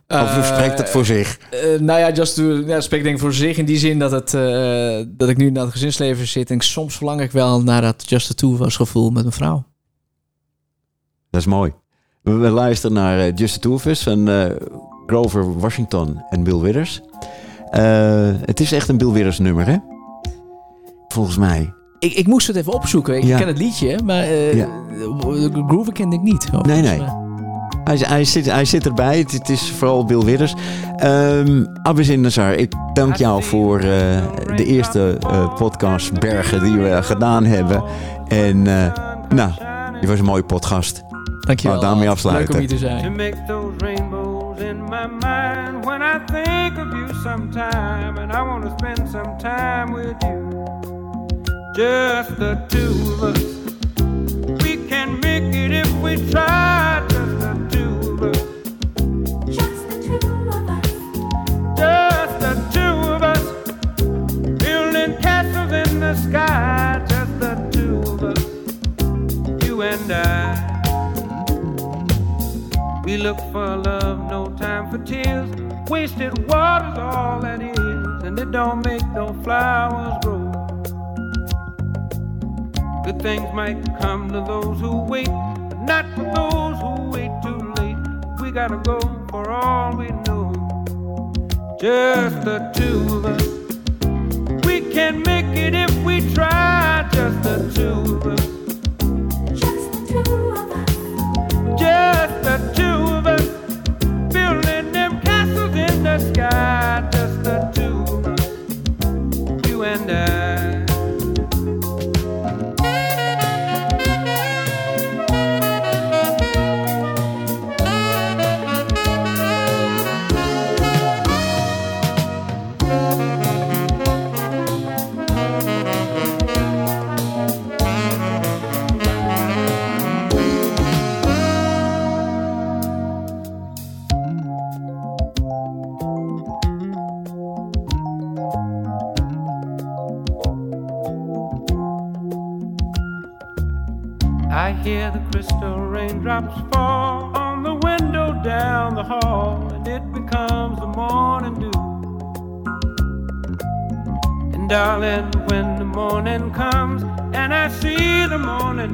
Of 0.08 0.46
spreekt 0.46 0.78
het 0.78 0.90
voor 0.90 1.04
zich? 1.04 1.38
Eh, 1.50 1.80
nou 1.80 1.98
ja, 2.00 2.12
Just 2.12 2.34
to, 2.34 2.42
ja, 2.42 2.80
spreekt 2.80 3.04
denk 3.04 3.16
ik 3.16 3.22
voor 3.22 3.32
zich 3.32 3.56
in 3.56 3.64
die 3.64 3.78
zin 3.78 3.98
dat, 3.98 4.10
het, 4.10 4.34
eh, 4.34 5.04
dat 5.08 5.28
ik 5.28 5.36
nu 5.36 5.50
naar 5.50 5.62
het 5.64 5.72
gezinsleven 5.72 6.26
zit. 6.26 6.50
En 6.50 6.60
soms 6.60 6.96
verlang 6.96 7.20
ik 7.20 7.30
wel 7.30 7.62
naar 7.62 7.82
dat 7.82 8.08
Just 8.08 8.26
the 8.26 8.34
Two 8.34 8.56
was 8.56 8.76
gevoel 8.76 9.10
met 9.10 9.22
mijn 9.22 9.34
vrouw. 9.34 9.64
Dat 11.30 11.40
is 11.40 11.46
mooi. 11.46 11.72
We, 12.22 12.32
luisteren 12.32 12.96
naar 12.96 13.18
eh, 13.18 13.32
Just 13.34 13.54
the 13.54 13.60
Two 13.60 13.72
of 13.72 13.84
Us 13.86 14.02
van 14.02 14.28
eh, 14.28 14.44
Grover 15.06 15.58
Washington 15.58 16.22
en 16.30 16.42
Bill 16.42 16.58
Withers. 16.58 17.00
Eh, 17.70 18.30
het 18.44 18.60
is 18.60 18.72
echt 18.72 18.88
een 18.88 18.98
Bill 18.98 19.10
Withers 19.12 19.38
nummer, 19.38 19.66
hè? 19.66 19.76
Volgens 21.08 21.36
mij. 21.36 21.72
Ik, 21.98 22.12
ik 22.12 22.26
moest 22.26 22.46
het 22.46 22.56
even 22.56 22.72
opzoeken. 22.72 23.16
Ik 23.16 23.22
Ja. 23.22 23.38
ken 23.38 23.46
het 23.46 23.58
liedje, 23.58 24.02
maar 24.04 24.22
eh 24.22 24.54
Ja. 24.54 24.68
Groove 25.66 25.92
kende 25.92 26.16
ik 26.16 26.22
niet. 26.22 26.48
Nee, 26.62 26.82
nee. 26.82 27.00
eh, 27.00 27.25
Hij, 27.86 27.96
hij, 27.96 28.24
zit, 28.24 28.50
hij 28.50 28.64
zit 28.64 28.86
erbij. 28.86 29.18
Het, 29.18 29.32
het 29.32 29.48
is 29.48 29.70
vooral 29.70 30.04
Bill 30.04 30.24
Withers. 30.24 30.54
Ehm 30.96 31.64
Abizin 31.82 32.20
Nazar, 32.20 32.54
ik 32.54 32.72
dank 32.92 33.16
jou 33.16 33.42
voor 33.42 33.78
eh, 33.78 33.84
de 34.56 34.64
eerste 34.64 35.18
eh, 35.20 35.54
podcast 35.54 36.20
Bergen 36.20 36.64
die 36.64 36.76
we 36.76 37.02
gedaan 37.02 37.44
hebben. 37.44 37.82
En 38.28 38.66
eh, 38.66 38.92
nou, 39.28 39.50
je 40.00 40.06
was 40.06 40.18
een 40.18 40.24
mooie 40.24 40.44
podcast. 40.44 41.04
Dankjewel. 41.40 41.76
Nou, 41.76 41.86
daarmee 41.86 42.04
Leuk 42.04 42.12
afsluiten. 42.12 42.54
om 42.54 42.60
hier 42.60 42.68
te 42.68 42.74
to 42.74 42.80
zijn. 42.80 43.16
make 43.16 43.36
those 43.46 43.72
rainbows 43.78 44.60
in 44.60 44.84
my 44.84 45.06
mind 45.20 45.84
when 45.84 46.00
I 46.00 46.18
think 46.26 46.78
of. 46.78 46.86
Just 51.76 52.38
the 52.38 52.56
two 52.68 53.26
us. 53.26 53.38
We 54.62 54.86
can 54.88 55.20
make 55.20 55.54
it 55.54 55.72
if 55.72 55.92
we 56.02 56.16
try. 56.30 56.95
Gotta 88.56 88.78
go 88.78 88.98
for 89.28 89.50
all 89.50 89.94
we 89.96 90.08
know. 90.08 90.35
Just 91.80 92.42
the 92.44 92.58
two 92.74 93.16
of 93.16 93.24
us. 93.26 93.46
We 94.66 94.80
can 94.92 95.22
make 95.22 95.46
it 95.56 95.74
if 95.74 95.92
we 96.04 96.20
try. 96.34 97.06
Just 97.12 97.42
the 97.42 97.56
two 97.74 98.16
of 98.16 98.26
us. 98.26 98.46
Just 99.60 99.92
the 99.92 100.12
two 100.12 100.46
of 100.56 100.70
us 100.72 101.78
Just 101.78 102.34
the 102.48 102.58
two 102.74 103.14
of 103.16 103.26
us. 103.26 103.46
building 104.32 104.92
them 104.92 105.20
castles 105.20 105.74
in 105.76 106.02
the 106.02 106.18
sky. 106.18 107.08
Just 107.12 107.42
the 107.44 107.58
two 107.74 108.14
of 108.14 108.26
us, 108.26 109.68
you 109.68 109.84
and 109.84 110.10
I. 110.10 110.35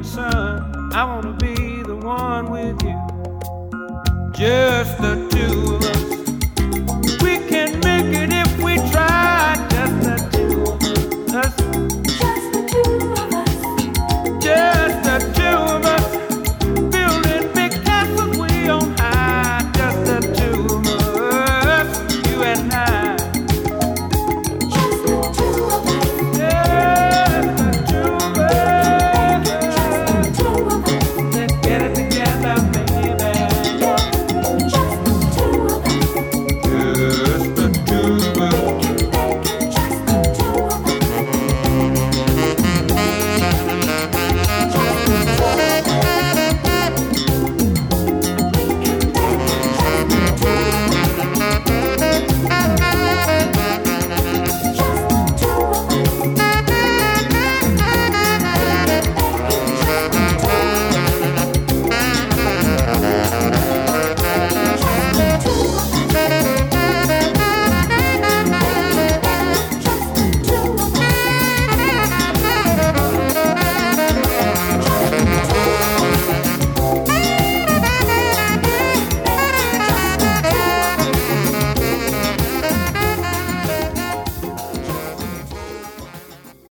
sun, 0.03 0.42